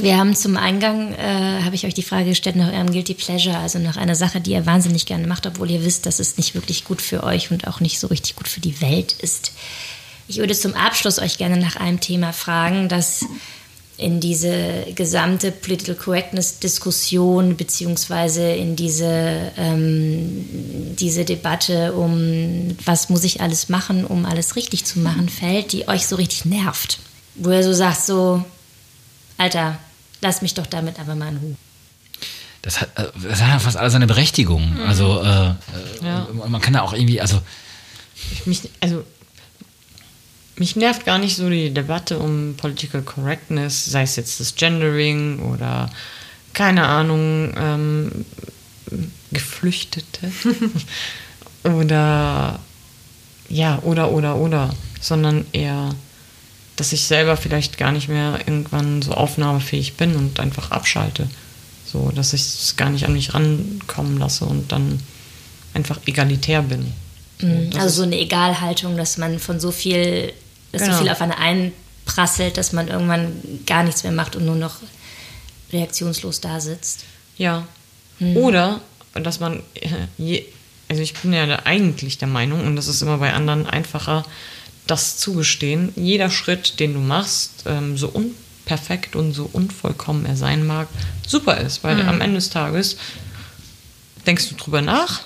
[0.00, 3.58] Wir haben zum Eingang, äh, habe ich euch die Frage gestellt nach eurem Guilty Pleasure,
[3.58, 6.54] also nach einer Sache, die ihr wahnsinnig gerne macht, obwohl ihr wisst, dass es nicht
[6.54, 9.52] wirklich gut für euch und auch nicht so richtig gut für die Welt ist.
[10.28, 13.26] Ich würde zum Abschluss euch gerne nach einem Thema fragen, das
[13.98, 20.46] in diese gesamte Political Correctness-Diskussion beziehungsweise in diese, ähm,
[20.98, 25.86] diese Debatte um, was muss ich alles machen, um alles richtig zu machen, fällt, die
[25.86, 26.98] euch so richtig nervt.
[27.34, 28.44] Wo ihr so sagt, so,
[29.42, 29.76] Alter,
[30.20, 31.56] lass mich doch damit aber mal in Ruhe.
[32.62, 34.78] das hat, äh, das hat ja fast alles seine Berechtigung.
[34.86, 37.42] Also äh, äh, und man kann da auch irgendwie, also
[38.44, 39.04] mich, also
[40.54, 45.40] mich nervt gar nicht so die Debatte um Political Correctness, sei es jetzt das Gendering
[45.40, 45.90] oder
[46.52, 48.24] keine Ahnung, ähm,
[49.32, 50.30] Geflüchtete
[51.64, 52.60] oder
[53.48, 54.70] ja, oder, oder, oder,
[55.00, 55.96] sondern eher,
[56.76, 61.28] dass ich selber vielleicht gar nicht mehr irgendwann so aufnahmefähig bin und einfach abschalte.
[61.86, 65.00] So, dass ich es gar nicht an mich rankommen lasse und dann
[65.74, 66.92] einfach egalitär bin.
[67.38, 70.32] So, das Also so eine Egalhaltung, dass man von so viel,
[70.72, 70.94] dass Genau.
[70.94, 73.32] so viel auf eine einprasselt, dass man irgendwann
[73.66, 74.76] gar nichts mehr macht und nur noch
[75.72, 77.04] reaktionslos da sitzt.
[77.36, 77.66] Ja.
[78.34, 78.80] Oder,
[79.14, 79.62] dass man,
[80.18, 80.42] äh,
[80.88, 84.24] also ich bin ja eigentlich der Meinung, und das ist immer bei anderen einfacher,
[84.86, 90.66] das zugestehen, jeder Schritt, den du machst, ähm, so unperfekt und so unvollkommen er sein
[90.66, 90.88] mag,
[91.26, 92.96] super ist, weil am Ende des Tages
[94.26, 95.22] denkst du drüber nach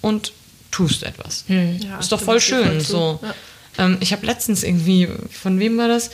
[0.00, 0.32] und
[0.70, 1.44] tust etwas.
[1.48, 2.80] Ja, ist doch voll voll schön.
[2.80, 2.86] zu.
[2.86, 3.20] So.
[3.22, 3.34] Ja.
[3.78, 6.10] Ähm, ich habe letztens irgendwie, von wem war das?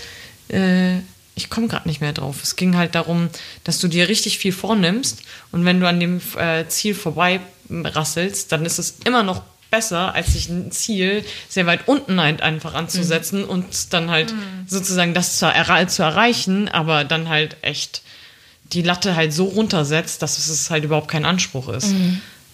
[0.49, 0.99] Äh,
[1.35, 2.43] ich komme gerade nicht mehr drauf.
[2.43, 3.29] Es ging halt darum,
[3.65, 8.53] dass du dir richtig viel vornimmst und wenn du an dem äh, Ziel vorbei rasselst,
[8.53, 9.43] dann ist es immer noch
[9.73, 14.33] besser, als sich ein Ziel sehr weit unten halt einfach anzusetzen und dann halt
[14.69, 18.03] sozusagen das zu, erre zu erreichen, aber dann halt echt
[18.73, 21.95] die Latte halt so runtersetzt, dass es halt überhaupt kein Anspruch ist.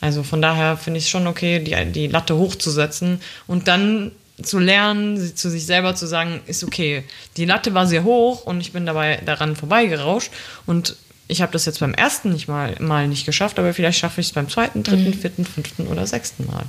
[0.01, 4.61] Also von daher finde ich es schon okay, die, die Latte hochzusetzen und dann zu
[4.61, 7.03] lernen, sie- zu sich selber zu sagen, ist okay,
[7.37, 10.31] die Latte war sehr hoch und ich bin dabei daran vorbeigerauscht
[10.67, 10.95] und
[11.27, 14.29] ich habe das jetzt beim ersten nicht mal, mal nicht geschafft, aber vielleicht schaffe ich
[14.29, 16.63] es beim zweiten, dritten, vierten, fünften oder sechsten Mal.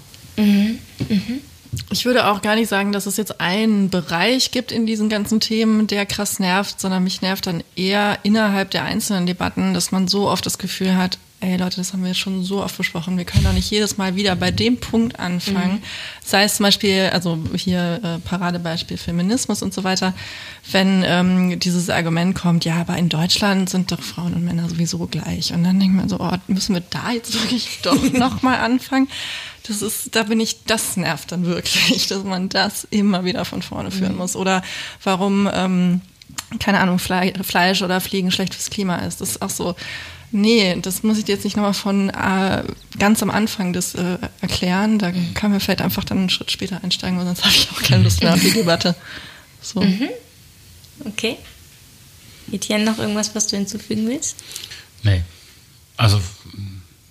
[1.92, 5.40] Ich würde auch gar nicht sagen, dass es jetzt einen Bereich gibt in diesen ganzen
[5.40, 10.08] Themen, der krass nervt, sondern mich nervt dann eher innerhalb der einzelnen Debatten, dass man
[10.08, 13.26] so oft das Gefühl hat, ey Leute, das haben wir schon so oft besprochen, wir
[13.26, 15.82] können doch nicht jedes Mal wieder bei dem Punkt anfangen.
[16.24, 20.14] Sei es zum Beispiel, also hier äh, Paradebeispiel Feminismus und so weiter,
[20.72, 25.08] wenn ähm, dieses Argument kommt, ja, aber in Deutschland sind doch Frauen und Männer sowieso
[25.08, 25.54] gleich.
[25.54, 29.08] Und dann denkt man so, oh, müssen wir da jetzt wirklich doch nochmal anfangen?
[29.68, 33.62] Das ist, da bin ich, das nervt dann wirklich, dass man das immer wieder von
[33.62, 34.36] vorne führen muss.
[34.36, 34.62] Oder
[35.04, 36.02] warum, ähm,
[36.60, 39.22] keine Ahnung, Fle Fleisch oder Fliegen schlecht fürs Klima ist.
[39.22, 39.76] Das ist auch so,
[40.32, 42.64] nee, das muss ich dir jetzt nicht nochmal von äh,
[42.98, 45.00] ganz am Anfang das äh, erklären.
[45.00, 47.82] Da können wir vielleicht einfach dann einen Schritt später einsteigen, weil sonst habe ich auch
[47.82, 48.96] keine Lust mehr auf die Debatte.
[49.62, 49.84] So.
[51.06, 51.38] Okay.
[52.52, 54.38] Etienne, noch irgendwas, was du hinzufügen willst?
[55.04, 55.24] Nee.
[55.98, 56.22] Also,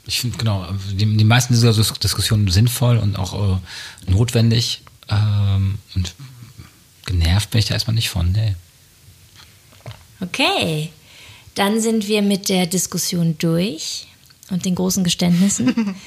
[0.06, 4.82] ich finde, genau, die, die meisten dieser Dis Diskussionen sinnvoll und auch äh, notwendig.
[5.08, 6.14] Ähm, und
[7.06, 8.54] genervt bin ich da erstmal nicht von, nee.
[10.20, 10.90] Okay.
[11.58, 14.06] Dann sind wir mit der Diskussion durch
[14.50, 15.94] und den großen Geständnissen.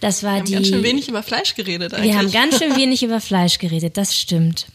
[0.00, 0.52] Das war Wir haben die.
[0.52, 2.12] ganz schön wenig über Fleisch geredet eigentlich.
[2.12, 4.66] wir haben ganz schön wenig über Fleisch geredet, das stimmt.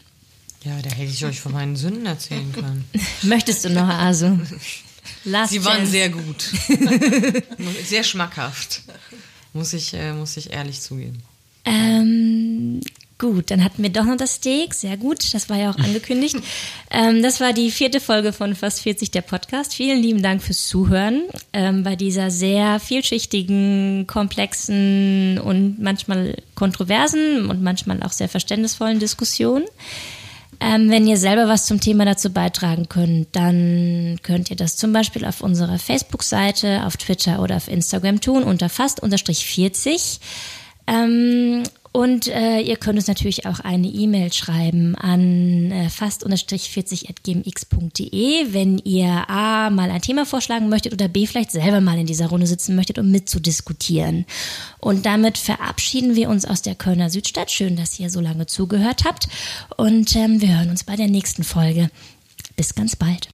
[0.64, 2.84] Ja, da hätte ich euch von meinen Sünden erzählen können.
[3.22, 4.38] Möchtest du noch, also?
[5.24, 5.92] Last Sie waren chance.
[5.92, 6.50] sehr gut.
[7.86, 8.82] sehr schmackhaft.
[9.54, 11.22] Muss ich, äh, muss ich ehrlich zugeben.
[11.64, 12.82] Ähm,
[13.18, 14.74] gut, dann hatten wir doch noch das Steak.
[14.74, 16.36] Sehr gut, das war ja auch angekündigt.
[16.90, 19.74] ähm, das war die vierte Folge von Fast 40 der Podcast.
[19.74, 21.22] Vielen lieben Dank fürs Zuhören
[21.52, 29.64] ähm, bei dieser sehr vielschichtigen, komplexen und manchmal kontroversen und manchmal auch sehr verständnisvollen Diskussion.
[30.60, 34.92] Ähm, wenn ihr selber was zum Thema dazu beitragen könnt, dann könnt ihr das zum
[34.92, 40.20] Beispiel auf unserer Facebook-Seite, auf Twitter oder auf Instagram tun unter fast-40.
[40.86, 41.64] Ähm,
[41.96, 49.30] Und äh, ihr könnt uns natürlich auch eine E-Mail schreiben an äh, fast-40.gmx.de, wenn ihr
[49.30, 52.74] A, mal ein Thema vorschlagen möchtet oder B, vielleicht selber mal in dieser Runde sitzen
[52.74, 54.26] möchtet, um mitzudiskutieren.
[54.80, 57.52] Und damit verabschieden wir uns aus der Kölner Südstadt.
[57.52, 59.28] Schön, dass ihr so lange zugehört habt.
[59.76, 61.90] Und ähm, wir hören uns bei der nächsten Folge.
[62.56, 63.28] Bis ganz bald.